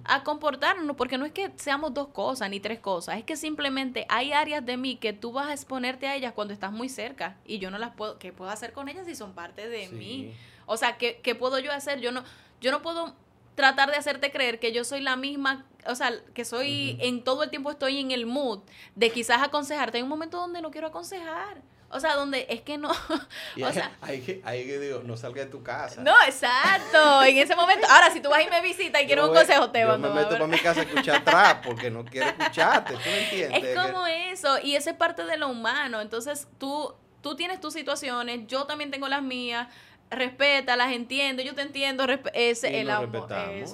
[0.04, 4.06] a, comportarnos, porque no es que seamos dos cosas ni tres cosas, es que simplemente
[4.10, 7.38] hay áreas de mí que tú vas a exponerte a ellas cuando estás muy cerca
[7.46, 10.34] y yo no las puedo, ¿qué puedo hacer con ellas si son parte de mí?
[10.66, 12.02] O sea, ¿qué, qué puedo yo hacer?
[12.02, 12.24] Yo no,
[12.60, 13.16] yo no puedo
[13.56, 17.42] tratar de hacerte creer que yo soy la misma, o sea, que soy, en todo
[17.44, 18.60] el tiempo estoy en el mood
[18.96, 19.98] de quizás aconsejarte.
[19.98, 21.62] Hay un momento donde no quiero aconsejar.
[21.90, 22.90] O sea, donde es que no.
[23.64, 26.02] o sea, hay que, hay que digo, no salga de tu casa.
[26.02, 27.24] No, exacto.
[27.24, 27.88] En ese momento.
[27.90, 30.32] Ahora, si tú vas y me visitas y quieres un consejo, te Yo me meto
[30.32, 32.94] para mi casa a escuchar atrás porque no quiero escucharte.
[32.94, 33.64] ¿Tú me entiendes?
[33.64, 34.60] Es como eso.
[34.60, 36.02] Y eso es parte de lo humano.
[36.02, 39.68] Entonces, tú, tú tienes tus situaciones, yo también tengo las mías
[40.10, 43.28] respeta, las entiendo, yo te entiendo, ese el amor.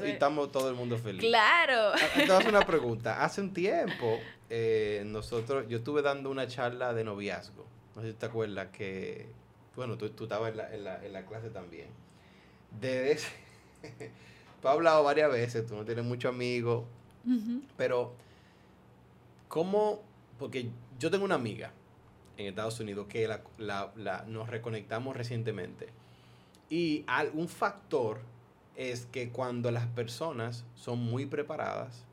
[0.03, 1.21] y estamos todo el mundo feliz.
[1.21, 1.91] Claro.
[1.93, 4.19] Ah, entonces una pregunta, hace un tiempo
[4.49, 7.65] eh, nosotros, yo estuve dando una charla de noviazgo,
[7.95, 9.27] no sé si te acuerdas que,
[9.75, 11.87] bueno, tú, tú estabas en la, en, la, en la, clase también.
[12.79, 13.27] De ese,
[14.61, 16.85] tú has hablado varias veces, tú no tienes muchos amigos,
[17.77, 18.13] pero
[19.47, 20.01] ¿cómo?
[20.37, 21.71] Porque yo tengo una amiga
[22.37, 23.43] en Estados Unidos que la,
[23.95, 25.89] la, nos reconectamos recientemente
[26.69, 28.19] y un factor
[28.75, 32.03] es que cuando las personas son muy preparadas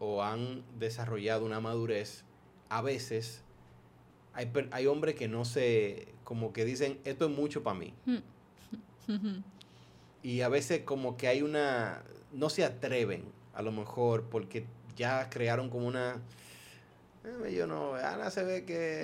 [0.00, 2.24] o han desarrollado una madurez,
[2.70, 3.44] a veces
[4.38, 7.92] hay, hay hombres que no se, como que dicen, esto es mucho para mí.
[10.22, 14.64] y a veces como que hay una, no se atreven a lo mejor porque
[14.96, 16.22] ya crearon como una...
[17.24, 19.02] Eh, yo no, Ana se ve que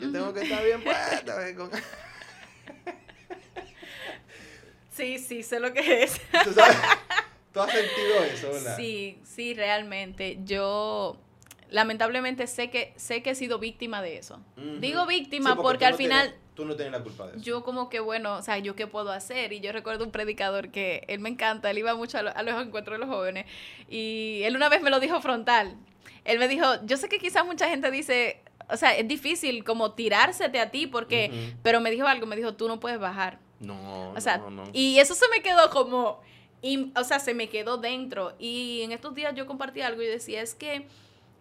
[0.00, 1.56] yo tengo que estar bien puesta.
[1.56, 1.70] Con...
[4.92, 6.20] Sí, sí, sé lo que es.
[7.52, 8.76] ¿Tú, has sentido eso, verdad?
[8.76, 10.40] Sí, sí, realmente.
[10.44, 11.20] Yo
[11.70, 14.40] lamentablemente sé que sé que he sido víctima de eso.
[14.80, 17.40] Digo víctima porque, al final tú no tienes la culpa de eso.
[17.42, 20.70] Yo como que bueno, o sea, yo qué puedo hacer y yo recuerdo un predicador
[20.70, 23.46] que él me encanta, él iba mucho a, los encuentros de los jóvenes
[23.88, 25.76] y él una vez me lo dijo frontal.
[26.24, 29.92] Él me dijo, yo sé que quizás mucha gente dice, o sea, es difícil como
[29.92, 33.38] tirársete a ti porque, pero me dijo algo, me dijo, tú no puedes bajar.
[33.60, 34.64] No, o sea, no, no.
[34.72, 36.20] Y eso se me quedó como,
[36.94, 38.34] o sea, se me quedó dentro.
[38.38, 40.86] Y en estos días yo compartí algo y decía, es que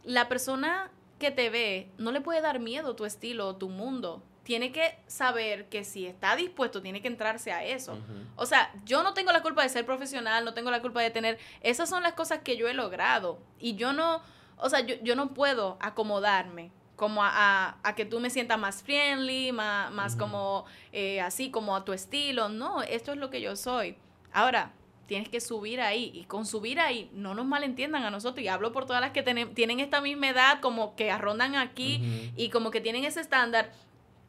[0.08, 0.90] la persona
[1.20, 4.24] que te ve no le puede dar miedo tu estilo o tu mundo.
[4.44, 8.00] Tiene que saber que si está dispuesto, tiene que entrarse a eso.
[8.38, 11.10] O sea, yo no tengo la culpa de ser profesional, no tengo la culpa de
[11.10, 11.38] tener...
[11.60, 13.40] Esas son las cosas que yo he logrado.
[13.60, 14.22] Y yo no,
[14.56, 18.82] o sea, yo, yo no puedo acomodarme como a, a, que tú me sientas más
[18.84, 20.64] friendly, más, más como
[20.94, 22.48] eh, así, como a tu estilo.
[22.48, 23.98] No, esto es lo que yo soy.
[24.32, 24.72] Ahora,
[25.08, 26.12] tienes que subir ahí.
[26.14, 28.44] Y con subir ahí, no nos malentiendan a nosotros.
[28.44, 32.50] Y hablo por todas las que tienen esta misma edad, como que arrondan aquí y
[32.50, 33.72] como que tienen ese estándar.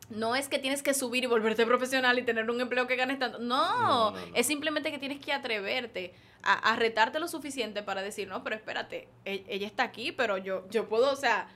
[0.09, 3.19] No es que tienes que subir y volverte profesional y tener un empleo que ganes
[3.19, 3.39] tanto.
[3.39, 8.43] No, es simplemente que tienes que atreverte a, a, retarte lo suficiente para decir, no,
[8.43, 11.49] pero espérate, e, ella está aquí, pero yo, yo puedo, o sea,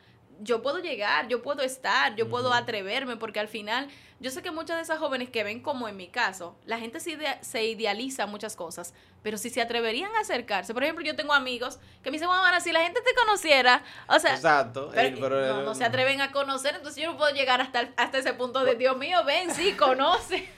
[0.43, 3.89] yo puedo llegar, yo puedo estar, yo puedo atreverme, porque al final,
[4.19, 7.01] yo sé que muchas de esas jóvenes que ven como en mi caso, la gente
[7.01, 8.93] se, se idealiza muchas cosas,
[9.23, 12.61] pero si se atreverían a acercarse, por ejemplo, yo tengo amigos que me dicen, bueno,
[12.61, 17.03] si la gente te conociera, o sea, Exacto, pero, no, se atreven a conocer, entonces
[17.03, 20.49] yo no puedo llegar hasta, hasta ese punto de, Dios mío, ven, sí, conoce.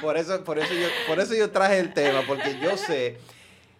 [0.00, 3.18] por eso, por eso yo, por eso yo traje el tema, porque yo sé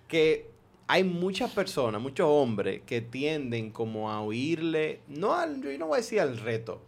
[0.08, 0.55] que
[0.88, 5.96] hay muchas personas, muchos hombres que tienden como a oírle, no al, yo no voy
[5.96, 6.80] a decir al reto,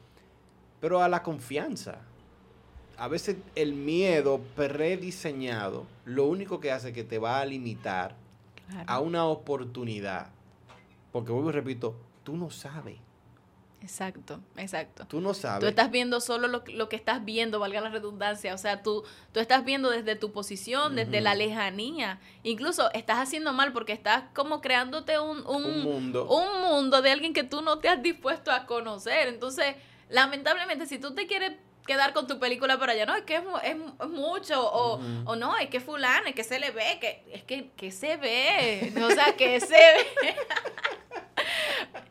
[0.80, 2.00] pero a la confianza.
[2.96, 8.16] A veces el miedo prediseñado lo único que hace es que te va a limitar
[8.86, 10.30] a una oportunidad.
[11.12, 11.94] Porque vuelvo y repito,
[12.24, 12.96] tú no sabes.
[13.80, 15.06] Exacto, exacto.
[15.06, 15.60] Tú no sabes.
[15.60, 18.52] Tú estás viendo solo lo, lo, que estás viendo, valga la redundancia.
[18.54, 22.20] O sea, tú, tú estás viendo desde tu posición, desde la lejanía.
[22.42, 26.26] Incluso estás haciendo mal porque estás como creándote un, un, mundo.
[26.28, 29.28] un mundo de alguien que tú no te has dispuesto a conocer.
[29.28, 29.76] Entonces,
[30.08, 31.52] lamentablemente, si tú te quieres
[31.86, 35.56] quedar con tu película para allá, no, es que es, es, mucho, o, o, no,
[35.56, 39.10] es que fulano, es que se le ve, que es que, que se ve, o
[39.10, 40.36] sea, que se ve.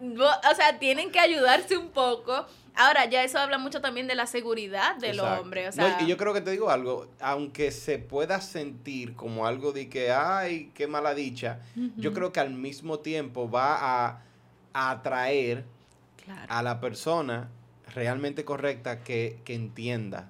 [0.01, 2.45] o sea, tienen que ayudarse un poco.
[2.75, 5.67] Ahora, ya eso habla mucho también de la seguridad del hombre.
[5.67, 9.71] O sea, y yo creo que te digo algo, aunque se pueda sentir como algo
[9.71, 11.59] de que, ay, qué mala dicha,
[11.95, 14.21] yo creo que al mismo tiempo va a,
[14.73, 15.65] atraer
[16.49, 17.49] a la persona
[17.95, 20.29] realmente correcta que, entienda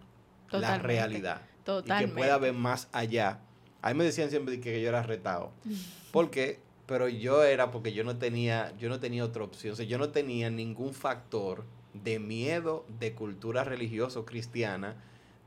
[0.52, 1.42] la realidad.
[1.86, 3.42] Y que pueda ver más allá.
[3.82, 5.52] A mí me decían siempre que yo era retado.
[6.12, 9.86] Porque pero yo era porque yo no tenía, yo no tenía otra opción, o sea,
[9.86, 14.96] yo no tenía ningún factor de miedo de cultura religiosa o cristiana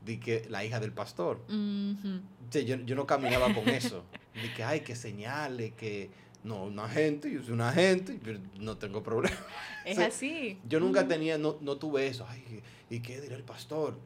[0.05, 1.41] de que la hija del pastor.
[1.47, 4.03] yo, no caminaba con eso.
[4.33, 6.09] De que, ay, que señale, que
[6.43, 9.37] no, una gente, yo soy una gente, pero no tengo problema.
[9.85, 10.59] Es así.
[10.67, 12.25] Yo nunca tenía, no, no tuve eso.
[12.29, 13.97] Ay, ¿y qué dirá el pastor?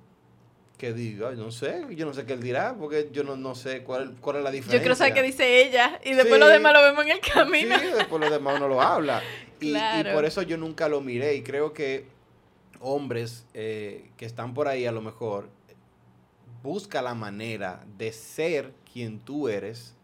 [0.76, 3.84] Que diga, no sé, yo no sé qué él dirá, porque yo no, no sé
[3.84, 4.78] cuál, cuál es la diferencia.
[4.78, 7.80] Yo quiero saber qué dice ella y después lo demás lo vemos en el camino.
[7.80, 9.22] Sí, después lo demás uno lo habla.
[9.62, 12.08] Y, y, por eso yo nunca lo miré y creo que
[12.82, 15.50] hombres eh, que están por ahí a lo mejor
[16.62, 19.96] busca la manera de ser quien tú eres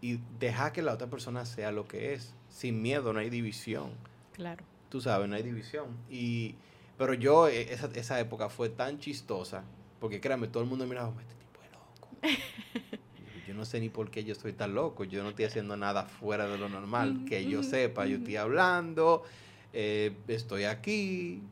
[0.00, 2.34] y deja que la otra persona sea lo que es.
[2.48, 3.90] Sin miedo, no hay división.
[4.32, 4.64] Claro.
[4.90, 5.88] Tú sabes, no hay división.
[6.08, 6.54] Y,
[6.96, 9.64] pero yo, eh, esa, esa época fue tan chistosa
[10.00, 12.08] porque créame, todo el mundo miraba, este tipo es loco.
[13.48, 15.04] yo no sé ni por qué yo estoy tan loco.
[15.04, 17.24] Yo no estoy haciendo nada fuera de lo normal.
[17.26, 19.24] Que yo sepa, yo estoy hablando,
[19.72, 21.42] eh, estoy aquí.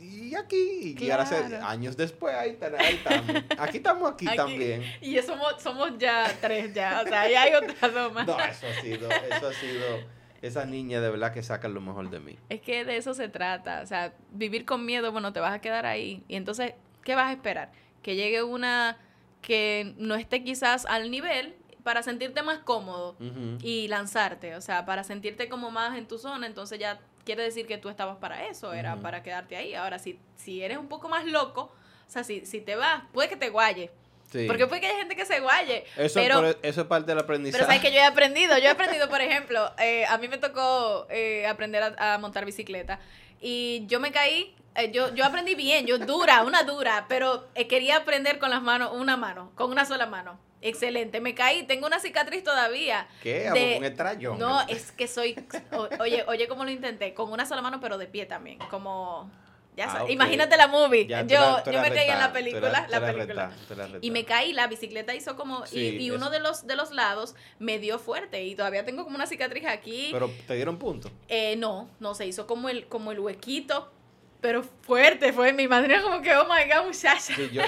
[0.00, 1.26] Y aquí, y ahora
[1.68, 3.44] años después, ahí, estamos.
[3.58, 4.82] Aquí estamos aquí, también.
[5.00, 8.26] Y somos, somos ya tres ya, o sea, ahí hay otra dos más.
[8.26, 9.84] No, eso ha sido, eso ha sido,
[10.42, 12.36] esa niña de verdad que saca lo mejor de mí.
[12.50, 15.60] Es que de eso se trata, o sea, vivir con miedo, bueno, te vas a
[15.60, 16.22] quedar ahí.
[16.28, 16.74] Y entonces
[17.04, 17.72] ¿qué vas a esperar?
[18.02, 18.98] Que llegue una
[19.40, 23.16] que no esté quizás al nivel para sentirte más cómodo
[23.62, 27.66] y lanzarte, o sea, para sentirte como más en tu zona, entonces ya quiere decir
[27.66, 29.74] que tú estabas para eso, era para quedarte ahí.
[29.74, 31.72] Ahora, si, si eres un poco más loco,
[32.06, 33.90] o sea, si, si te vas, puede que te guaye.
[34.46, 35.84] Porque puede que haya gente que se guaye.
[35.96, 37.58] Eso, pero, eso es parte del aprendizaje.
[37.58, 38.58] Pero sabes que yo he aprendido.
[38.58, 42.98] Yo he aprendido, por ejemplo, eh, a mí me tocó eh, aprender a, montar bicicleta.
[43.40, 47.68] Y yo me caí eh, yo, yo aprendí bien, yo dura, una dura, pero eh,
[47.68, 50.38] quería aprender con las manos, una mano, con una sola mano.
[50.60, 53.06] Excelente, me caí, tengo una cicatriz todavía.
[53.22, 53.50] ¿Qué?
[53.52, 54.34] De, un extraño.
[54.36, 55.36] No, es que soy,
[56.00, 59.30] oye, oye, cómo lo intenté, con una sola mano, pero de pie también, como...
[59.76, 61.04] Ya ah, Imagínate la movie.
[61.06, 63.50] yo, yo me caí en la película, la, película.
[64.00, 67.80] y me caí, la bicicleta hizo como y, uno de los de los lados me
[67.80, 70.10] dio fuerte y todavía tengo como una cicatriz aquí.
[70.12, 71.10] Pero te dieron punto.
[71.26, 73.90] Eh, no, no se hizo como el como el huequito
[74.44, 75.54] pero fuerte fue.
[75.54, 77.34] Mi madre como que, oh my god, muchacha.
[77.50, 77.62] yo,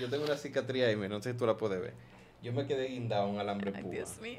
[0.00, 1.92] yo, tengo una cicatriz ahí, no sé si tú la puedes ver.
[2.40, 4.38] Yo me quedé guindado un alambre Ay, Dios mío.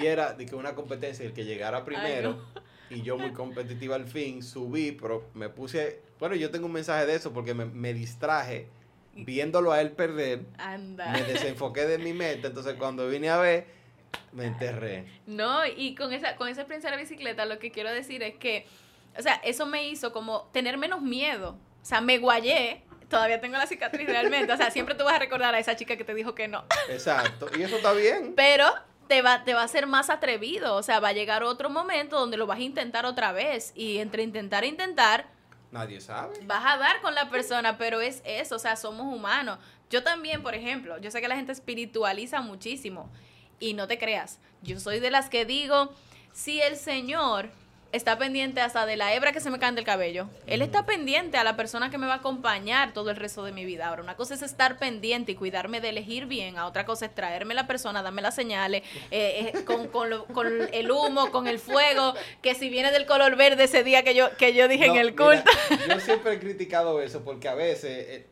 [0.00, 2.42] Y era de que una competencia, el que llegara primero,
[2.88, 7.04] y yo muy competitiva al fin, subí, pero me puse, bueno, yo tengo un mensaje
[7.04, 8.68] de eso porque me, me distraje
[9.14, 10.46] viéndolo a él perder.
[10.56, 11.12] Anda.
[11.12, 13.66] Me desenfoqué de mi meta, entonces cuando vine a ver,
[14.32, 15.04] me enterré.
[15.26, 18.36] No, y con esa, con esa experiencia de la bicicleta, lo que quiero decir es
[18.36, 18.64] que
[19.18, 21.56] o sea, eso me hizo como tener menos miedo.
[21.82, 22.82] O sea, me guayé.
[23.08, 24.52] Todavía tengo la cicatriz realmente.
[24.52, 26.64] O sea, siempre tú vas a recordar a esa chica que te dijo que no.
[26.88, 27.46] Exacto.
[27.56, 28.32] Y eso está bien.
[28.34, 28.72] Pero
[29.08, 30.76] te va, te va a ser más atrevido.
[30.76, 33.72] O sea, va a llegar otro momento donde lo vas a intentar otra vez.
[33.74, 35.26] Y entre intentar e intentar.
[35.70, 36.38] Nadie sabe.
[36.46, 38.56] Vas a dar con la persona, pero es eso.
[38.56, 39.58] O sea, somos humanos.
[39.90, 43.10] Yo también, por ejemplo, yo sé que la gente espiritualiza muchísimo.
[43.60, 44.38] Y no te creas.
[44.62, 45.92] Yo soy de las que digo,
[46.32, 47.50] si el Señor
[47.92, 50.28] está pendiente hasta de la hebra que se me cae del cabello.
[50.46, 53.52] Él está pendiente a la persona que me va a acompañar todo el resto de
[53.52, 53.88] mi vida.
[53.88, 57.14] Ahora, una cosa es estar pendiente y cuidarme de elegir bien, a otra cosa es
[57.14, 62.14] traerme la persona, darme las señales, eh, eh, con, con, el humo, con el fuego,
[62.40, 65.14] que si viene del color verde ese día que yo, que yo dije en el
[65.14, 65.50] culto.
[65.88, 68.06] yo siempre he criticado eso porque a veces...
[68.08, 68.26] Eh,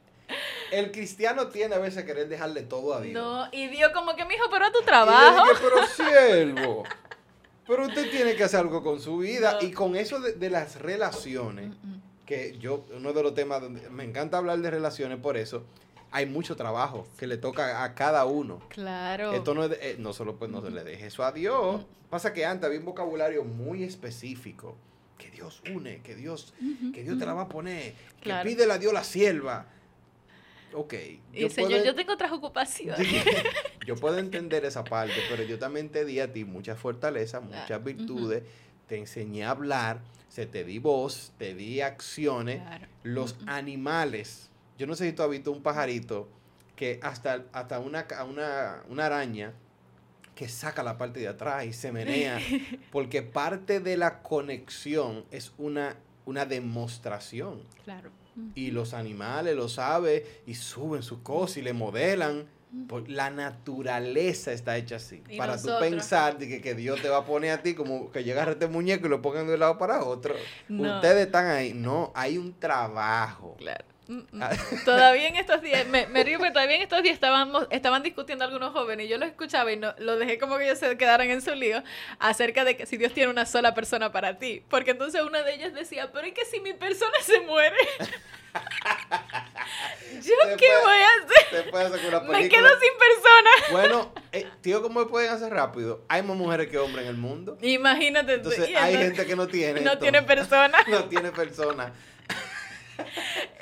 [0.71, 3.15] el cristiano tiene a veces querer dejarle todo a Dios.
[3.15, 5.43] No, y Dios como que, mijo, pero a tu trabajo.
[5.61, 6.85] pero siervo.
[7.71, 11.69] Pero usted tiene que hacer algo con su vida y con eso de, las relaciones,
[11.69, 12.03] mm, mm.
[12.27, 15.63] que yo, uno de los temas donde me encanta hablar de relaciones, por eso
[16.11, 18.59] hay mucho trabajo que le toca a cada uno.
[18.71, 19.35] Claro.
[19.35, 21.83] Esto no es, eh, no solo pues no se le deje eso a Dios.
[21.83, 22.11] Mm.
[22.11, 24.77] Pasa que antes había un vocabulario muy específico.
[25.17, 26.55] Que Dios une, que Dios,
[26.93, 29.67] que Dios te la va a poner, que pídele a Dios la sierva
[30.75, 30.95] ok.
[31.33, 33.07] Yo señor, yo tengo otras ocupaciones.
[33.87, 37.83] yo puedo entender esa parte, pero yo también te di a ti mucha fortaleza, muchas
[37.83, 38.43] virtudes,
[38.87, 42.63] te enseñé a hablar, se te di voz, te di acciones.
[43.03, 46.29] Los animales, yo no sé si tú has visto un pajarito
[46.77, 49.53] que hasta, hasta una, una, una araña
[50.35, 52.39] que saca la parte de atrás y se menea,
[52.91, 57.61] porque parte de la conexión es una, una demostración.
[57.85, 58.11] Claro.
[58.55, 62.47] Y los animales lo saben y suben su cosa y le modelan.
[63.09, 65.23] La naturaleza está hecha así.
[65.37, 68.45] para tú pensar de que, Dios te va a poner a ti como que llega
[68.45, 70.35] este muñeco y lo pongan de un lado para otro.
[70.69, 71.75] Ustedes están ahí.
[71.75, 73.57] No, hay un trabajo.
[73.59, 73.85] Claro.
[74.11, 74.43] Mm, mm.
[74.43, 74.51] Ah.
[74.85, 78.73] Todavía en estos días, me, río porque todavía en estos días estábamos, estaban discutiendo algunos
[78.73, 81.41] jóvenes y yo lo escuchaba y no, lo dejé como que ellos se quedaran en
[81.41, 81.85] su lío
[82.19, 84.65] acerca de que si Dios tiene una sola persona para ti.
[84.69, 87.77] Porque entonces una de ellas decía, pero ¿y que si mi persona se muere?
[90.23, 91.73] ¿Yo qué voy a hacer?
[92.29, 93.51] Me quedo sin persona.
[93.71, 96.03] Bueno, eh, tío, ¿cómo pueden hacer rápido?
[96.09, 97.57] Hay más mujeres que hombres en el mundo.
[97.63, 98.35] Imagínate.
[98.35, 99.83] Entonces, hay gente que no tiene.
[99.83, 100.79] No tiene persona.
[100.89, 101.93] no tiene persona.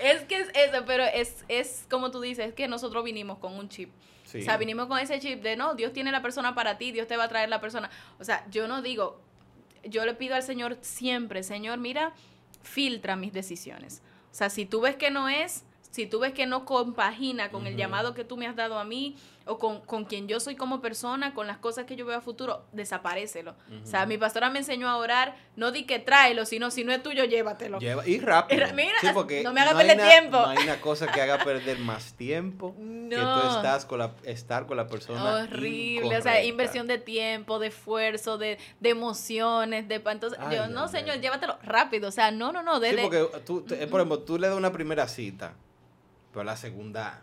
[0.02, 3.54] Es que es eso, pero es, es como tú dices, es que nosotros vinimos con
[3.54, 3.90] un chip.
[4.26, 7.06] O sea, vinimos con ese chip de no, Dios tiene la persona para ti, Dios
[7.06, 7.90] te va a traer la persona.
[8.18, 9.20] O sea, yo no digo,
[9.84, 12.12] yo le pido al Señor siempre, Señor, mira,
[12.62, 14.02] filtra mis decisiones.
[14.30, 17.66] O sea, si tú ves que no es, si tú ves que no compagina con
[17.66, 19.16] el llamado que tú me has dado a mí
[19.48, 22.20] o con, con, quien yo soy como persona, con las cosas que yo veo a
[22.20, 23.54] futuro, desaparecelo.
[23.82, 26.92] O sea, mi pastora me enseñó a orar, no di que tráelo, sino si no
[26.92, 27.78] es tuyo, llévatelo.
[27.78, 28.66] Lleva, y rápido.
[28.74, 28.94] Mira,
[29.42, 30.36] no me haga perder tiempo.
[30.36, 32.74] No hay una cosa que haga perder más tiempo
[33.10, 37.58] que tú estás con la, estar con la persona Horrible, o sea, inversión de tiempo,
[37.58, 39.96] de esfuerzo, de, de emociones, de...
[39.96, 42.80] Entonces, yo, no, señor, llévatelo rápido, o sea, no, no, no.
[42.80, 45.54] Sí, porque tú, por ejemplo, tú le das una primera cita
[46.32, 47.22] pero la segunda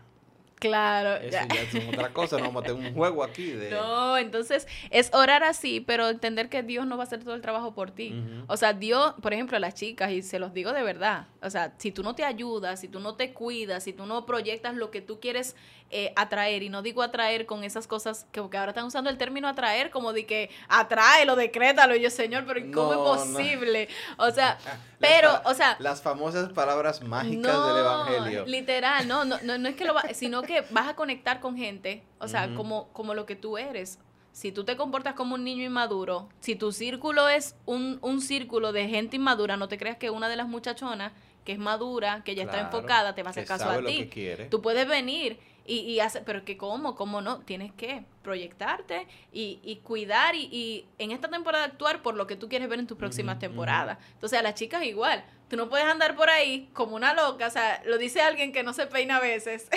[0.58, 1.16] Claro.
[1.16, 3.70] Eso ya, es otra cosa, no vamos a tener un juego aquí de...
[3.70, 7.42] No, entonces es orar así, pero entender que Dios no va a hacer todo el
[7.42, 8.14] trabajo por ti.
[8.46, 11.50] O sea, Dios, por ejemplo, a las chicas, y se los digo de verdad, o
[11.50, 14.74] sea, si tú no te ayudas, si tú no te cuidas, si tú no proyectas
[14.74, 15.56] lo que tú quieres
[15.90, 19.46] eh, atraer, y no digo atraer con esas cosas que, ahora están usando el término
[19.46, 23.88] atraer como de que atráelo, decrétalo, y yo, Señor, pero ¿cómo es posible?
[24.16, 24.58] O sea,
[24.98, 25.76] pero, o sea...
[25.78, 28.46] Las famosas palabras mágicas del Evangelio.
[28.46, 31.56] Literal, no, no, no, no es que lo va, sino que vas a conectar con
[31.56, 33.98] gente, o sea, como, como lo que tú eres.
[34.32, 38.72] Si tú te comportas como un niño inmaduro, si tu círculo es un, un círculo
[38.72, 41.12] de gente inmadura, no te creas que una de las muchachonas
[41.46, 44.10] que es madura, que ya está enfocada, te va a hacer caso a ti.
[44.50, 49.60] Tú puedes venir y, y hacer, pero que cómo, cómo no, tienes que proyectarte y,
[49.62, 52.86] y cuidar y, y, en esta temporada actuar por lo que tú quieres ver en
[52.86, 53.98] tus próximas temporadas.
[54.12, 57.50] Entonces a las chicas igual, Tú no puedes andar por ahí como una loca, o
[57.50, 59.68] sea, lo dice alguien que no se peina a veces,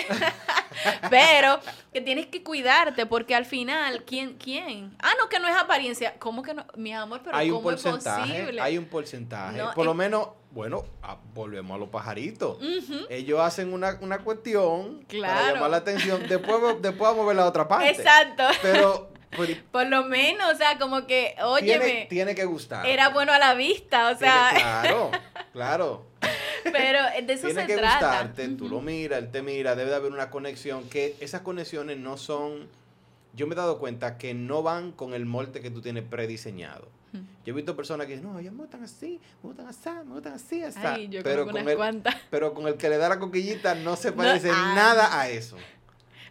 [1.10, 1.60] pero
[1.92, 4.34] que tienes que cuidarte porque al final, ¿quién?
[4.34, 4.96] ¿Quién?
[4.98, 6.14] Ah, no, que no es apariencia.
[6.18, 6.66] ¿Cómo que no?
[6.74, 8.60] Mi amor, pero hay ¿cómo un porcentaje, es posible?
[8.60, 9.62] Hay un porcentaje.
[9.76, 12.58] por lo menos, bueno, ah, volvemos a los pajaritos.
[13.08, 16.26] Ellos hacen una, una cuestión para llamar la atención.
[16.28, 17.90] Después, después vamos a ver la otra parte.
[17.90, 18.42] Exacto.
[18.60, 19.10] Pero
[19.72, 22.06] por lo menos, o sea, como que, óyeme.
[22.08, 22.86] Tiene, que gustar.
[22.86, 24.50] Era bueno a la vista, o sea.
[24.54, 25.10] claro,
[25.52, 26.06] claro.
[26.64, 30.12] Pero de eso tiene que gustarte, tú lo miras, él te mira, debe de haber
[30.12, 32.68] una conexión, que esas conexiones no son,
[33.34, 36.88] yo me he dado cuenta que no van con el molde que tú tienes prediseñado.
[37.44, 40.14] Yo he visto personas que dicen, no, ellos me gustan así, me gustan así, me
[40.14, 40.78] gustan así, así.
[41.24, 45.18] pero, con el, pero con el que le da la coquillita no se parece nada
[45.18, 45.56] a eso.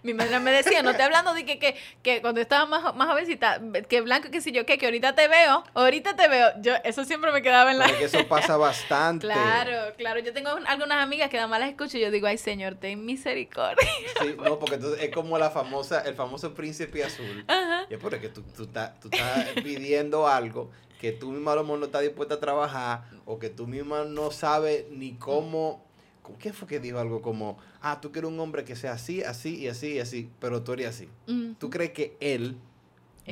[0.04, 3.10] Mi madre me decía, no te hablando de que, que, que cuando estaba más, más
[3.10, 6.50] jovencita, que blanco, que si yo, que, que ahorita te veo, ahorita te veo.
[6.62, 7.88] Yo, eso siempre me quedaba en la...
[7.88, 9.28] Porque eso pasa bastante.
[9.28, 10.20] claro, claro.
[10.20, 13.06] Yo tengo algunas amigas que nada más las escucho y yo digo, ay, señor, ten
[13.06, 13.88] misericordia.
[14.22, 17.44] Sí, no, porque entonces es como la famosa, el famoso príncipe azul.
[17.48, 17.86] Ajá.
[17.90, 21.64] Y es porque tú, tú, estás, tú estás pidiendo algo que tú misma a lo
[21.64, 25.89] mejor no estás dispuesta a trabajar o que tú misma no sabes ni cómo
[26.38, 29.58] ¿Qué fue que dijo algo como, ah, tú quieres un hombre que sea así, así
[29.58, 31.10] y así y así, pero tú eres así?
[31.58, 32.58] ¿Tú crees que él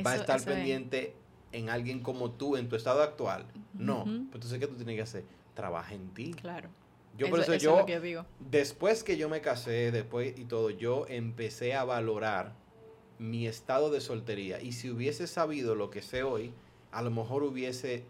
[0.04, 1.14] va a estar pendiente
[1.52, 3.46] en alguien como tú en tu estado actual?
[3.74, 4.04] No.
[4.04, 5.24] Pues entonces, ¿qué tú tienes que hacer?
[5.54, 6.32] Trabaja en ti.
[6.32, 6.68] Claro.
[7.16, 7.84] Yo por eso, yo,
[8.38, 12.54] después que yo me casé, después y todo, yo empecé a valorar
[13.18, 14.62] mi estado de soltería.
[14.62, 16.52] Y si hubiese sabido lo que sé hoy,
[16.92, 18.04] a lo mejor hubiese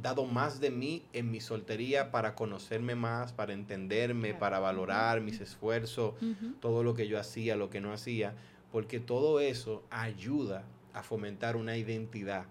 [0.00, 5.40] dado más de mí en mi soltería para conocerme más, para entenderme, para valorar mis
[5.40, 6.14] esfuerzos,
[6.60, 8.34] todo lo que yo hacía, lo que no hacía,
[8.70, 10.64] porque todo eso ayuda
[10.94, 12.46] a fomentar una identidad.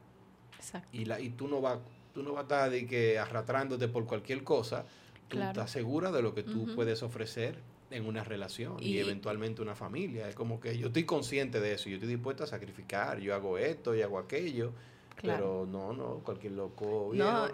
[0.58, 0.90] Exacto.
[0.92, 1.80] Y, la, y tú no vas
[2.14, 4.86] tú no vas a estar de que arrastrándote por cualquier cosa,
[5.28, 7.56] tú estás segura de lo que tú puedes ofrecer
[7.90, 10.28] en una relación y, eventualmente una familia.
[10.30, 13.58] Es como que yo estoy consciente de eso, yo estoy dispuesta a sacrificar, yo hago
[13.58, 14.74] esto y hago aquello
[15.22, 17.12] pero no, no, cualquier loco.
[17.14, 17.48] no,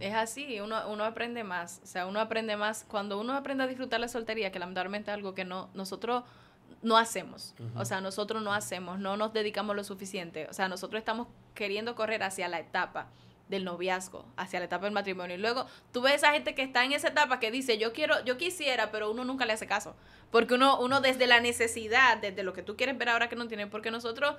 [0.00, 1.80] es así, uno, uno aprende más.
[1.82, 2.84] O sea, uno aprende más.
[2.88, 6.24] Cuando uno aprende a disfrutar la soltería, que lamentablemente es algo que no, nosotros
[6.82, 7.54] no hacemos.
[7.76, 10.46] O sea, nosotros no hacemos, no nos dedicamos lo suficiente.
[10.50, 13.08] O sea, nosotros estamos queriendo correr hacia la etapa
[13.48, 15.36] del noviazgo, hacia la etapa del matrimonio.
[15.36, 17.92] Y luego tú ves a esa gente que está en esa etapa que dice, yo
[17.92, 19.94] quiero, yo quisiera, pero uno nunca le hace caso.
[20.30, 23.46] Porque uno, uno desde la necesidad, desde lo que tú quieres ver ahora que no
[23.46, 24.36] tiene, porque nosotros,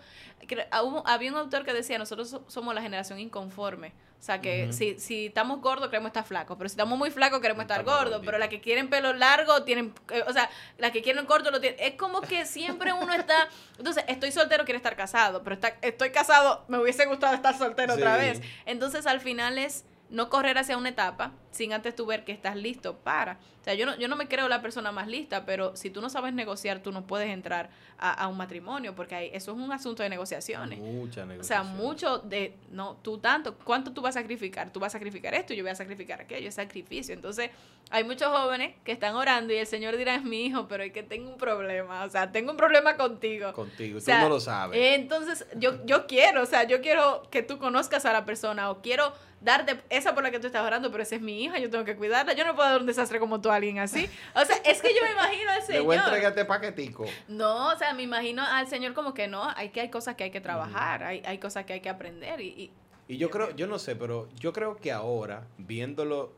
[0.71, 3.93] había un autor que decía, nosotros somos la generación inconforme.
[4.19, 7.41] O sea, que si, si estamos gordos queremos estar flacos, pero si estamos muy flacos
[7.41, 10.49] queremos estar gordos, pero las que quieren pelo largo tienen, eh, o sea,
[10.79, 11.79] las que quieren corto lo tienen.
[11.79, 13.47] Es como que siempre uno está,
[13.77, 17.93] entonces, estoy soltero, quiero estar casado, pero está, estoy casado, me hubiese gustado estar soltero
[17.93, 18.41] otra vez.
[18.65, 22.55] Entonces, al final es no correr hacia una etapa, sin antes tú ver que estás
[22.55, 23.39] listo para.
[23.61, 25.99] O sea, yo no, yo no me creo la persona más lista, pero si tú
[25.99, 29.71] no sabes negociar, tú no puedes entrar a, un matrimonio, porque hay, eso es un
[29.71, 30.77] asunto de negociaciones.
[30.77, 31.39] Mucha negociación.
[31.39, 34.69] O sea, mucho de, no, tú tanto, ¿cuánto tú vas a sacrificar?
[34.71, 37.15] Tú vas a sacrificar esto y yo voy a sacrificar aquello, es sacrificio.
[37.15, 37.49] Entonces,
[37.89, 40.91] hay muchos jóvenes que están orando y el Señor dirá, es mi hijo, pero es
[40.91, 43.51] que tengo un problema, o sea, tengo un problema contigo.
[43.53, 44.79] Contigo, tú no lo sabes.
[44.93, 48.81] entonces, yo, yo quiero, o sea, yo quiero que tú conozcas a la persona o
[48.81, 51.69] quiero darte esa por la que tú estás orando, pero esa es mi hija, yo
[51.69, 52.33] tengo que cuidarla.
[52.33, 54.09] Yo no puedo dar un desastre como tú a alguien así.
[54.35, 55.83] O sea, es que yo me imagino al Señor.
[55.83, 57.05] Voy a entregarte paquetico.
[57.27, 60.25] No, o sea, me imagino al Señor como que no, hay que hay cosas que
[60.25, 62.41] hay que trabajar, hay, hay cosas que hay que aprender.
[62.41, 62.71] Y,
[63.07, 66.33] y, yo creo, yo no sé, pero yo creo que ahora, viéndolo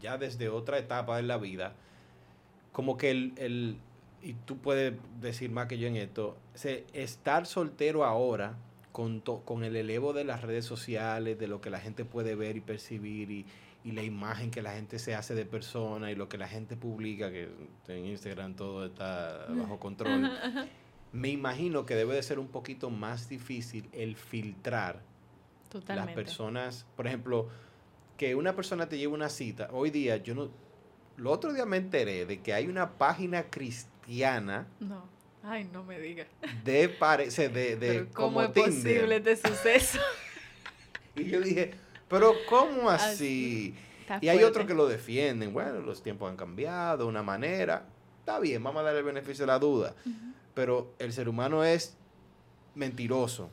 [0.00, 1.74] ya desde otra etapa de la vida,
[2.72, 3.76] como que el, el
[4.22, 6.36] y tú puedes decir más que yo en esto,
[6.92, 8.56] estar soltero ahora
[8.92, 12.56] con, con el elevo de las redes sociales, de lo que la gente puede ver
[12.56, 13.46] y percibir y,
[13.90, 17.32] la imagen que la gente se hace de persona y lo que la gente publica,
[17.32, 17.48] que
[17.88, 20.30] en Instagram todo está bajo control,
[21.12, 25.02] me imagino que debe de ser un poquito más difícil el filtrar
[25.88, 27.48] las personas, por ejemplo,
[28.16, 30.50] que una persona te lleve una cita, hoy día yo no,
[31.16, 34.68] lo otro día me enteré de que hay una página cristiana.
[34.78, 35.10] No
[35.44, 36.28] Ay, no me digas.
[36.64, 39.98] De parece, de, de ¿Cómo es posible este suceso?
[41.16, 41.74] y yo dije,
[42.12, 43.74] pero ¿cómo así?
[44.20, 45.52] y hay otros que lo defienden.
[45.52, 47.86] Bueno, los tiempos han cambiado una manera.
[48.20, 49.94] Está bien, vamos a darle el beneficio de la duda.
[50.54, 51.96] Pero el ser humano es
[52.74, 53.50] mentiroso.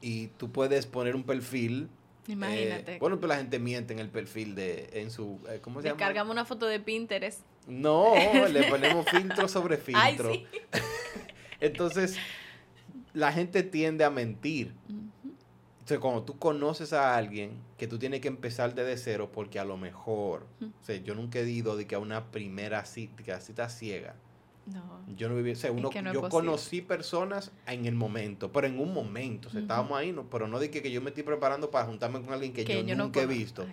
[0.00, 1.88] Y tú puedes poner un perfil
[2.28, 2.94] Imagínate.
[2.94, 5.88] Eh, bueno, pues la gente miente en el perfil de, en su, eh, ¿cómo se
[5.88, 5.98] llama?
[5.98, 7.40] Descargamos una foto de Pinterest.
[7.66, 8.14] No,
[8.48, 10.30] le ponemos filtro sobre filtro.
[10.30, 10.60] Ay, sí.
[11.60, 12.16] Entonces,
[13.12, 14.72] la gente tiende a mentir.
[15.80, 17.52] Entonces, cuando tú conoces a alguien
[17.82, 21.40] que tú tienes que empezar desde cero, porque a lo mejor, o sea, yo nunca
[21.40, 24.14] he ido de que a una primera cita, cita ciega.
[24.66, 25.00] No.
[25.16, 28.94] Yo no viví, o sea, uno, yo conocí personas en el momento, pero en un
[28.94, 31.86] momento, o sea, estábamos ahí, no, pero no de que, yo me estoy preparando para
[31.86, 33.66] juntarme con alguien que, yo, nunca he visto.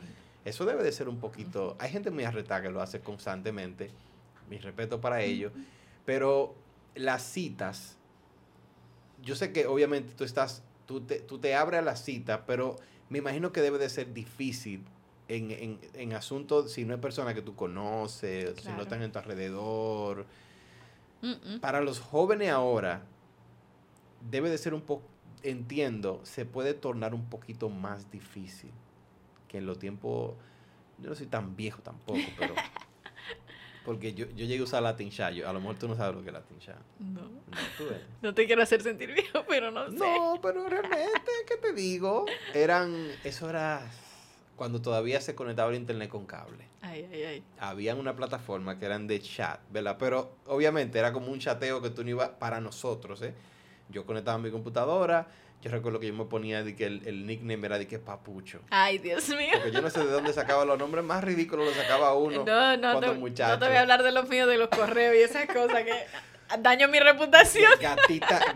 [0.44, 3.92] Eso debe de ser un poquito, hay gente muy arretada que lo hace constantemente,
[4.50, 5.54] mi respeto para ellos,
[6.04, 6.56] pero
[6.96, 7.96] las citas,
[9.22, 12.76] yo sé que obviamente tú estás, tú te, tú te abres a la cita, pero
[13.10, 14.84] me imagino que debe de ser difícil
[15.28, 19.12] en, en, en asuntos, si no es persona que tú conoces, si no están en
[19.12, 20.26] tu alrededor.
[21.60, 23.04] Para los jóvenes ahora,
[24.30, 25.04] debe de ser un poco,
[25.44, 28.72] entiendo, se puede tornar un poquito más difícil
[29.48, 30.34] que en los tiempos,
[31.00, 32.54] yo no soy tan viejo tampoco, pero
[33.90, 35.34] Porque yo, yo llegué a usar Latin Chat.
[35.44, 36.78] a lo mejor tú no sabes lo que es Latin Chat.
[37.00, 37.22] No.
[38.22, 39.98] No, te quiero hacer sentir viejo, pero no sé.
[39.98, 42.28] No, pero realmente, ¿qué te digo?
[42.54, 43.82] Eran, eso era
[44.56, 46.68] cuando todavía se conectaba el internet con cable.
[46.84, 47.44] Ay, ay, ay.
[47.58, 49.98] Habían una plataforma que eran de chat, ¿verdad?
[49.98, 53.34] Pero obviamente era como un chateo que tú no ibas para nosotros, ¿eh?
[53.90, 55.26] Yo conectaba mi computadora,
[55.62, 58.62] yo recuerdo que yo me ponía de que el, nickname era de que Papucho.
[58.70, 59.50] Ay, Dios mío.
[59.54, 62.46] Porque yo no sé de dónde sacaba los nombres más ridículos, los sacaba uno.
[62.46, 63.14] No, no, no.
[63.14, 66.06] No te voy a hablar de los míos, de los correos y esas cosas que
[66.60, 67.74] daño mi reputación.
[67.82, 68.42] Gatita,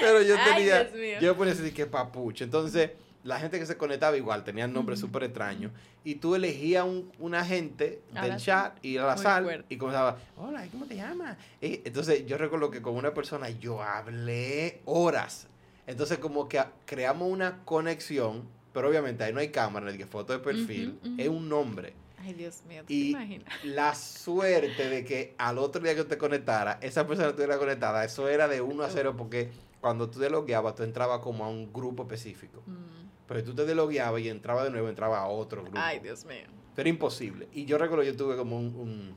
[0.00, 0.84] Pero yo tenía.
[0.84, 1.18] Dios mío.
[1.20, 2.44] Yo ponía así que Papucho.
[2.44, 2.90] Entonces
[3.28, 5.70] la gente que se conectaba igual tenían nombres súper extraños.
[6.02, 10.66] Y tú elegías un, un agente del chat y a la sal y comenzaba, hola,
[10.72, 11.36] ¿cómo te llamas?
[11.60, 15.46] entonces yo recuerdo que con una persona yo hablé horas.
[15.86, 20.38] Entonces como que creamos una conexión, pero obviamente ahí no hay cámara, que foto de
[20.38, 21.92] perfil, es un nombre.
[22.20, 23.48] Ay, Dios mío, ¿te y imaginas?
[23.64, 28.28] La suerte de que al otro día que te conectara, esa persona estuviera conectada, eso
[28.28, 29.50] era de 1 a 0 porque
[29.80, 32.62] cuando tú te logueabas, tú entrabas como a un grupo específico.
[32.66, 33.07] Mm.
[33.28, 35.78] Pero tú te deslogueabas y entraba de nuevo, entraba a otro grupo.
[35.78, 36.46] Ay, Dios mío.
[36.76, 37.48] Era imposible.
[37.52, 39.16] Y yo recuerdo yo tuve como un,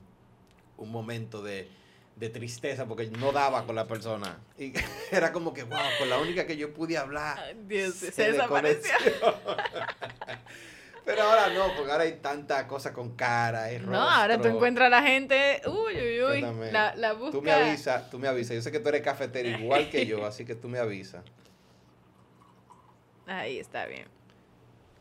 [0.77, 1.69] un, momento de,
[2.33, 4.39] tristeza porque no daba con la persona.
[4.57, 4.73] Y
[5.11, 7.39] era como que, wow, con la única que yo pude hablar.
[7.39, 8.91] Ay, Dios, se, se desapareció.
[11.05, 14.87] Pero ahora no, porque ahora hay tanta cosa con cara y No, ahora tú encuentras
[14.87, 17.31] a la gente, uy, uy, uy, la, la busca.
[17.31, 18.55] Tú me avisas, tú me avisas.
[18.55, 21.23] Yo sé que tú eres cafetero igual que yo, así que tú me avisas.
[23.31, 24.07] Ahí está bien.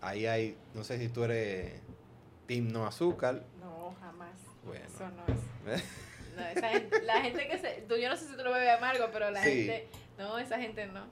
[0.00, 1.72] Ahí hay, no sé si tú eres
[2.46, 3.42] team no azúcar.
[3.58, 4.30] No, jamás.
[4.64, 4.84] Bueno.
[4.86, 5.84] Eso no es.
[6.36, 8.70] no, esa gente, la gente que se, tú, yo no sé si tú lo bebes
[8.70, 11.06] amargo, pero la gente, no, esa gente no.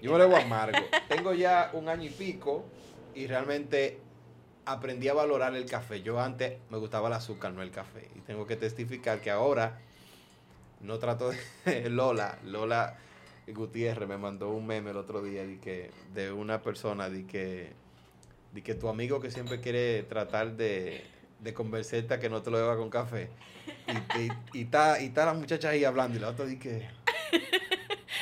[0.00, 0.78] yo me lo bebo amargo.
[1.08, 2.64] Tengo ya un año y pico
[3.14, 4.00] y realmente
[4.64, 6.00] aprendí a valorar el café.
[6.00, 8.10] Yo antes me gustaba el azúcar, no el café.
[8.14, 9.80] Y tengo que testificar que ahora
[10.80, 11.30] no trato
[11.66, 12.96] de Lola, Lola
[13.48, 17.72] Gutiérrez me mandó un meme el otro día de, que, de una persona de que
[18.52, 21.04] de que tu amigo que siempre quiere tratar de,
[21.40, 23.28] de que no te lo beba con café.
[23.88, 26.88] Y, y, y está, y está la muchacha ahí hablando y la otra dice que...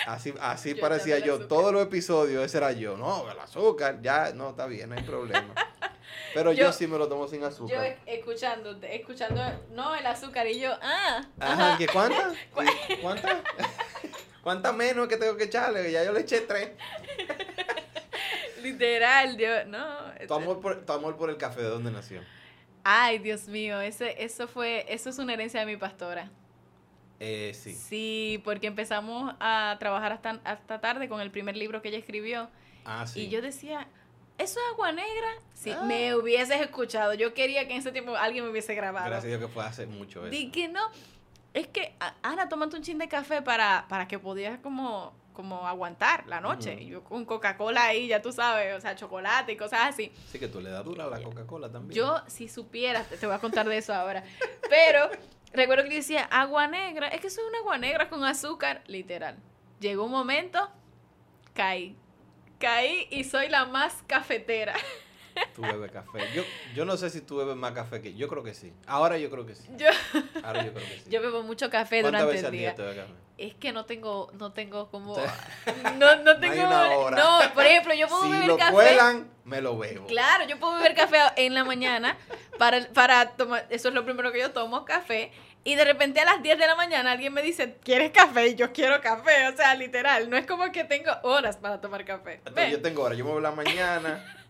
[0.06, 1.46] Así, así Yo parecía yo.
[1.46, 2.96] Todos los episodios, ese era yo.
[2.96, 5.54] No, el azúcar, ya, no, está bien, no hay problema.
[6.34, 7.84] Pero yo, Yo- sí me lo tomo sin Yo azúcar.
[7.84, 9.42] e- escuchándote, escuchando,
[9.72, 11.78] no, el azúcar y yo, ah, Ajá, ajá.
[11.78, 12.34] ¿que cuántas?
[13.02, 13.36] ¿Cuántas?
[14.42, 15.90] ¿Cuántas menos que tengo que echarle?
[15.92, 16.70] Ya yo le eché tres.
[18.62, 19.86] literal, yo, no.
[20.16, 22.22] Tu este- amor por, tu amor por el café, ¿de dónde nació?
[22.84, 26.30] Ay, Dios mío, ese, eso fue, eso es una herencia de mi pastora.
[27.20, 27.72] Eh, sí.
[27.74, 32.50] Sí, porque empezamos a trabajar hasta, hasta tarde con el primer libro que ella escribió.
[32.84, 33.20] Ah, sí.
[33.20, 33.86] Y yo decía,
[34.38, 35.28] ¿eso es agua negra?
[35.54, 35.84] Si Ah.
[35.84, 39.06] me hubieses escuchado, yo quería que en ese tiempo alguien me hubiese grabado.
[39.06, 40.30] Gracias a Dios que fue hace mucho eso.
[40.30, 40.80] Di que no.
[41.54, 46.26] Es que, Ana, tómate un chin de café para, para que pudieras como, como aguantar
[46.26, 46.74] la noche.
[46.74, 46.82] Ujú.
[46.82, 50.12] Y Yo con Coca-Cola ahí, ya tú sabes, o sea, chocolate y cosas así.
[50.30, 51.94] Sí que tú le das dura a la Coca-Cola también.
[51.96, 54.24] Yo, si supieras, te, te voy a contar de eso ahora.
[54.70, 55.10] Pero
[55.52, 58.82] recuerdo que yo decía, agua negra, es que eso es una agua negra con azúcar,
[58.86, 59.36] literal.
[59.78, 60.70] Llegó un momento,
[61.52, 61.96] caí.
[62.58, 64.74] Caí y soy la más cafetera.
[65.54, 66.20] Tú bebes café.
[66.34, 66.42] Yo,
[66.74, 68.14] yo no sé si tú bebes más café que...
[68.14, 68.72] Yo creo que sí.
[68.86, 69.68] Ahora yo creo que sí.
[69.76, 69.86] Yo,
[70.42, 71.04] Ahora yo creo que sí.
[71.10, 72.92] yo bebo mucho café ¿Cuántas durante veces el al día día.
[72.94, 73.12] te café?
[73.38, 75.16] Es que no tengo, no tengo como...
[75.98, 77.10] No, no tengo...
[77.10, 78.72] No, por ejemplo, yo puedo si beber lo café...
[78.72, 80.06] cuelan, me lo bebo.
[80.06, 82.16] Claro, yo puedo beber café en la mañana
[82.58, 85.32] para, para tomar, eso es lo primero que yo tomo, café,
[85.64, 88.48] y de repente a las 10 de la mañana alguien me dice, ¿quieres café?
[88.48, 92.04] Y yo quiero café, o sea, literal, no es como que tengo horas para tomar
[92.04, 92.34] café.
[92.44, 94.41] Entonces, yo tengo ahora, yo me bebo en la mañana,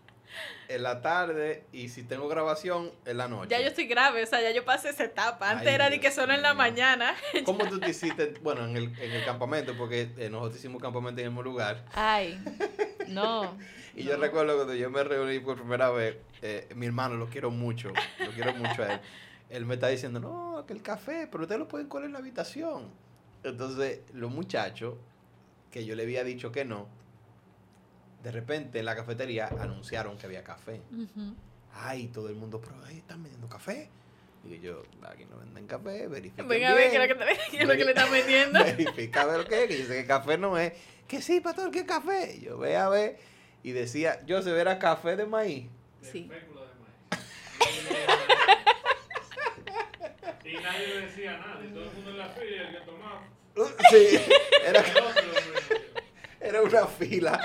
[0.67, 3.49] en la tarde, y si tengo grabación, en la noche.
[3.49, 5.49] Ya yo estoy grave, o sea, ya yo pasé esa etapa.
[5.49, 7.15] Antes Ay, era de que Dios solo en la mañana.
[7.45, 11.21] ¿Cómo tú te hiciste, bueno, en el, en el campamento, porque eh, nosotros hicimos campamento
[11.21, 12.39] en el mismo lugar, Ay,
[13.07, 13.57] no.
[13.95, 17.51] y yo recuerdo cuando yo me reuní por primera vez, eh, mi hermano, lo quiero
[17.51, 18.99] mucho, lo quiero mucho a él,
[19.49, 22.19] él me está diciendo, no, que el café, pero ustedes lo pueden colar en la
[22.19, 22.89] habitación.
[23.43, 24.95] Entonces, los muchachos,
[25.69, 26.87] que yo le había dicho que no,
[28.23, 30.81] de repente en la cafetería anunciaron que había café.
[31.73, 33.89] Ay, todo el mundo, pero ahí están vendiendo café.
[34.43, 36.43] Digo yo, aquí no venden café, verifica.
[36.43, 38.59] Ven a ver qué es lo que, qué le están vendiendo.
[38.63, 40.73] Verifica a ver lo que es, que yo sé que café no es.
[41.07, 42.39] Que sí, pastor, que café.
[42.41, 43.17] Yo ve a ver.
[43.61, 45.67] Y decía, yo se verá café de maíz.
[46.01, 46.29] Sí.
[46.29, 47.23] fécula de maíz.
[50.45, 51.63] y nadie le decía nada.
[51.63, 53.27] Y todo el mundo en la fila y el que tomaba.
[53.89, 54.19] Sí,
[54.65, 54.83] era,
[56.41, 57.41] era una fila.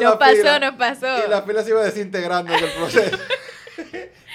[0.00, 1.26] La pasó, fila, nos pasó.
[1.26, 3.18] Y la fila se iba desintegrando en el proceso.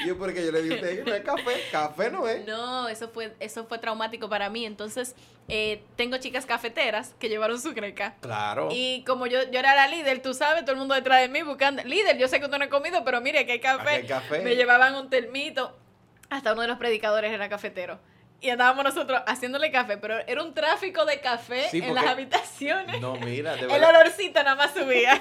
[0.03, 1.63] y yo, porque yo le dije usted no es café.
[1.71, 2.45] Café no es.
[2.45, 4.65] No, eso fue, eso fue traumático para mí.
[4.65, 5.15] Entonces,
[5.47, 8.15] eh, tengo chicas cafeteras que llevaron su greca.
[8.21, 8.69] Claro.
[8.71, 11.41] Y como yo, yo era la líder, tú sabes, todo el mundo detrás de mí
[11.41, 11.83] buscando.
[11.83, 13.89] Líder, yo sé que usted no ha comido, pero mire que hay café.
[13.89, 14.39] Aquí hay café.
[14.39, 15.75] Me llevaban un termito.
[16.29, 17.99] Hasta uno de los predicadores era cafetero.
[18.39, 22.09] Y andábamos nosotros haciéndole café, pero era un tráfico de café Sí, en las porque-
[22.09, 23.01] habitaciones.
[23.01, 23.89] No, mira, de El verdad.
[23.89, 25.19] olorcito nada más subía.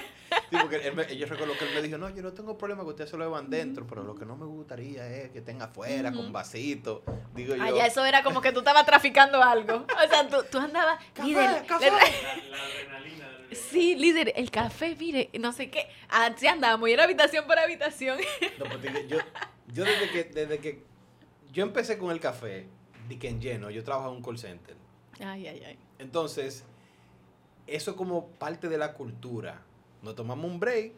[0.50, 2.82] Sí, porque él me- yo recuerdo que él me dijo, no, yo no tengo problema
[2.82, 5.66] que ustedes se lo beban dentro, pero lo que no me gustaría es que tenga
[5.66, 7.04] afuera, con vasito.
[7.34, 9.86] Digo yo, Allá eso era como que tú estabas traficando algo.
[10.04, 10.98] O sea, tú, tú andabas.
[11.14, 11.84] Café, líder, café.
[11.86, 11.98] le- La,
[12.58, 13.28] la adrenalina.
[13.52, 15.88] Sí, líder, el café, mire, no sé qué.
[16.08, 18.18] Así andábamos, y era habitación por habitación.
[18.58, 19.18] No, digo, yo,
[19.72, 20.82] yo desde que, desde que
[21.52, 22.66] yo empecé con el café,
[23.08, 24.76] de que en lleno, yo trabajo en un call center.
[25.20, 25.78] Ay, ay, ay.
[25.98, 26.64] Entonces,
[27.66, 29.62] eso es como parte de la cultura.
[30.02, 30.92] Nos tomamos un break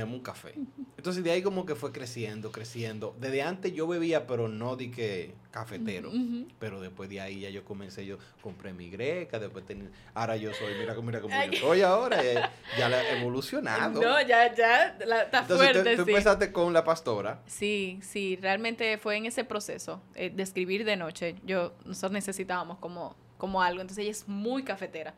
[0.00, 0.54] damos un café.
[0.96, 3.16] Entonces, de ahí como que fue creciendo, creciendo.
[3.20, 6.10] Desde antes yo bebía, pero no di que cafetero.
[6.58, 10.52] Pero después de ahí ya yo comencé, yo compré mi greca, después tenía, ahora yo
[10.54, 12.40] soy, mira, mira cómo yo soy ahora, eh,
[12.78, 14.00] ya la he evolucionado.
[14.00, 16.10] No, ya, ya, la- está Entonces tú- fuerte, tú, sí.
[16.10, 17.42] empezaste con la pastora.
[17.46, 21.36] Sí, sí, realmente fue en ese proceso eh, de escribir de noche.
[21.44, 23.80] Yo, nosotros necesitábamos como, como algo.
[23.80, 25.14] Entonces ella es muy cafetera.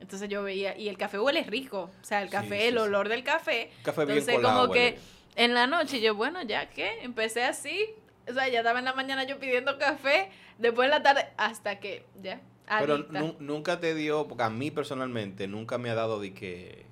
[0.00, 1.90] Entonces yo veía, y el café huele rico.
[2.00, 2.78] O sea, el café, sí, el sí.
[2.78, 3.70] olor del café.
[3.82, 4.60] Café bien Entonces, colado.
[4.60, 4.98] como que huele.
[5.36, 7.86] en la noche yo, bueno, ya que empecé así.
[8.28, 10.30] O sea, ya estaba en la mañana yo pidiendo café.
[10.58, 12.40] Después en la tarde, hasta que ya.
[12.80, 13.22] Pero adicta.
[13.38, 16.84] nunca te dio, porque a mí personalmente nunca me ha dado de que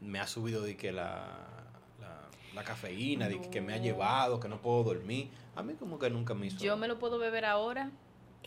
[0.00, 1.46] me ha subido de que la,
[2.00, 2.20] la,
[2.54, 5.28] la cafeína, de que, que me ha llevado, que no puedo dormir.
[5.56, 6.58] A mí como que nunca me hizo.
[6.58, 7.90] Yo me lo puedo beber ahora.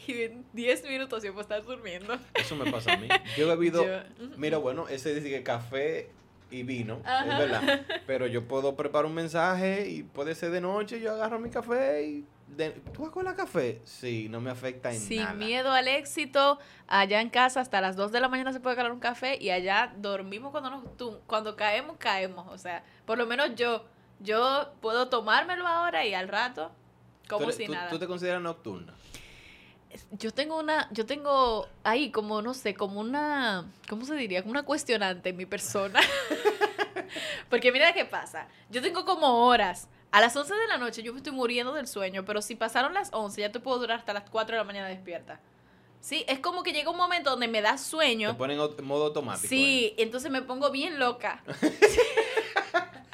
[0.06, 2.18] Y en 10 minutos yo puedo estar durmiendo.
[2.36, 3.08] Eso me pasa a mí.
[3.38, 4.00] Yo he bebido, Yo-
[4.38, 6.10] mira, bueno, ese dice que café
[6.52, 7.24] y vino, Ajá.
[7.34, 7.82] es verdad.
[8.08, 12.04] Pero yo puedo preparar un mensaje y puede ser de noche, yo agarro mi café
[12.06, 12.26] y...
[12.48, 13.82] de- ¿Tú vas con la café?
[13.84, 15.34] Sí, no me afecta en Sin nada.
[15.34, 16.58] miedo al éxito,
[16.88, 19.50] allá en casa hasta las 2 de la mañana se puede calar un café y
[19.50, 20.84] allá dormimos cuando nos
[21.26, 22.48] cuando caemos, caemos.
[22.50, 23.86] O sea, por lo menos yo,
[24.20, 26.72] Yo puedo tomármelo ahora y al rato,
[27.24, 27.90] ¿Tú, como eres- si tú- nada.
[27.90, 28.94] tú te consideras nocturna?
[30.12, 34.42] Yo tengo una, yo tengo ahí como, no sé, como una, ¿cómo se diría?
[34.42, 36.00] Como una cuestionante en mi persona.
[37.50, 38.48] Porque mira qué pasa.
[38.70, 39.88] Yo tengo como horas.
[40.12, 42.94] A las 11 de la noche yo me estoy muriendo del sueño, pero si pasaron
[42.94, 45.40] las 11 ya te puedo durar hasta las 4 de la mañana despierta.
[46.00, 48.38] Sí, es como que llega un momento donde me da Te sueño.
[48.38, 49.48] ponen en modo automático.
[49.48, 51.44] Sí, entonces me pongo bien loca.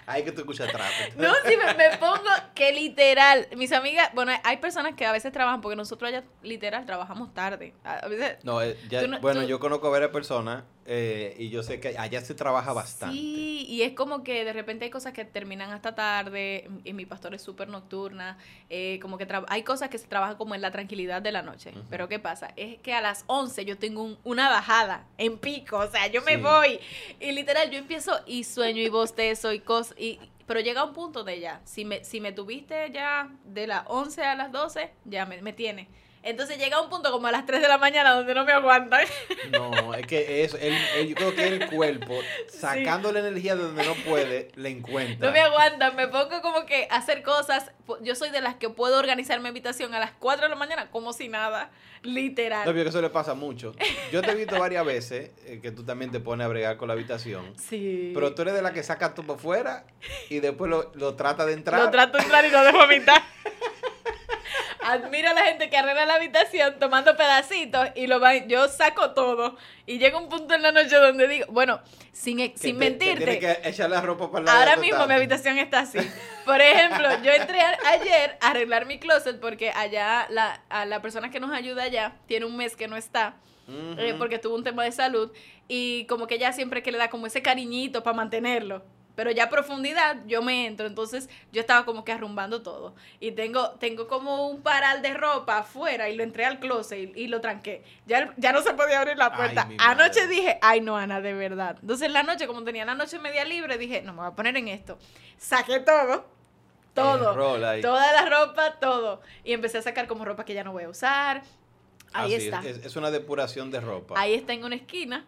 [0.06, 0.92] Ahí que tú escuchas trap.
[1.16, 5.32] No, sí, me, me pongo que literal, mis amigas, bueno, hay personas que a veces
[5.32, 7.74] trabajan, porque nosotros allá literal trabajamos tarde.
[7.84, 11.36] A veces No, eh, ya- Tú no- bueno, tú- yo conozco a varias personas eh,
[11.40, 13.16] y yo sé que allá se trabaja bastante.
[13.16, 17.06] Sí, y es como que de repente hay cosas que terminan hasta tarde, y mi
[17.06, 18.38] pastor es súper nocturna,
[18.70, 21.74] eh, como que hay cosas que se trabajan como en la tranquilidad de la noche.
[21.90, 22.54] Pero ¿qué pasa?
[22.56, 26.22] Es que a las 11 yo tengo un- una bajada en pico, o sea, yo
[26.22, 26.42] me Sí.
[26.42, 26.80] voy
[27.20, 31.24] y literal yo empiezo y sueño y bostezo y cosas, y, pero llega un punto
[31.24, 35.26] de ya, si me, si me tuviste ya de las 11 a las 12, ya
[35.26, 35.88] me, me tiene.
[36.24, 39.06] Entonces llega un punto como a las 3 de la mañana donde no me aguantan.
[39.52, 42.18] No, es que eso, el, el- yo creo que el cuerpo,
[42.48, 45.28] sacando la energía de donde no puede, le encuentra.
[45.28, 47.72] No me aguantan, me pongo como que a hacer cosas.
[48.02, 50.90] Yo soy de las que puedo organizar mi habitación a las 4 de la mañana
[50.92, 51.70] como si nada,
[52.04, 52.66] literal.
[52.66, 53.74] No, pero eso le pasa mucho.
[54.12, 56.88] Yo te he visto varias veces eh, que tú también te pones a bregar con
[56.88, 57.54] la habitación.
[57.58, 58.12] sí.
[58.14, 59.86] Pero tú eres de la que saca tú por fuera
[60.30, 61.82] y después lo, lo trata de entrar.
[61.82, 63.18] Lo trato de entrar y lo dejo a mitad.
[64.94, 69.12] Admiro a la gente que arregla la habitación tomando pedacitos y lo va, yo saco
[69.12, 69.58] todo.
[69.86, 72.86] Y llega un punto en la noche donde digo, bueno, sin, e- que sin te-
[72.86, 73.38] te mentirte.
[73.38, 75.98] Tienes que echar la ropa para lado Ahora mismo mi habitación está así.
[76.46, 81.02] Por ejemplo, yo entré a- ayer a arreglar mi closet porque allá la, a la
[81.02, 83.36] persona que nos ayuda allá tiene un mes que no está.
[83.98, 85.32] Eh, porque tuvo un tema de salud
[85.70, 88.84] y como que ella siempre que le da como ese cariñito para mantenerlo.
[89.16, 92.96] Pero ya a profundidad yo me entro, entonces yo estaba como que arrumbando todo.
[93.20, 97.22] Y tengo, tengo como un paral de ropa afuera y lo entré al closet y,
[97.24, 97.84] y lo tranqué.
[98.08, 99.70] Ya, ya no se podía abrir la puerta.
[99.78, 101.78] Anoche dije, ay no, Ana, de verdad.
[101.82, 104.32] Entonces en la noche, como tenía la noche media libre, dije, no, me voy a
[104.32, 104.98] poner en esto.
[105.38, 106.26] Saqué todo,
[106.96, 107.34] todo.
[107.82, 109.22] Toda la ropa, todo.
[109.44, 111.44] Y empecé a sacar como ropa que ya no voy a usar.
[112.14, 112.60] Ahí Ah, está.
[112.68, 114.16] Es, es una depuración de ropa.
[114.20, 115.26] Ahí está en una esquina.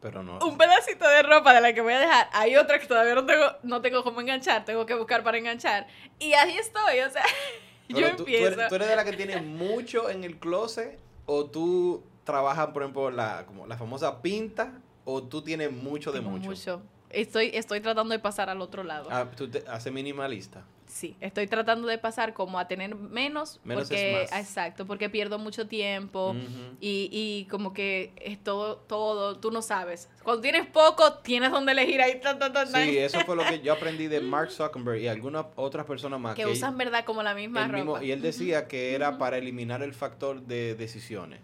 [0.00, 0.38] Pero no.
[0.38, 2.28] Un pedacito de ropa de la que voy a dejar.
[2.32, 4.64] Hay otra que todavía no tengo, no tengo cómo enganchar.
[4.64, 5.86] Tengo que buscar para enganchar.
[6.18, 7.00] Y ahí estoy.
[7.00, 7.24] O sea,
[7.88, 8.46] yo Pero tú, tú empiezo.
[8.46, 12.82] eres, tú eres de la que tiene mucho en el closet o tú trabajas, por
[12.82, 14.72] ejemplo, la, como la famosa pinta
[15.04, 16.82] o tú tienes mucho de Tengo mucho.
[17.10, 19.08] Estoy, estoy tratando de pasar al otro lado.
[19.10, 20.64] Ah, tú te haces minimalista.
[20.88, 23.60] Sí, estoy tratando de pasar como a tener menos.
[23.64, 24.40] Menos es porque, más.
[24.40, 26.34] Exacto, porque pierdo mucho tiempo.
[26.80, 30.08] Y, y como que es todo, todo, tú no sabes.
[30.22, 32.20] Cuando tienes poco, tienes donde elegir ahí.
[32.20, 35.08] tan, tan, tan, tan, Sí, eso fue lo que yo aprendí de Mark Zuckerberg y
[35.08, 36.34] algunas otras personas más.
[36.34, 37.04] que él- usan, ¿verdad?
[37.04, 37.76] Como la misma ropa.
[37.76, 41.40] mismo- y él decía que era para eliminar el factor de decisiones.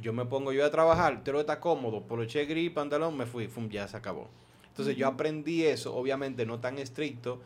[0.00, 3.68] Yo me pongo yo a trabajar, pero está cómodo, poloche gris, pantalón, me fui, fum,
[3.68, 4.28] ya se acabó.
[4.68, 7.40] Entonces yo aprendí eso, obviamente no tan estricto,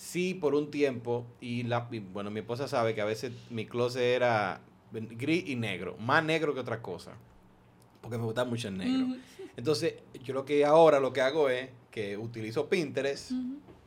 [0.00, 3.66] sí por un tiempo, y, la, y, bueno, mi esposa sabe que a veces mi
[3.66, 4.62] closet era
[4.92, 7.12] gris y negro, más negro que otra cosa,
[8.00, 9.14] porque me gusta mucho el negro.
[9.58, 13.32] Entonces yo lo que ahora lo que hago es que utilizo Pinterest.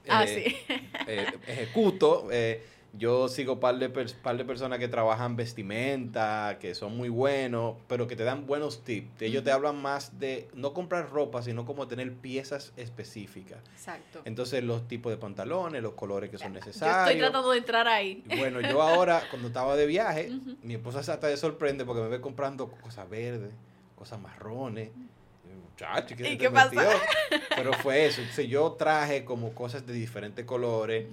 [0.07, 0.75] Ah, eh, sí.
[1.07, 2.27] eh, ejecuto.
[2.31, 2.63] eh,
[2.95, 8.07] yo sigo par de, par de personas que trabajan vestimenta, que son muy buenos, pero
[8.07, 9.23] que te dan buenos tips.
[9.23, 13.59] Ellos te hablan más de no comprar ropa, sino como tener piezas específicas.
[13.73, 14.21] Exacto.
[14.25, 17.17] Entonces, los tipos de pantalones, los colores que son Yo estoy necesarios.
[17.19, 18.23] tratando de entrar ahí.
[18.37, 22.09] Bueno, yo ahora, cuando estaba de viaje, mi esposa se hasta de sorprende porque me
[22.09, 23.51] ve comprando cosas verdes,
[23.95, 24.91] cosas marrones.
[25.71, 26.79] Muchacho, ¿qué ¿Y se qué pasó?
[27.55, 28.21] Pero fue eso.
[28.21, 31.07] Entonces, yo traje como cosas de diferentes colores,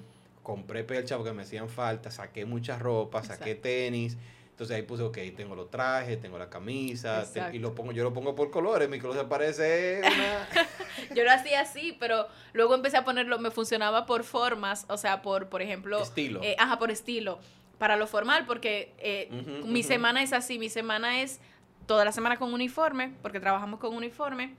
[0.51, 3.63] compré percha porque me hacían falta, saqué mucha ropa, saqué Exacto.
[3.63, 4.17] tenis.
[4.51, 8.03] Entonces ahí puse, ok, tengo los trajes, tengo la camisa, te- y lo pongo, yo
[8.03, 10.49] lo pongo por colores, mi closet parece una...
[11.15, 15.23] Yo lo hacía así, pero luego empecé a ponerlo, me funcionaba por formas, o sea,
[15.23, 16.41] por, por ejemplo, Estilo.
[16.43, 17.39] eh, ajá, por estilo,
[17.79, 19.29] para lo formal, porque eh,
[19.65, 21.41] mi semana es así, mi semana es
[21.87, 24.57] toda la semana con uniforme, porque trabajamos con uniforme.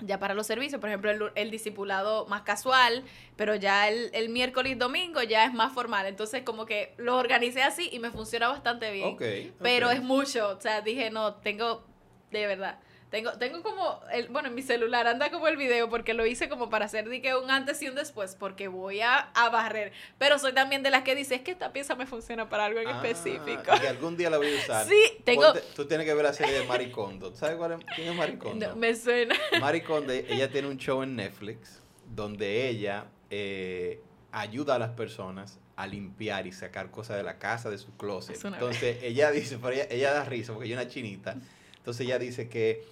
[0.00, 3.02] Ya para los servicios, por ejemplo, el, el discipulado más casual,
[3.36, 6.06] pero ya el, el miércoles y domingo ya es más formal.
[6.06, 9.14] Entonces, como que lo organicé así y me funciona bastante bien.
[9.14, 9.22] Ok,
[9.60, 11.84] Pero es mucho, o sea, dije, no, tengo,
[12.30, 12.78] de verdad,
[13.10, 16.48] tengo, tengo como, el, bueno, en mi celular anda como el video, porque lo hice
[16.48, 20.38] como para hacer, que un antes y un después, porque voy a, a barrer, pero
[20.38, 22.88] soy también de las que dice, es que esta pieza me funciona para algo en
[22.88, 23.74] Ah, específico.
[23.74, 24.86] y que algún día la voy a usar.
[24.86, 27.34] Sí, tengo, Ponte- tú tienes que ver la serie de Maricondo.
[27.34, 28.68] ¿Sabes cuál es, quién es Maricondo?
[28.68, 31.80] no, me suena, Mari Conde, ella tiene un show en Netflix
[32.14, 34.00] donde ella eh,
[34.32, 38.36] ayuda a las personas a limpiar y sacar cosas de la casa, de su closet.
[38.44, 41.36] Entonces ella dice, pero ella, ella da risa porque ella es una chinita.
[41.76, 42.82] Entonces ella dice que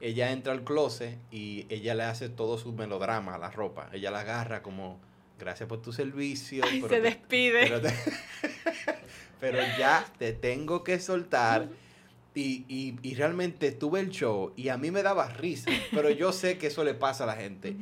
[0.00, 3.88] ella entra al closet y ella le hace todo su melodrama a la ropa.
[3.92, 4.98] Ella la agarra como,
[5.38, 6.64] gracias por tu servicio.
[6.72, 7.60] Y pero se te- despide.
[7.62, 7.94] pero, te-
[9.40, 11.68] pero ya te tengo que soltar.
[12.36, 16.32] Y, y, y realmente tuve el show y a mí me daba risa, pero yo
[16.32, 17.76] sé que eso le pasa a la gente.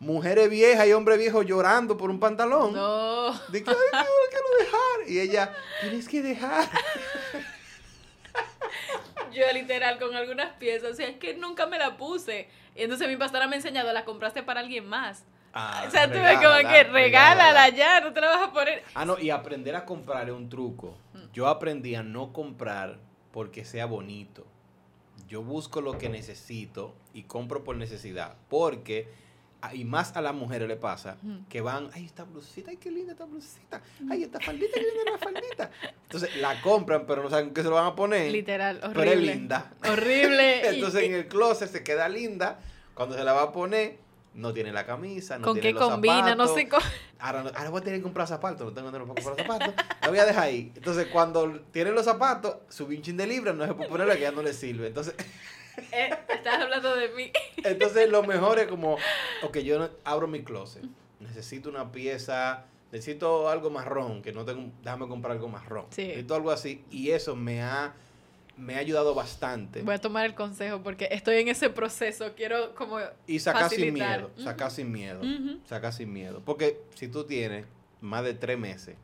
[0.00, 2.74] Mujeres viejas y hombres viejos llorando por un pantalón.
[2.74, 3.32] No.
[3.48, 5.08] De que, ay, no, quiero dejar.
[5.08, 6.68] Y ella, tienes que dejar.
[9.36, 12.48] Yo literal con algunas piezas, o sea, es que nunca me la puse.
[12.74, 15.24] Y entonces mi pastora me ha enseñado, la compraste para alguien más.
[15.52, 18.82] Ah, o sea, tú ves como que regálala ya, no te la vas a poner.
[18.94, 20.98] Ah, no, y aprender a comprar es un truco.
[21.32, 22.98] Yo aprendí a no comprar
[23.32, 24.46] porque sea bonito.
[25.28, 28.36] Yo busco lo que necesito y compro por necesidad.
[28.48, 29.08] Porque,
[29.74, 31.16] y más a las mujeres le pasa,
[31.48, 35.10] que van, ay, esta blusita, ay, qué linda esta blusita, ay, esta faldita, qué linda
[35.12, 35.70] la faldita.
[36.04, 38.30] Entonces la compran, pero no saben qué se lo van a poner.
[38.30, 39.34] Literal, Pero es horrible.
[39.34, 39.72] linda.
[39.90, 40.62] Horrible.
[40.64, 42.60] y- Entonces en el closet se queda linda.
[42.94, 43.98] Cuando se la va a poner,
[44.34, 46.54] no tiene la camisa, no con tiene qué los combina, no zapatos.
[46.54, 46.82] sé cómo.
[47.18, 49.74] Ahora, no- ahora voy a tener que comprar zapatos, no tengo dinero para comprar zapatos.
[50.02, 50.72] La voy a dejar ahí.
[50.76, 54.32] Entonces, cuando tiene los zapatos, su chin de libra no se puede ponerle que ya
[54.32, 54.86] no le sirve.
[54.88, 55.14] Entonces,
[55.92, 57.30] Eh, estás hablando de mí.
[57.64, 58.96] entonces lo mejor es como,
[59.42, 60.84] ok, yo abro mi closet.
[61.20, 65.86] Necesito una pieza, necesito algo marrón, que no tengo, déjame comprar algo marrón.
[65.90, 66.02] Sí.
[66.08, 66.84] Necesito algo así.
[66.90, 67.94] Y eso me ha,
[68.56, 69.82] me ha ayudado bastante.
[69.82, 72.32] Voy a tomar el consejo porque estoy en ese proceso.
[72.36, 72.98] Quiero como.
[73.26, 75.60] Y sacar sin miedo, sacar sin miedo, Ujú.
[75.66, 76.42] sacar sin miedo.
[76.44, 77.66] Porque si tú tienes
[78.00, 78.96] más de tres meses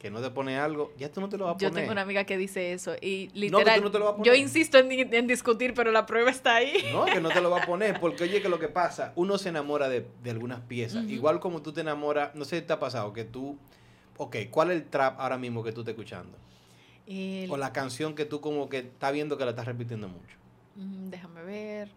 [0.00, 1.82] que no te pones algo, ya tú no te lo vas a Yo poner.
[1.82, 3.76] tengo una amiga que dice eso y literal.
[3.78, 6.54] tú no te lo vas a yo insisto en, en discutir, pero la prueba está
[6.56, 6.72] ahí.
[6.92, 9.36] No, que no te lo va a poner, porque oye que lo que pasa, uno
[9.36, 11.08] se enamora de, de algunas piezas.
[11.08, 13.58] Igual como tú te enamoras, no sé si te ha pasado, que tú,
[14.16, 16.36] ok, ¿cuál es el trap ahora mismo que tú estás escuchando?
[17.06, 20.36] El- O la canción que tú como que estás viendo que la estás repitiendo mucho.
[20.76, 21.88] Mm, déjame ver.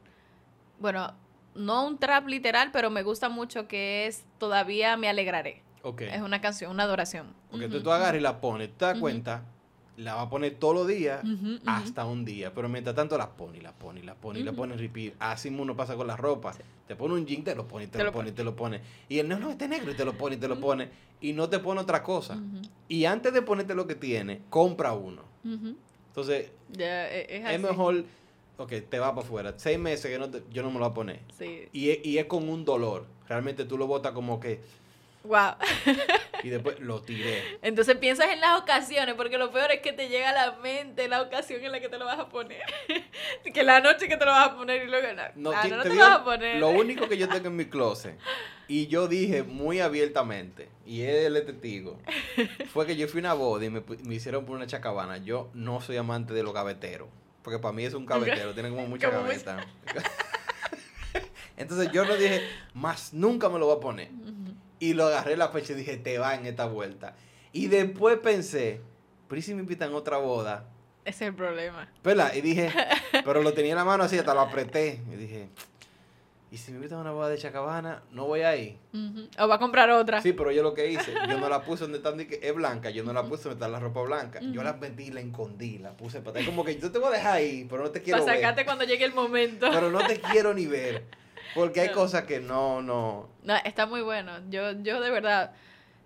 [0.80, 1.14] Bueno,
[1.56, 5.63] no un trap literal, pero me gusta mucho que es Todavía me alegraré.
[6.16, 7.28] Es una canción, una adoración.
[7.52, 9.44] Porque tú, tú agarras y la pones, tú te das cuenta,
[9.98, 11.24] la vas a poner todos los días
[11.66, 12.54] hasta un día.
[12.54, 14.80] Pero mientras tanto la pone, y la pone, y la pone, y la pone en
[14.80, 15.14] repeat.
[15.20, 16.54] Así uno pasa con la ropa.
[16.88, 18.38] Te pone un jean, te lo pone, y te, Te lo pone, y pone.
[18.38, 18.82] te lo pone.
[19.10, 20.90] Y el no, no, este negro, y te lo pone, y te lo pone.
[21.22, 22.38] Y no te pone otra cosa.
[22.88, 25.22] Y antes de ponerte lo que tiene, compra uno.
[25.44, 28.06] Entonces, e- es, mejor,
[28.58, 29.54] ok, te va para afuera.
[29.58, 31.20] Seis meses que no te- yo no me lo voy a poner.
[31.38, 31.68] Sí.
[31.74, 33.06] Y y es con un dolor.
[33.28, 34.60] Realmente tú lo botas como que,
[35.24, 35.56] Wow.
[36.44, 37.42] y después lo tiré.
[37.62, 41.08] Entonces piensas en las ocasiones, porque lo peor es que te llega a la mente
[41.08, 42.62] la ocasión en la que te lo vas a poner.
[43.54, 45.78] que la noche que te lo vas a poner y luego no, No, ah, no,
[45.78, 46.56] no te te, digo, lo vas a poner.
[46.60, 48.18] Lo único que yo tengo en mi closet,
[48.68, 51.98] y yo dije muy abiertamente, y él es testigo,
[52.74, 55.18] fue que yo fui a una boda y me, me hicieron por una chacabana.
[55.20, 57.08] Yo no soy amante de los gaveteros,
[57.44, 59.68] porque para mí es un gavetero, tiene como mucha Como mucha- gaveta.
[61.56, 62.42] Entonces yo no dije,
[62.74, 64.10] más nunca me lo voy a poner.
[64.84, 67.16] Y lo agarré la fecha y dije, te va en esta vuelta.
[67.54, 68.82] Y después pensé,
[69.30, 70.66] pero ¿y si me invitan a otra boda?
[71.06, 71.90] Ese es el problema.
[72.04, 72.34] ¿Verdad?
[72.34, 72.70] Y dije,
[73.24, 75.00] pero lo tenía en la mano así, hasta lo apreté.
[75.10, 75.48] Y dije,
[76.52, 78.04] ¿y si me invitan a una boda de Chacabana?
[78.12, 78.78] No voy a ir.
[79.40, 80.22] O va a comprar otra.
[80.22, 83.06] Sí, pero yo lo que hice, yo no la puse donde están, es blanca, yo
[83.06, 84.42] no la puse donde está la ropa blanca.
[84.42, 87.12] Yo la metí, la escondí, la puse para Es como que yo te voy a
[87.12, 88.42] dejar ahí, pero no te quiero para ver.
[88.42, 89.70] sacarte cuando llegue el momento.
[89.72, 91.23] Pero no te quiero ni ver.
[91.56, 91.94] Porque hay No.
[91.94, 93.30] cosas que no, no.
[93.44, 94.32] No, está muy bueno.
[94.50, 95.54] Yo, yo de verdad,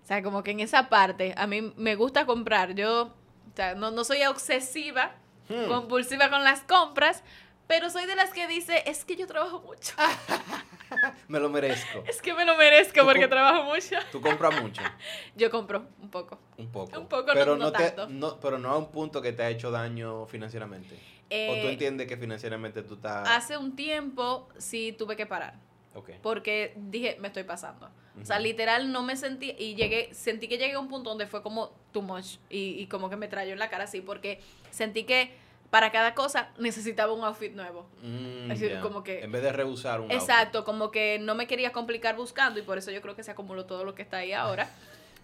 [0.02, 2.74] o sea, como que en esa parte, a mí me gusta comprar.
[2.74, 5.12] Yo, o sea, no, no soy obsesiva,
[5.48, 5.66] Hmm.
[5.66, 7.22] compulsiva con las compras,
[7.66, 9.94] pero soy de las que dice, es que yo trabajo mucho.
[11.28, 12.02] Me lo merezco.
[12.06, 13.96] Es que me lo merezco porque trabajo mucho.
[14.12, 14.82] Tú compras mucho.
[15.36, 16.38] Yo compro un poco.
[16.56, 16.98] Un poco.
[17.00, 18.08] Un poco, no- pero no te, tanto.
[18.08, 20.94] no- pero no a un punto que te ha hecho daño financieramente.
[20.94, 23.28] o tú Eh, entiendes que financieramente tú estás.
[23.28, 25.54] Hace un tiempo sí tuve que parar.
[25.94, 26.10] Ok.
[26.22, 27.90] porque dije, me estoy pasando.
[28.20, 31.26] O sea, literal no me sentí y llegué, sentí que llegué a un punto donde
[31.26, 34.40] fue como too much y, y como que me trayó en la cara así porque
[34.70, 35.32] sentí que
[35.70, 37.86] para cada cosa necesitaba un outfit nuevo.
[38.02, 40.20] Mm, Es decir, como que- En vez de rehusar un outfit.
[40.20, 43.30] Exacto, como que no me quería complicar buscando y por eso yo creo que se
[43.30, 44.68] acumuló todo lo que está ahí ahora.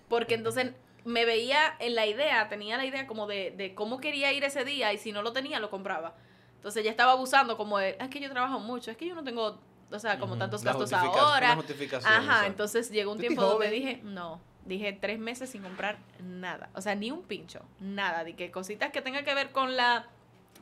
[0.09, 0.73] Porque entonces
[1.05, 4.65] me veía en la idea, tenía la idea como de, de cómo quería ir ese
[4.65, 6.15] día y si no lo tenía lo compraba.
[6.57, 9.23] Entonces ya estaba abusando como de, es que yo trabajo mucho, es que yo no
[9.25, 9.59] tengo,
[9.91, 10.91] o sea, como tantos La gastos
[11.23, 11.53] ahora.
[12.09, 12.47] Ajá, exacto.
[12.47, 16.95] entonces llegó un tiempo donde dije, no, dije tres meses sin comprar nada, o sea,
[16.95, 20.07] ni un pincho, nada, de que cositas que tenga que ver con la,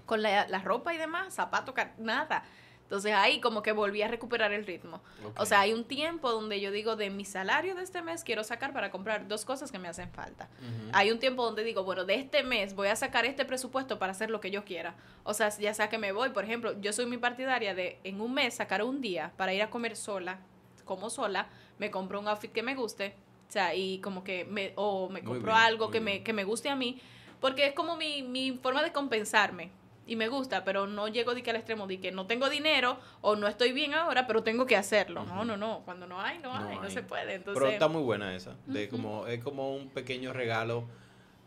[0.07, 2.45] con la, la ropa y demás, zapatos, nada.
[2.93, 5.01] Entonces ahí como que volví a recuperar el ritmo.
[5.39, 8.45] O sea, hay un tiempo donde yo digo, de mi salario de este mes quiero
[8.45, 10.51] sacar para comprar dos cosas que me hacen falta.
[10.93, 14.13] Hay un tiempo donde digo, bueno, de este mes voy a sacar este presupuesto para
[14.13, 14.95] hacer lo que yo quiera.
[15.25, 18.21] O sea, ya sea que me voy, por ejemplo, yo soy mi partidaria de en
[18.21, 20.41] un mes sacar un día para ir a comer sola,
[20.85, 21.49] como sola,
[21.79, 23.17] me compro un outfit que me guste,
[23.49, 26.19] o sea, y como que me, o me compro bien, algo que bien.
[26.19, 27.01] me, que me guste a mí,
[27.41, 29.71] porque es como mi, mi forma de compensarme.
[30.05, 32.99] Y me gusta, pero no llego de que al extremo de que no tengo dinero
[33.21, 35.25] o no estoy bien ahora, pero tengo que hacerlo.
[35.25, 35.45] No, Ujú.
[35.45, 35.83] no, no.
[35.85, 36.91] Cuando no hay, no, No hay, no hay.
[36.91, 37.35] se puede.
[37.35, 38.57] Entonces, Pero está muy buena esa.
[38.67, 38.97] De Ujú.
[38.97, 40.89] como, es como un pequeño regalo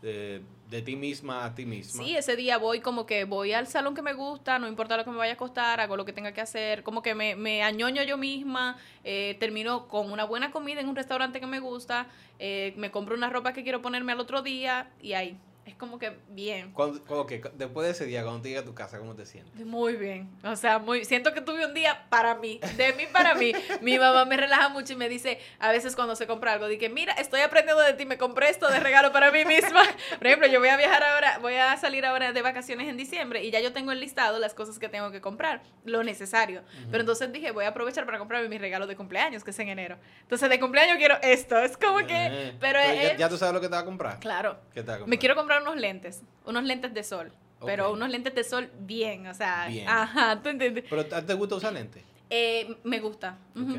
[0.01, 2.03] de, de ti misma a ti misma.
[2.03, 5.03] Sí, ese día voy como que voy al salón que me gusta, no importa lo
[5.03, 7.63] que me vaya a costar, hago lo que tenga que hacer, como que me, me
[7.63, 12.07] añoño yo misma, eh, termino con una buena comida en un restaurante que me gusta,
[12.39, 15.37] eh, me compro una ropa que quiero ponerme al otro día y ahí.
[15.65, 16.71] Es como que bien.
[16.73, 19.65] Cuando, ok, después de ese día, cuando te llegas a tu casa, ¿cómo te sientes?
[19.65, 20.29] Muy bien.
[20.43, 23.51] O sea, muy siento que tuve un día para mí, de mí para mí.
[23.81, 26.89] Mi mamá me relaja mucho y me dice, a veces cuando se compra algo, que
[26.89, 29.81] mira, estoy aprendiendo de ti, me compré esto de regalo para mí misma.
[30.17, 33.43] Por ejemplo, yo voy a viajar ahora, voy a salir ahora de vacaciones en diciembre
[33.43, 36.61] y ya yo tengo enlistado las cosas que tengo que comprar, lo necesario.
[36.91, 39.69] Pero entonces dije, voy a aprovechar para comprarme mi regalo de cumpleaños, que es en
[39.69, 39.97] enero.
[40.21, 41.57] Entonces, de cumpleaños quiero esto.
[41.57, 43.85] Es como que, Eh, pero ya, es, ya tú sabes lo que te vas a
[43.85, 44.19] comprar.
[44.19, 44.59] claro.
[44.73, 45.09] ¿Qué te vas a comprar?
[45.09, 47.31] Me quiero comprar unos lentes, unos lentes de sol.
[47.65, 49.87] Pero unos lentes de sol bien, o sea, Bien.
[49.89, 50.83] ajá, ¿tú entiendes?
[50.89, 52.03] ¿Pero te gusta usar lentes?
[52.29, 53.37] Eh, me gusta,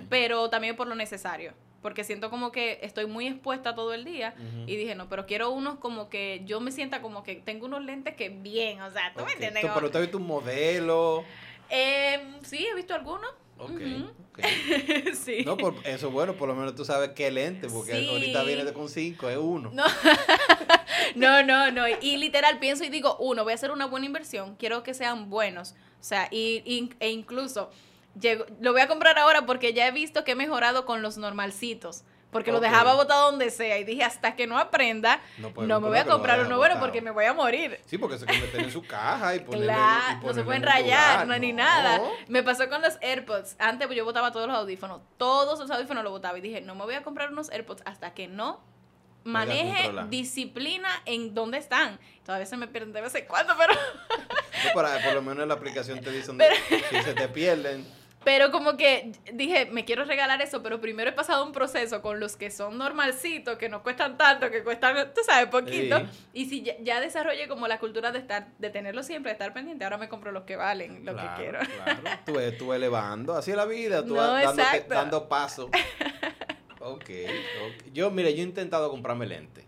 [0.09, 1.53] pero también por lo necesario.
[1.82, 4.35] Porque siento como que estoy muy expuesta todo el día.
[4.66, 7.85] Y dije, no, pero quiero unos como que yo me sienta como que tengo unos
[7.85, 9.62] lentes que bien, o sea, ¿tú me entiendes?
[9.62, 11.23] Tú- Pero te has visto un modelo.
[11.70, 13.31] Eh, sí, he visto algunos.
[13.59, 13.70] Ok.
[13.70, 14.11] Ujú.
[14.33, 14.41] ok.
[15.15, 15.43] sí.
[15.47, 18.09] No, por eso bueno, por lo menos tú sabes qué lente, porque Sí.
[18.09, 19.70] ahorita viene de con cinco, es uno.
[19.73, 19.85] No.
[21.15, 21.85] no, no, no.
[22.01, 25.31] Y literal pienso y digo, uno, voy a hacer una buena inversión, quiero que sean
[25.31, 25.74] buenos.
[26.01, 27.70] O sea, y, y- e incluso
[28.20, 31.16] llego- lo voy a comprar ahora porque ya he visto que he mejorado con los
[31.16, 32.03] normalcitos.
[32.37, 32.65] Porque lo Ok.
[32.65, 35.49] dejaba botado donde sea y dije, hasta que no aprenda, No
[35.81, 37.81] me voy a lo comprar uno bueno porque me voy a morir.
[37.87, 39.73] Sí, porque se convierten en su caja y ponerle.
[40.23, 41.27] y no se pueden rayar, lugar.
[41.29, 42.01] no, ni nada.
[42.29, 43.57] Me pasó con los AirPods.
[43.59, 45.01] Antes yo botaba todos los audífonos.
[45.17, 46.37] Todos los audífonos los botaba.
[46.37, 48.61] Y dije, no me voy a comprar unos AirPods hasta que no
[49.25, 51.99] maneje disciplina en dónde están.
[52.25, 53.73] Todavía se me pierden de vez en cuando, pero,
[54.63, 56.47] Sí, por lo menos la aplicación te dice dónde-
[56.91, 57.87] si se te pierden.
[58.27, 62.19] Pero como que dije, me quiero regalar eso, pero primero he pasado un proceso con
[62.19, 65.98] los que son normalcitos, que no cuestan tanto, que cuestan, tú sabes, poquito.
[66.01, 66.05] Sí.
[66.32, 69.53] Y si ya, ya desarrollé como la cultura de estar, de tenerlo siempre, de estar
[69.53, 71.59] pendiente, ahora me compro los que valen, lo Claro, que quiero.
[71.85, 72.01] Claro.
[72.27, 74.94] Tú, ves- tú elevando, así es la vida, tú No, vas dándote- exacto.
[74.94, 75.70] dando paso.
[76.81, 77.11] Ok,
[77.66, 77.93] ok.
[77.93, 79.65] Yo, mire, yo he intentado comprarme lentes,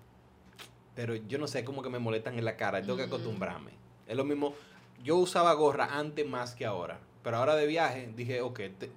[0.94, 3.08] pero yo no sé, como que me molestan en la cara, tengo que Mm.
[3.08, 3.70] acostumbrarme.
[4.06, 4.54] Es lo mismo,
[5.02, 8.90] yo usaba gorra antes más que ahora, pero ahora de viaje dije, ok, te-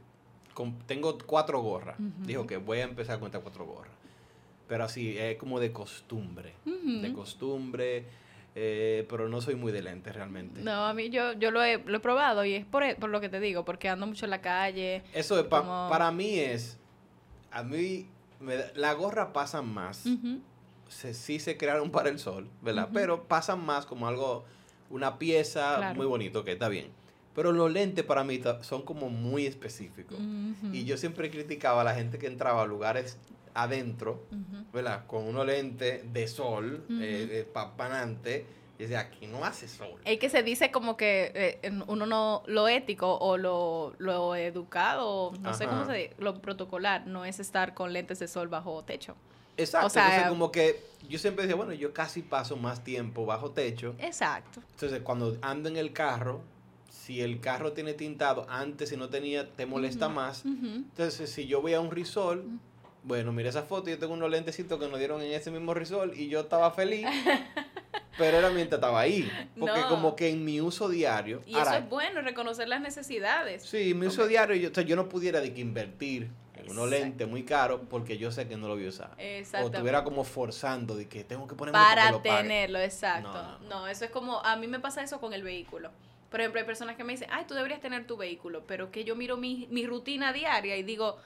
[0.88, 2.00] tengo cuatro gorras.
[2.00, 2.10] Ujú.
[2.26, 3.94] Dije, ok, voy a empezar con estas cuatro gorras.
[4.68, 8.06] Pero así, es como de costumbre, de costumbre,
[8.56, 10.62] eh, pero no soy muy de lentes realmente.
[10.62, 13.10] No, a mí yo, yo lo, he, lo he probado y es por, e- por
[13.10, 15.04] lo que te digo, porque ando mucho en la calle.
[15.14, 16.78] Eso es pa- para mí es,
[17.52, 18.08] a mí,
[18.40, 20.06] me la gorra pasa más,
[20.88, 22.90] se- sí se crearon para el sol, ¿verdad?
[22.94, 24.46] Pero pasan más como algo,
[24.90, 25.96] una pieza Claro.
[25.96, 26.88] muy bonito, que está bien.
[27.36, 30.18] Pero los lentes para mí son como muy específicos.
[30.72, 33.18] Y yo siempre criticaba a la gente que entraba a lugares
[33.54, 34.26] adentro.
[34.74, 35.06] ¿verdad?
[35.06, 37.02] Con unos lentes de sol, Ujú.
[37.02, 38.46] eh, eh, papanante,
[38.78, 40.00] y decía, aquí no hace sol.
[40.06, 45.34] Es que se dice como que eh, uno no, lo ético o lo, lo educado,
[45.42, 48.84] no sé cómo se dice, lo protocolar, no es estar con lentes de sol bajo
[48.84, 49.16] techo.
[49.58, 53.26] Exacto, o sea, entonces como que yo siempre decía, bueno, yo casi paso más tiempo
[53.26, 53.94] bajo techo.
[54.00, 54.62] Exacto.
[54.72, 56.42] Entonces, cuando ando en el carro,
[57.12, 60.46] si el carro tiene tintado, antes si no tenía, te molesta más.
[60.46, 62.46] Entonces, si yo voy a un risol,
[63.04, 66.14] bueno, mira esa foto, yo tengo unos lentecitos que nos dieron en ese mismo risol
[66.18, 67.06] y yo estaba feliz,
[68.18, 69.30] pero era mientras estaba ahí.
[69.60, 69.90] Porque No.
[69.90, 73.64] como que en mi uso diario, Y ahora, eso es bueno, reconocer las necesidades.
[73.64, 76.70] sí, en mi uso diario, yo, o sea, yo no pudiera de que invertir en
[76.70, 77.06] unos Exacto.
[77.06, 79.12] lentes muy caros porque yo sé que no lo voy a usar.
[79.18, 83.34] O estuviera como forzando de que tengo que ponerme para tenerlo, exacto.
[83.34, 83.88] No, No, no, no.
[83.88, 85.90] eso es como, a mí me pasa eso con el vehículo.
[86.32, 89.04] Por ejemplo, hay personas que me dicen, ay, tú deberías tener tu vehículo, pero que
[89.04, 91.18] yo miro mi, mi rutina diaria y digo,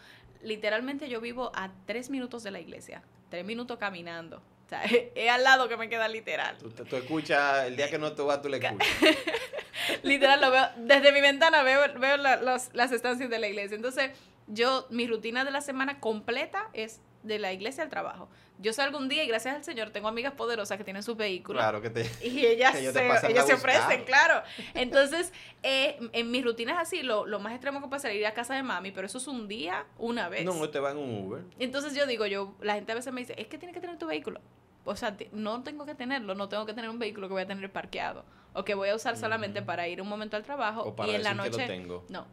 [0.42, 4.38] literalmente yo vivo a tres minutos de la iglesia, tres minutos caminando.
[4.66, 4.82] O sea,
[5.16, 6.58] es al lado que me queda literal.
[6.58, 8.88] Tú, tú escuchas, el día que no te vas, tú le escuchas.
[10.04, 13.76] Literal, lo veo, desde mi ventana veo, veo la- los- las estancias de la iglesia.
[13.76, 14.12] Entonces,
[14.48, 18.30] yo, mi rutina de la semana completa es de la iglesia al trabajo.
[18.60, 21.62] Yo salgo un día y gracias al Señor tengo amigas poderosas que tienen sus vehículos.
[21.62, 22.10] Claro que te...
[22.24, 24.42] Y ellas, que ellos te se, ellas se ofrecen, claro.
[24.74, 25.34] Entonces,
[25.64, 28.56] eh, en mis rutinas así, lo, lo más extremo que puede ser ir a casa
[28.56, 30.46] de mami, pero eso es un día, una vez.
[30.46, 31.44] No, te va en un Uber.
[31.60, 33.98] Entonces yo digo, yo, la gente a veces me dice, es que tienes que tener
[33.98, 34.40] tu vehículo.
[34.86, 37.48] O sea, no tengo que tenerlo, no tengo que tener un vehículo que voy a
[37.48, 38.24] tener parqueado.
[38.54, 41.16] O que voy a usar solamente para ir un momento al trabajo O para y
[41.16, 41.62] en la decir que noche.
[41.62, 42.06] lo tengo.
[42.08, 42.26] No.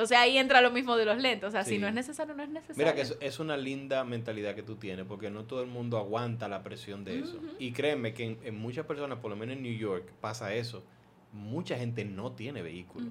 [0.00, 1.46] Entonces ahí entra lo mismo de los lentes.
[1.46, 2.78] O sea, si no es necesario, no es necesario.
[2.82, 5.98] Mira que es, es una linda mentalidad que tú tienes, porque no todo el mundo
[5.98, 7.38] aguanta la presión de eso.
[7.58, 10.82] Y créeme que en, en muchas personas, por lo menos en New York, pasa eso.
[11.34, 13.08] Mucha gente no tiene vehículo.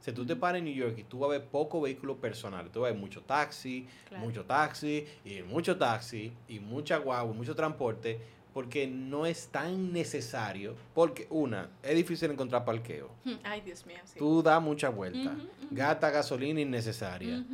[0.00, 2.70] Si tú te paras en New York y tú vas a ver poco vehículo personal,
[2.70, 4.22] tú vas a ver mucho taxi, Claro.
[4.26, 8.20] mucho taxi, y mucho taxi, y mucha guagua, mucho transporte,
[8.58, 10.74] porque no es tan necesario.
[10.92, 13.08] Porque, una, es difícil encontrar parqueo.
[13.44, 14.18] Ay, Dios mío, sí.
[14.18, 15.48] Tú das mucha vuelta, ujú.
[15.70, 17.44] gasta gasolina innecesaria.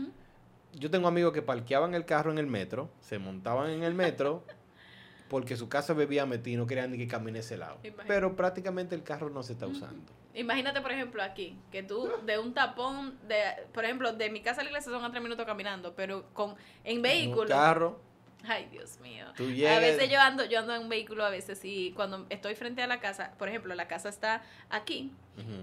[0.72, 4.44] Yo tengo amigos que parqueaban el carro en el metro, se montaban en el metro,
[5.28, 7.76] porque su casa bebía metí y no querían ni que camine ese lado.
[7.82, 8.09] Imagínate.
[8.09, 10.10] Pero prácticamente el carro no se está usando.
[10.32, 13.43] Imagínate, por ejemplo, aquí, que tú de un tapón, de,
[13.74, 16.55] por ejemplo, de mi casa a la iglesia son a tres minutos caminando, pero con
[16.82, 17.47] en Un vehículo.
[17.47, 18.01] carro,
[18.47, 19.27] Ay, Dios mío.
[19.37, 22.55] tú A veces yo ando, yo ando en un vehículo a veces y cuando estoy
[22.55, 25.12] frente a la casa, por ejemplo, la casa está aquí,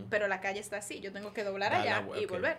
[0.10, 2.58] pero la calle está así, yo tengo que doblar la allá y volver.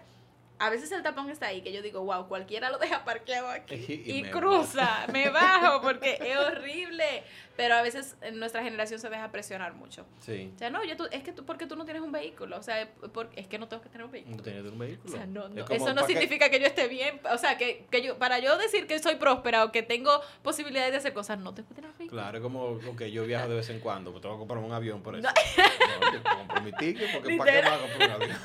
[0.59, 3.75] A veces el tapón está ahí, que yo digo, wow, cualquiera lo deja parqueado aquí
[4.07, 7.25] Y y, me cruza, me bajo porque es horrible.
[7.57, 10.07] Pero a veces en nuestra generación se deja presionar mucho.
[10.21, 10.51] Sí.
[10.55, 12.63] O sea, no, yo tú, es que tú, porque tú no tienes un vehículo, o
[12.63, 14.37] sea, por- es que no tengo que tener un vehículo.
[14.37, 15.13] No tenías un O vehículo.
[15.13, 17.85] sea, no, Es no, como, eso no significa que yo esté bien, o sea, que,
[17.91, 21.39] que yo, para yo decir que soy próspera o que tengo posibilidades de hacer cosas,
[21.41, 22.23] no tengo que tener vehículo.
[22.23, 24.73] Claro, es como, ok, yo viajo de vez en cuando, pues tengo que comprar un
[24.73, 25.29] avión por eso.
[26.03, 26.07] No.
[26.07, 28.39] No, yo compro mi ticket, porque ¿para qué me voy a comprar un avión?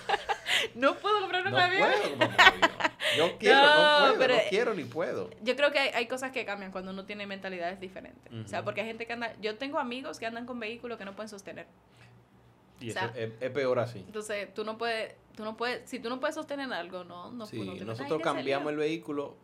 [1.49, 2.30] No puedo No.
[3.18, 5.30] Yo quiero, no, No, puedo, pero- no quiero ni puedo.
[5.44, 8.34] Yo creo que hay, hay cosas que cambian cuando uno tiene mentalidades diferentes.
[8.34, 11.06] O sea, porque hay gente que anda, yo tengo amigos que andan con vehículos que
[11.06, 11.68] no pueden sostener.
[12.80, 13.99] Y O sea, eso es, es peor así.
[13.99, 17.45] Entonces, tú no puedes, tú no puedes, si tú no puedes sostener algo, no, no,
[17.48, 19.36] Sí, te nosotros cambiamos el vehículo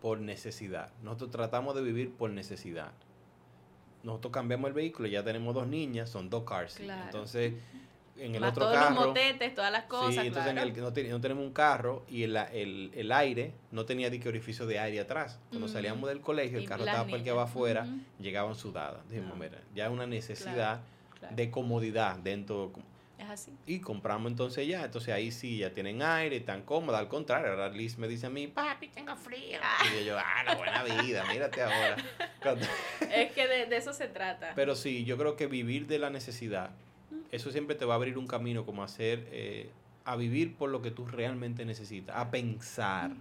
[0.00, 0.90] por necesidad.
[1.02, 2.92] Nosotros tratamos de vivir por necesidad.
[4.02, 6.76] Nosotros cambiamos el vehículo, ya tenemos dos niñas, son dos cars.
[6.76, 7.04] Claro.
[7.04, 7.52] Entonces,
[8.16, 8.94] en el Más otro todos carro.
[8.94, 11.52] los motetes, todas las cosas, sí, entonces en el que no, te- no tenemos un
[11.52, 15.38] carro y el, el, el aire no tenía ni que orificio de aire atrás.
[15.50, 15.70] Cuando Mm.
[15.72, 17.86] salíamos del colegio, el Y carro estaba parqueado afuera,
[18.18, 19.08] llegaban sudadas.
[19.08, 19.38] Dijimos, Ah.
[19.40, 20.80] mira, ya es una necesidad
[21.18, 22.72] Claro, de comodidad dentro.
[23.18, 23.52] es así.
[23.66, 27.00] Y compramos entonces ya, entonces ahí sí, ya tienen aire, están cómodas.
[27.00, 29.58] Al contrario, ahora Liz me dice a mí, papi, tengo frío.
[30.00, 31.96] Y yo, ah, la buena vida, mírate ahora.
[32.42, 32.66] Cuando-
[33.14, 34.52] es que de, de eso se trata.
[34.54, 36.70] Pero sí, yo creo que vivir de la necesidad,
[37.30, 39.70] eso siempre te va a abrir un camino como a hacer, eh,
[40.04, 43.12] a vivir por lo que tú realmente necesitas, a pensar,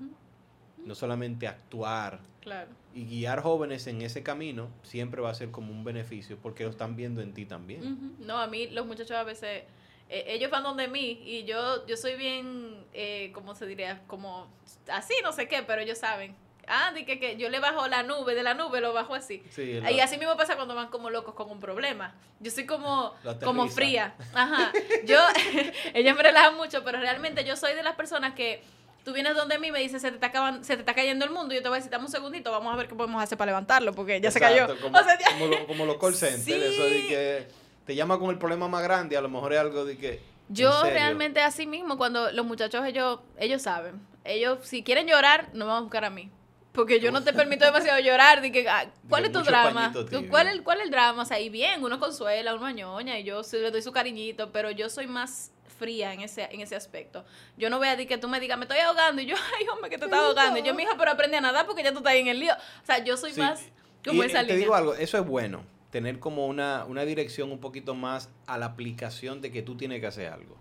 [0.86, 2.20] no solamente actuar.
[2.42, 2.72] Claro.
[2.96, 6.72] Y guiar jóvenes en ese camino siempre va a ser como un beneficio porque lo
[6.72, 8.16] están viendo en ti también.
[8.20, 9.64] No, a mí los muchachos a veces,
[10.10, 14.02] eh, ellos van donde mí y yo yo soy bien, eh, ¿cómo se diría?
[14.08, 14.48] Como
[14.92, 16.36] así, no sé qué, pero ellos saben.
[16.70, 19.44] Ah, de que, que yo le bajo la nube, de la nube lo bajo así.
[19.50, 22.14] Sí, Y así mismo pasa cuando van como locos con un problema.
[22.40, 23.14] Yo soy como,
[23.44, 24.14] como fría.
[24.34, 24.72] Ajá.
[25.06, 25.18] Yo,
[25.94, 28.62] ellos me relajan mucho, pero realmente yo soy de las personas que
[29.04, 31.32] tú vienes donde mí y me dices, se te, está se te está cayendo el
[31.32, 31.54] mundo.
[31.54, 33.38] Y yo te voy a decir, dame un segundito, vamos a ver qué podemos hacer
[33.38, 34.64] para levantarlo, porque ya se cayó.
[34.64, 36.54] Exacto, Como, O sea, como lo- como los call centers, Sí.
[36.54, 37.48] eso de que
[37.86, 40.22] te llama con el problema más grande, a lo mejor es algo de que...
[40.50, 44.00] Yo realmente así mismo, cuando los muchachos, ellos, ellos saben.
[44.24, 46.30] Ellos, si quieren llorar, no me van a buscar a mí.
[46.72, 48.42] Porque yo no te permito demasiado llorar.
[48.42, 49.82] De que, ah, ¿Cuál es tu drama?
[49.92, 50.30] pañito ¿Tú- tibio.
[50.30, 51.24] ¿Cuál, es, ¿Cuál es el drama?
[51.24, 54.70] O sea, y bien, uno consuela, uno añoña, y yo le doy su cariñito, pero
[54.72, 57.26] yo soy más fría en ese, en ese aspecto.
[57.58, 59.68] Yo no voy a decir que tú me digas, me estoy ahogando, y yo, ay,
[59.70, 60.60] hombre, que te estás ahogando.
[60.60, 62.54] Y yo, mija, pero aprende a nadar porque ya tú estás ahí en el lío.
[62.54, 63.62] O sea, yo soy Sí, más
[64.06, 64.58] como y, esa te línea.
[64.60, 68.68] digo algo, eso es bueno, tener como una, una dirección un poquito más a la
[68.68, 70.56] aplicación de que tú tienes que hacer algo.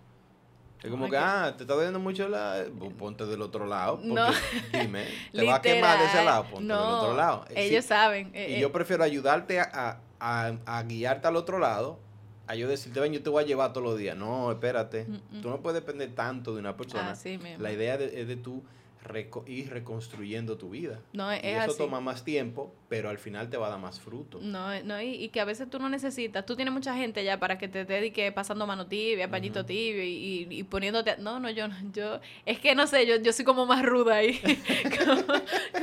[0.83, 2.65] Es como que, que- ah, te está doliendo mucho la...
[2.99, 4.29] Ponte del otro lado, porque No.
[4.73, 7.45] dime, te va a quemar de ese lado, ponte del otro lado.
[7.49, 8.31] Sí, Ellos saben.
[8.35, 11.99] eh, y eh, yo prefiero ayudarte a, a- a- a guiarte al otro lado,
[12.47, 14.17] a yo decirte, ven, yo te voy a llevar todos los días.
[14.17, 15.43] No, espérate, Mm, mm.
[15.43, 17.11] tú no puedes depender tanto de una persona.
[17.11, 17.63] así mismo.
[17.63, 18.63] La idea de- es de tú
[19.09, 21.01] reco- ir reconstruyendo tu vida.
[21.13, 21.79] No, es, y es eso así.
[21.79, 24.39] toma más tiempo, pero al final te va a dar más fruto.
[24.41, 27.39] No, no y, y que a veces tú no necesitas, tú tienes mucha gente ya
[27.39, 31.51] para que te dedique pasando mano tibia, pañito tibio y, y- y poniéndote, no, no,
[31.51, 34.41] yo, no, yo, es que no sé, yo, yo soy como más ruda ahí,
[35.05, 35.23] como,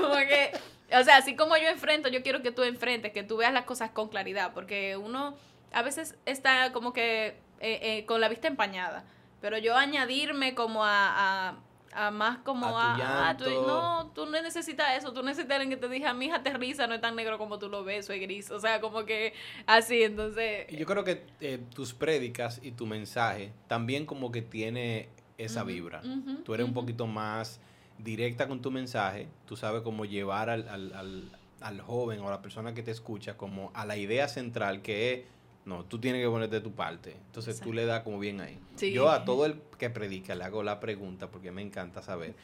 [0.02, 0.52] como que,
[0.98, 3.66] o sea, así como yo enfrento, yo quiero que tú enfrentes, que tú veas las
[3.66, 5.36] cosas con claridad, porque uno
[5.72, 9.06] a veces está como que eh, eh, con la vista empañada,
[9.42, 11.60] pero yo añadirme como a, a,
[11.96, 12.94] a más como A
[13.30, 16.14] a, tu ah, tú- no, tú no necesitas eso, tú necesitas alguien que te diga,
[16.14, 18.82] mi hija aterriza, no es tan negro como tú lo ves, soy gris, o sea,
[18.82, 19.34] como que
[19.66, 20.68] así, entonces...
[20.70, 26.02] Yo creo que eh, tus prédicas y tu mensaje también como que tiene esa vibra.
[26.04, 27.60] ujú, Tú eres un poquito más
[27.98, 31.24] directa con tu mensaje, tú sabes cómo llevar al, al, al,
[31.62, 35.14] al joven o a la persona que te escucha como a la idea central que
[35.14, 35.20] es,
[35.66, 37.18] no, tú tienes que ponerte tu parte.
[37.26, 38.60] Entonces tú le das como bien ahí.
[38.76, 38.92] Sí.
[38.94, 42.36] Yo a todo el que predica le hago la pregunta porque me encanta saber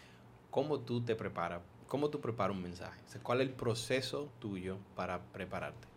[0.50, 3.00] cómo tú te preparas, cómo tú preparas un mensaje.
[3.08, 5.88] O sea, ¿Cuál es el proceso tuyo para prepararte?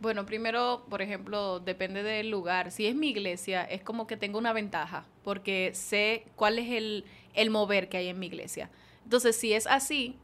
[0.00, 2.70] Bueno, primero, por ejemplo, depende del lugar.
[2.70, 7.04] Si es mi iglesia, es como que tengo una ventaja, porque sé cuál es el,
[7.34, 8.70] el mover que hay en mi iglesia.
[9.04, 10.16] Entonces, si es así,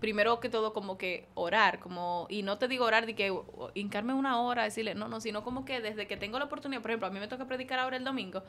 [0.00, 3.70] primero que todo como que orar, como, y no te digo orar de que o,
[3.74, 6.90] hincarme una hora, decirle, no, no, sino como que desde que tengo la oportunidad, por
[6.90, 8.42] ejemplo, a mí me toca predicar ahora el domingo,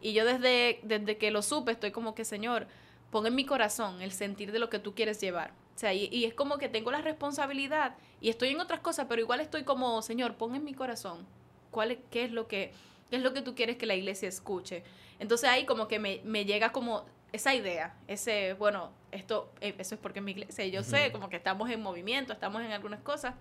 [0.00, 2.66] y yo desde, desde que lo supe estoy como que, Señor,
[3.10, 5.52] pon en mi corazón el sentir de lo que tú quieres llevar.
[5.74, 9.06] O sea, y, y es como que tengo la responsabilidad y estoy en otras cosas,
[9.08, 11.26] pero igual estoy como, Señor, pon en mi corazón
[11.70, 12.72] cuál es, qué es lo que
[13.10, 14.84] qué es lo que tú quieres que la iglesia escuche.
[15.18, 19.94] Entonces ahí como que me, me llega como esa idea, ese, bueno, esto, eh, eso
[19.94, 23.34] es porque mi iglesia, yo sé, como que estamos en movimiento, estamos en algunas cosas,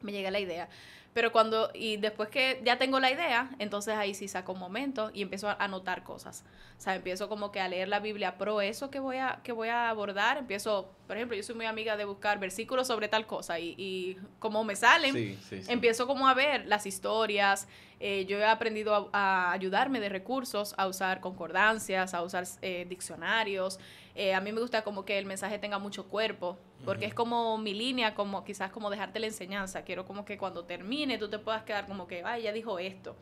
[0.00, 0.68] me llega la idea.
[1.14, 5.10] Pero cuando, y después que ya tengo la idea, entonces ahí sí saco un momento
[5.12, 6.42] y empiezo a anotar cosas.
[6.78, 9.52] O sea, empiezo como que a leer la Biblia pro eso que voy a, que
[9.52, 10.38] voy a abordar.
[10.38, 14.16] Empiezo, por ejemplo, yo soy muy amiga de buscar versículos sobre tal cosa y, y
[14.38, 15.70] como me salen, Sí, sí, sí.
[15.70, 17.68] empiezo como a ver las historias.
[18.00, 22.86] eh, yo he aprendido a, a ayudarme de recursos, a usar concordancias, a usar eh,
[22.88, 23.78] diccionarios.
[24.14, 27.58] Eh, a mí me gusta como que el mensaje tenga mucho cuerpo, porque es como
[27.58, 29.82] mi línea, como quizás como dejarte la enseñanza.
[29.82, 33.16] Quiero como que cuando termine tú te puedas quedar como que, ay, ya dijo esto.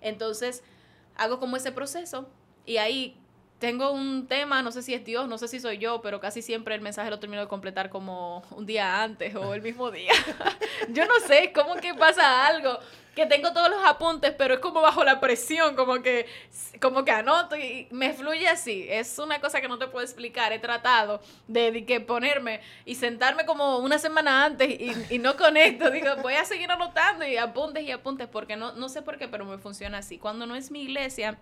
[0.00, 0.62] Entonces,
[1.16, 2.28] hago como ese proceso
[2.66, 3.16] y ahí
[3.58, 6.42] tengo un tema, no sé si es Dios, no sé si soy yo, pero casi
[6.42, 10.12] siempre el mensaje lo termino de completar como un día antes o el mismo día.
[10.90, 12.78] yo no sé, como que pasa algo,
[13.14, 16.26] que tengo todos los apuntes, pero es como bajo la presión, como que,
[16.80, 18.86] como que anoto y me fluye así.
[18.90, 20.52] Es una cosa que no te puedo explicar.
[20.52, 25.36] He tratado de, de que ponerme y sentarme como una semana antes y, y no
[25.36, 25.90] conecto.
[25.90, 29.28] Digo, voy a seguir anotando y apuntes y apuntes, porque no, no sé por qué,
[29.28, 30.18] pero me funciona así.
[30.18, 31.38] Cuando no es mi iglesia,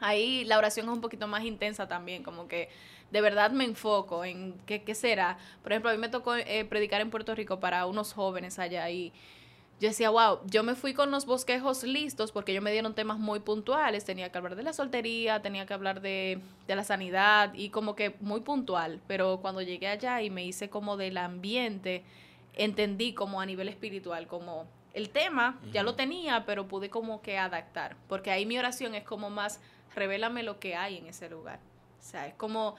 [0.00, 2.68] ahí la oración es un poquito más intensa también, como que
[3.10, 5.38] de verdad me enfoco en qué, qué será.
[5.62, 8.90] Por ejemplo, a mí me tocó eh, predicar en Puerto Rico para unos jóvenes allá
[8.90, 9.12] y
[9.80, 13.18] yo decía, wow, yo me fui con los bosquejos listos porque ellos me dieron temas
[13.18, 17.52] muy puntuales, tenía que hablar de la soltería, tenía que hablar de, de la sanidad
[17.54, 22.04] y como que muy puntual, pero cuando llegué allá y me hice como del ambiente,
[22.54, 27.36] entendí como a nivel espiritual, como el tema ya lo tenía, pero pude como que
[27.36, 29.60] adaptar, porque ahí mi oración es como más,
[29.94, 31.58] revélame lo que hay en ese lugar.
[31.98, 32.76] O sea, es como,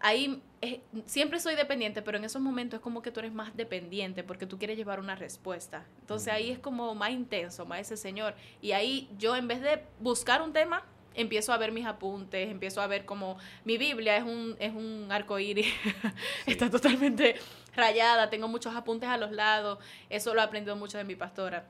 [0.00, 3.56] ahí eh, siempre soy dependiente, pero en esos momentos es como que tú eres más
[3.56, 5.84] dependiente porque tú quieres llevar una respuesta.
[6.00, 8.34] Entonces ahí es como más intenso, más ese Señor.
[8.60, 10.84] Y ahí yo en vez de buscar un tema,
[11.14, 15.08] empiezo a ver mis apuntes, empiezo a ver como mi Biblia es un, es un
[15.10, 15.66] arco iris,
[16.46, 17.36] está totalmente
[17.74, 19.78] rayada, tengo muchos apuntes a los lados,
[20.10, 21.66] eso lo he aprendido mucho de mi pastora.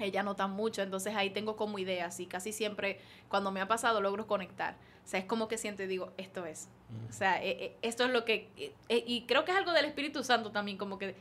[0.00, 4.00] Ella nota mucho, entonces ahí tengo como ideas y casi siempre cuando me ha pasado
[4.00, 4.76] logro conectar.
[5.04, 6.68] O sea, es como que siento y digo, esto es.
[7.08, 8.48] O sea, eh, eh, esto es lo que...
[8.88, 11.14] eh, y creo que es algo del Espíritu Santo también, como que...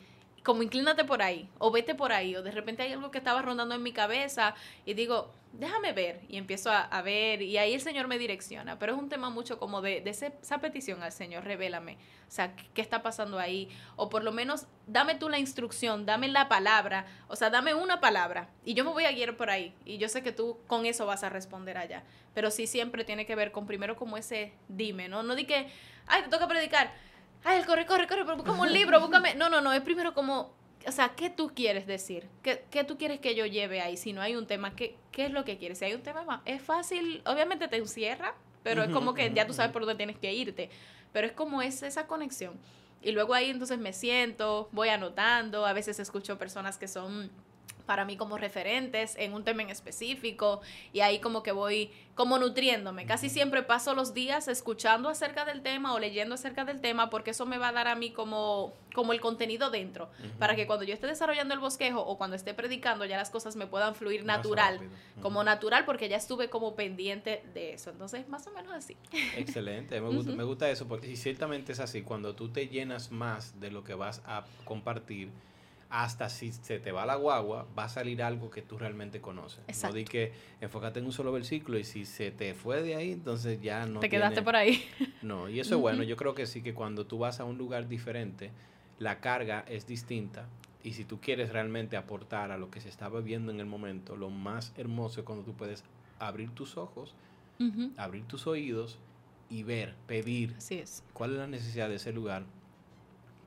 [0.43, 3.41] Como inclínate por ahí, o vete por ahí, o de repente hay algo que estaba
[3.41, 4.55] rondando en mi cabeza
[4.85, 8.77] y digo, déjame ver, y empiezo a, ver, y ahí el Señor me direcciona.
[8.77, 11.97] Pero es un tema mucho como de, de esa petición al Señor, revélame.
[12.27, 13.69] O sea, ¿qué, qué está pasando ahí?
[13.95, 17.99] O por lo menos, dame tú la instrucción, dame la palabra, o sea, dame una
[17.99, 20.85] palabra, y yo me voy a guiar por ahí, y yo sé que tú con
[20.85, 22.03] eso vas a responder allá.
[22.33, 25.23] Pero sí siempre tiene que ver con primero como ese dime, ¿no?
[25.23, 25.67] No di que,
[26.07, 26.93] ay, te toca predicar.
[27.43, 29.35] Ay, corre, corre, corre, pero búscame un libro, búscame.
[29.35, 30.53] No, no, no, es primero como,
[30.85, 32.27] o sea, ¿qué tú quieres decir?
[32.43, 33.95] ¿Qué, qué tú quieres que yo lleve ahí?
[33.97, 35.79] Si no hay un tema, ¿qué, ¿qué es lo que quieres?
[35.79, 39.47] Si hay un tema, más- es fácil, obviamente te encierra, pero es como que ya
[39.47, 40.69] tú sabes por dónde tienes que irte.
[41.13, 42.59] Pero es como es esa conexión.
[43.01, 47.31] Y luego ahí entonces me siento, voy anotando, a veces escucho personas que son
[47.89, 50.61] para mí como referentes en un tema en específico
[50.93, 53.07] y ahí como que voy como nutriéndome.
[53.07, 57.31] Casi siempre paso los días escuchando acerca del tema o leyendo acerca del tema porque
[57.31, 60.85] eso me va a dar a mí como, como el contenido dentro, para que cuando
[60.85, 64.23] yo esté desarrollando el bosquejo o cuando esté predicando ya las cosas me puedan fluir
[64.23, 64.81] Más natural,
[65.19, 67.89] como natural porque ya estuve como pendiente de eso.
[67.89, 68.97] Entonces, más o menos así.
[69.35, 73.09] Excelente, me gusta, me gusta eso, porque y ciertamente es así, cuando tú te llenas
[73.09, 75.31] más de lo que vas a compartir,
[75.89, 79.59] hasta si se te va la guagua, va a salir algo que tú realmente conoces.
[79.67, 79.87] Exacto.
[79.95, 83.11] No di que enfócate en un solo versículo y si se te fue de ahí,
[83.13, 83.99] entonces ya no.
[83.99, 84.83] Te quedaste tiene- por ahí.
[85.23, 86.03] No, y eso es bueno.
[86.03, 88.51] Yo creo que sí que cuando tú vas a un lugar diferente,
[88.99, 90.47] la carga es distinta.
[90.83, 94.15] Y si tú quieres realmente aportar a lo que se estaba viendo en el momento,
[94.15, 95.83] lo más hermoso es cuando tú puedes
[96.19, 97.15] abrir tus ojos,
[97.97, 98.97] abrir tus oídos
[99.49, 101.03] y ver, pedir Así es.
[101.13, 102.43] cuál es la necesidad de ese lugar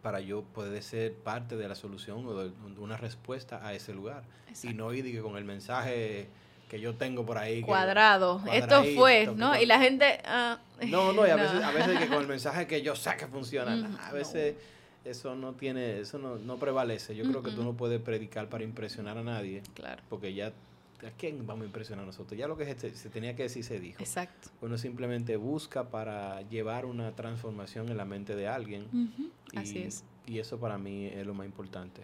[0.03, 4.25] para yo poder ser parte de la solución o de una respuesta a ese lugar.
[4.63, 6.29] Y no ir con el mensaje
[6.69, 7.61] que yo tengo por ahí.
[7.61, 8.43] que- Cuadrado.
[8.53, 9.59] Esto fue, ¿no?
[9.61, 10.21] Y la gente...
[10.25, 10.59] ah,
[10.89, 11.43] no, no, y a no.
[11.43, 14.57] veces, a veces que con el mensaje que yo sé que funciona, Ujú, a veces
[15.05, 17.15] eso no tiene, eso no, no prevalece.
[17.15, 20.03] Yo creo que tú no puedes predicar para impresionar a nadie, Claro.
[20.09, 20.53] porque ya,
[21.07, 22.39] ¿a quién vamos a impresionar nosotros?
[22.39, 24.01] Ya lo que se, se tenía que decir se dijo.
[24.01, 24.49] Exacto.
[24.61, 28.87] Uno simplemente busca para llevar una transformación en la mente de alguien.
[29.53, 30.05] Y, Así es.
[30.27, 32.03] Y eso para mí es lo más importante.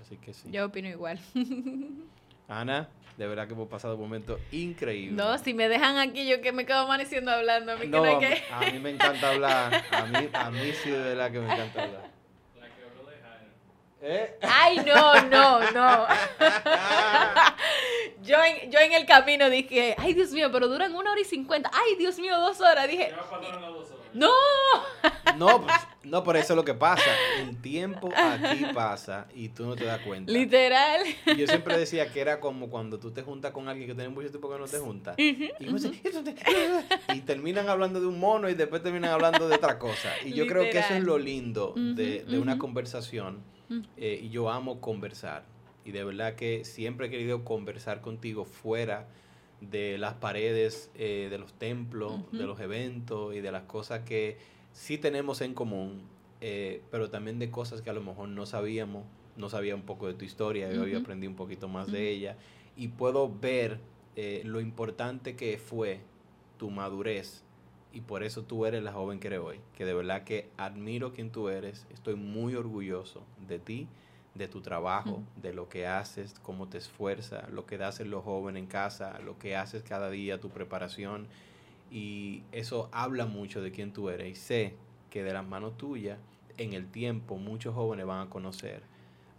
[0.00, 0.48] Así que sí.
[0.50, 1.18] Yo opino igual.
[2.48, 2.88] Ana,
[3.18, 5.16] de verdad que hemos pasado un momento increíble.
[5.16, 7.72] No, si me dejan aquí, yo que me quedo amaneciendo hablando.
[7.72, 8.42] A mí que No, hay que...
[8.50, 9.84] a mí me encanta hablar.
[9.90, 12.10] A mí, a mí sí de verdad que me encanta hablar.
[12.58, 13.16] La que habló de.
[14.00, 14.38] ¿Eh?
[14.42, 16.06] Ay, no, no, no.
[18.28, 21.24] Yo en, yo en el camino dije, ay, Dios mío, pero duran una hora y
[21.24, 21.70] cincuenta.
[21.72, 22.86] Ay, Dios mío, dos horas.
[22.86, 23.50] Dije, dos horas.
[24.12, 24.30] no.
[25.36, 27.10] No, pues, no, por eso es lo que pasa.
[27.40, 30.30] El tiempo aquí pasa y tú no te das cuenta.
[30.32, 31.02] Literal.
[31.26, 34.08] Y yo siempre decía que era como cuando tú te juntas con alguien que tiene
[34.10, 35.14] mucho tiempo que no te juntas.
[35.18, 36.34] Y, uno dice, "Eso te-".
[37.14, 40.10] y terminan hablando de un mono y después terminan hablando de otra cosa.
[40.24, 43.42] Y yo creo que eso es lo lindo de, de una conversación.
[43.96, 45.44] Eh, y yo amo conversar.
[45.88, 49.08] Y de verdad que siempre he querido conversar contigo fuera
[49.62, 54.36] de las paredes eh, de los templos, de los eventos y de las cosas que
[54.74, 56.02] sí tenemos en común,
[56.42, 59.04] eh, pero también de cosas que a lo mejor no sabíamos.
[59.38, 62.36] No sabía un poco de tu historia y hoy aprendí un poquito más de ella.
[62.76, 63.78] Y puedo ver
[64.14, 66.00] eh, lo importante que fue
[66.58, 67.44] tu madurez.
[67.94, 69.60] Y por eso tú eres la joven que eres hoy.
[69.74, 71.86] Que de verdad que admiro quien tú eres.
[71.94, 73.88] Estoy muy orgulloso de ti,
[74.38, 78.62] de tu trabajo, de lo que haces, cómo te esfuerzas, lo que hacen los jóvenes
[78.62, 81.26] en casa, lo que haces cada día, tu preparación.
[81.90, 84.30] Y eso habla mucho de quién tú eres.
[84.30, 84.74] Y sé
[85.10, 86.18] que de las manos tuyas,
[86.56, 88.82] en el tiempo, muchos jóvenes van a conocer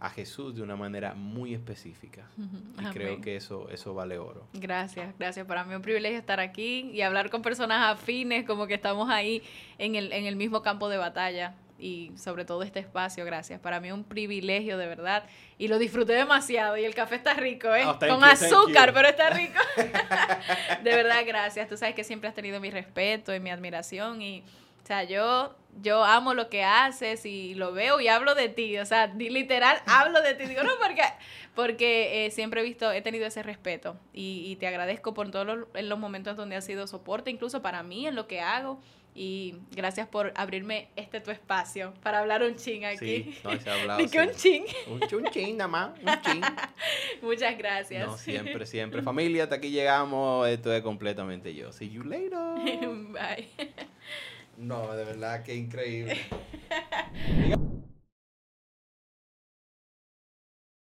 [0.00, 2.26] a Jesús de una manera muy específica.
[2.78, 4.46] Y creo que eso, eso vale oro.
[4.54, 5.46] Gracias, gracias.
[5.46, 9.10] Para mí es un privilegio estar aquí y hablar con personas afines, como que estamos
[9.10, 9.42] ahí
[9.78, 13.60] en el, en el mismo campo de batalla y sobre todo este espacio, gracias.
[13.60, 15.24] Para mí es un privilegio de verdad
[15.58, 17.84] y lo disfruté demasiado y el café está rico, ¿eh?
[17.86, 19.58] Oh, con you, azúcar, pero está rico.
[20.82, 21.68] de verdad, gracias.
[21.68, 24.44] Tú sabes que siempre has tenido mi respeto y mi admiración y,
[24.82, 28.78] o sea, yo, yo amo lo que haces y lo veo y hablo de ti,
[28.78, 30.46] o sea, literal hablo de ti.
[30.46, 31.02] Digo, no, porque,
[31.54, 35.46] porque eh, siempre he visto, he tenido ese respeto y, y te agradezco por todos
[35.46, 38.80] los, los momentos donde has sido soporte, incluso para mí, en lo que hago.
[39.14, 43.24] Y gracias por abrirme este tu espacio para hablar un ching aquí.
[43.24, 44.08] Sí, no, se ha hablado.
[44.08, 44.64] Que un ching.
[44.86, 46.42] Un, un chin nada más, un chin.
[47.20, 48.06] Muchas gracias.
[48.06, 49.02] No, siempre, siempre.
[49.02, 50.46] Familia, hasta aquí llegamos.
[50.48, 51.72] Esto es completamente yo.
[51.72, 52.38] See you later.
[53.10, 53.48] Bye.
[54.56, 56.18] No, de verdad que increíble.